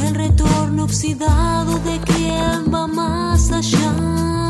El 0.03 0.15
retorno 0.15 0.85
oxidado 0.85 1.77
de 1.79 1.99
quien 1.99 2.73
va 2.73 2.87
más 2.87 3.51
allá. 3.51 4.44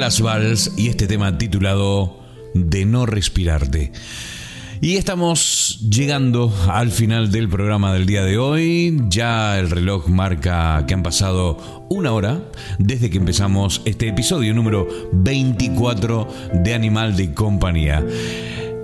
Música 0.00 0.06
de 0.06 0.06
Alas 0.06 0.20
Valls 0.20 0.72
y 0.78 0.88
este 0.88 1.06
tema 1.06 1.36
titulado 1.36 2.20
De 2.54 2.86
no 2.86 3.04
respirarte. 3.04 3.92
Y 4.80 4.96
estamos 4.96 5.78
llegando 5.90 6.52
al 6.70 6.90
final 6.90 7.30
del 7.30 7.50
programa 7.50 7.92
del 7.92 8.06
día 8.06 8.24
de 8.24 8.38
hoy. 8.38 8.98
Ya 9.08 9.58
el 9.58 9.68
reloj 9.68 10.08
marca 10.08 10.84
que 10.86 10.94
han 10.94 11.02
pasado 11.02 11.86
una 11.90 12.12
hora 12.12 12.40
desde 12.78 13.10
que 13.10 13.18
empezamos 13.18 13.82
este 13.84 14.08
episodio 14.08 14.54
número 14.54 14.88
24 15.12 16.28
de 16.64 16.74
Animal 16.74 17.14
de 17.16 17.34
Compañía. 17.34 18.02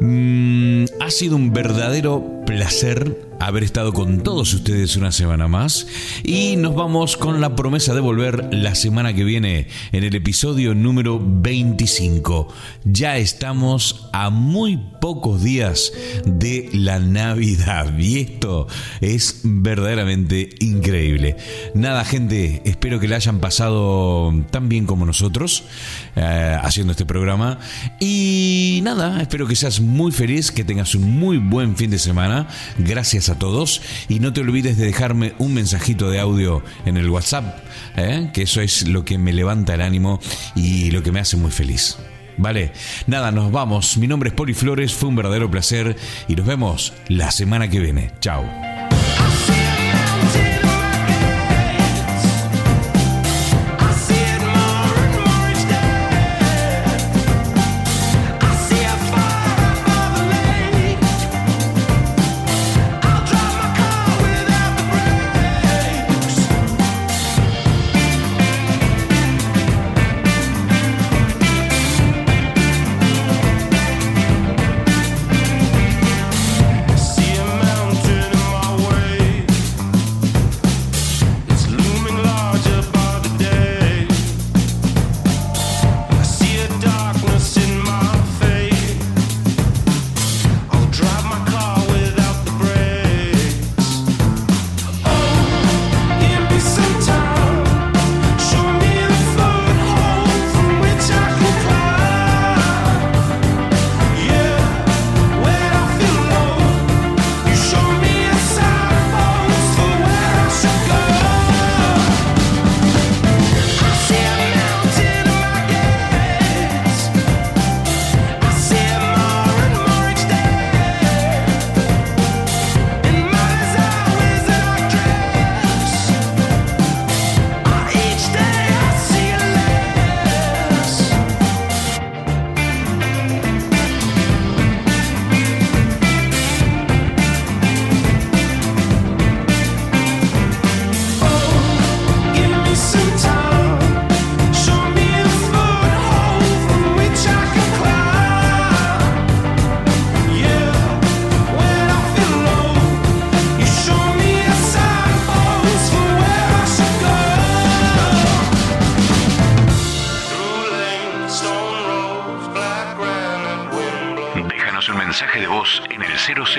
Mm, 0.01 0.85
ha 1.01 1.11
sido 1.11 1.37
un 1.37 1.53
verdadero 1.53 2.43
placer 2.45 3.26
haber 3.41 3.65
estado 3.65 3.93
con 3.93 4.23
todos 4.23 4.53
ustedes 4.55 4.97
una 4.97 5.13
semana 5.13 5.49
más 5.49 5.87
y 6.25 6.57
nos 6.57 6.75
vamos 6.75 7.17
con 7.17 7.41
la 7.41 7.55
promesa 7.55 7.95
de 7.95 8.01
volver 8.01 8.49
la 8.53 8.75
semana 8.75 9.15
que 9.15 9.25
viene 9.25 9.69
en 9.93 10.05
el 10.05 10.15
episodio 10.15 10.75
número 10.75 11.21
25. 11.23 12.49
Ya 12.85 13.17
estamos 13.19 14.09
a 14.13 14.31
muy 14.31 14.79
pocos 15.01 15.43
días 15.43 15.93
de 16.25 16.71
la 16.73 16.99
Navidad 16.99 17.97
y 17.99 18.21
esto 18.21 18.67
es 19.01 19.41
verdaderamente 19.45 20.51
increíble. 20.61 21.37
Nada 21.75 22.05
gente, 22.05 22.63
espero 22.65 23.01
que 23.01 23.09
la 23.09 23.17
hayan 23.17 23.41
pasado 23.41 24.33
tan 24.51 24.69
bien 24.69 24.87
como 24.87 25.05
nosotros 25.07 25.65
eh, 26.17 26.57
haciendo 26.63 26.93
este 26.93 27.07
programa 27.07 27.59
y 28.01 28.81
nada, 28.83 29.21
espero 29.21 29.47
que 29.47 29.57
seas 29.57 29.81
muy 29.81 30.13
feliz, 30.13 30.51
que 30.51 30.65
tengas 30.65 30.95
un 30.95 31.19
muy 31.19 31.39
buen 31.39 31.77
fin 31.77 31.91
de 31.91 31.99
semana. 31.99 32.49
Gracias 32.79 33.26
a 33.29 33.39
todos 33.39 33.83
y 34.09 34.21
no 34.21 34.33
te 34.33 34.41
olvides 34.41 34.77
de 34.77 34.87
dejarme 34.87 35.35
un 35.39 35.55
mensajito 35.55 36.11
de 36.11 36.21
audio 36.21 36.63
en 36.85 36.97
el 36.97 37.09
WhatsApp, 37.09 37.59
¿eh? 37.97 38.31
que 38.33 38.43
eso 38.43 38.61
es 38.61 38.89
lo 38.89 39.05
que 39.05 39.19
me 39.19 39.33
levanta 39.33 39.75
el 39.75 39.81
ánimo 39.81 40.21
y 40.55 40.91
lo 40.91 41.03
que 41.03 41.13
me 41.13 41.21
hace 41.21 41.37
muy 41.37 41.51
feliz. 41.51 41.99
Vale, 42.39 42.73
nada, 43.07 43.31
nos 43.31 43.51
vamos. 43.51 43.97
Mi 43.97 44.07
nombre 44.07 44.29
es 44.29 44.35
Poli 44.35 44.55
Flores, 44.55 44.93
fue 44.93 45.09
un 45.09 45.17
verdadero 45.17 45.51
placer 45.51 45.97
y 46.29 46.37
nos 46.37 46.47
vemos 46.47 46.93
la 47.09 47.31
semana 47.31 47.69
que 47.69 47.81
viene. 47.81 48.13
Chao. 48.21 48.45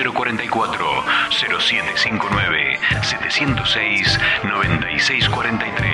044 0.04 1.04
0759 1.30 2.78
706 3.02 4.18
9643 4.44 5.87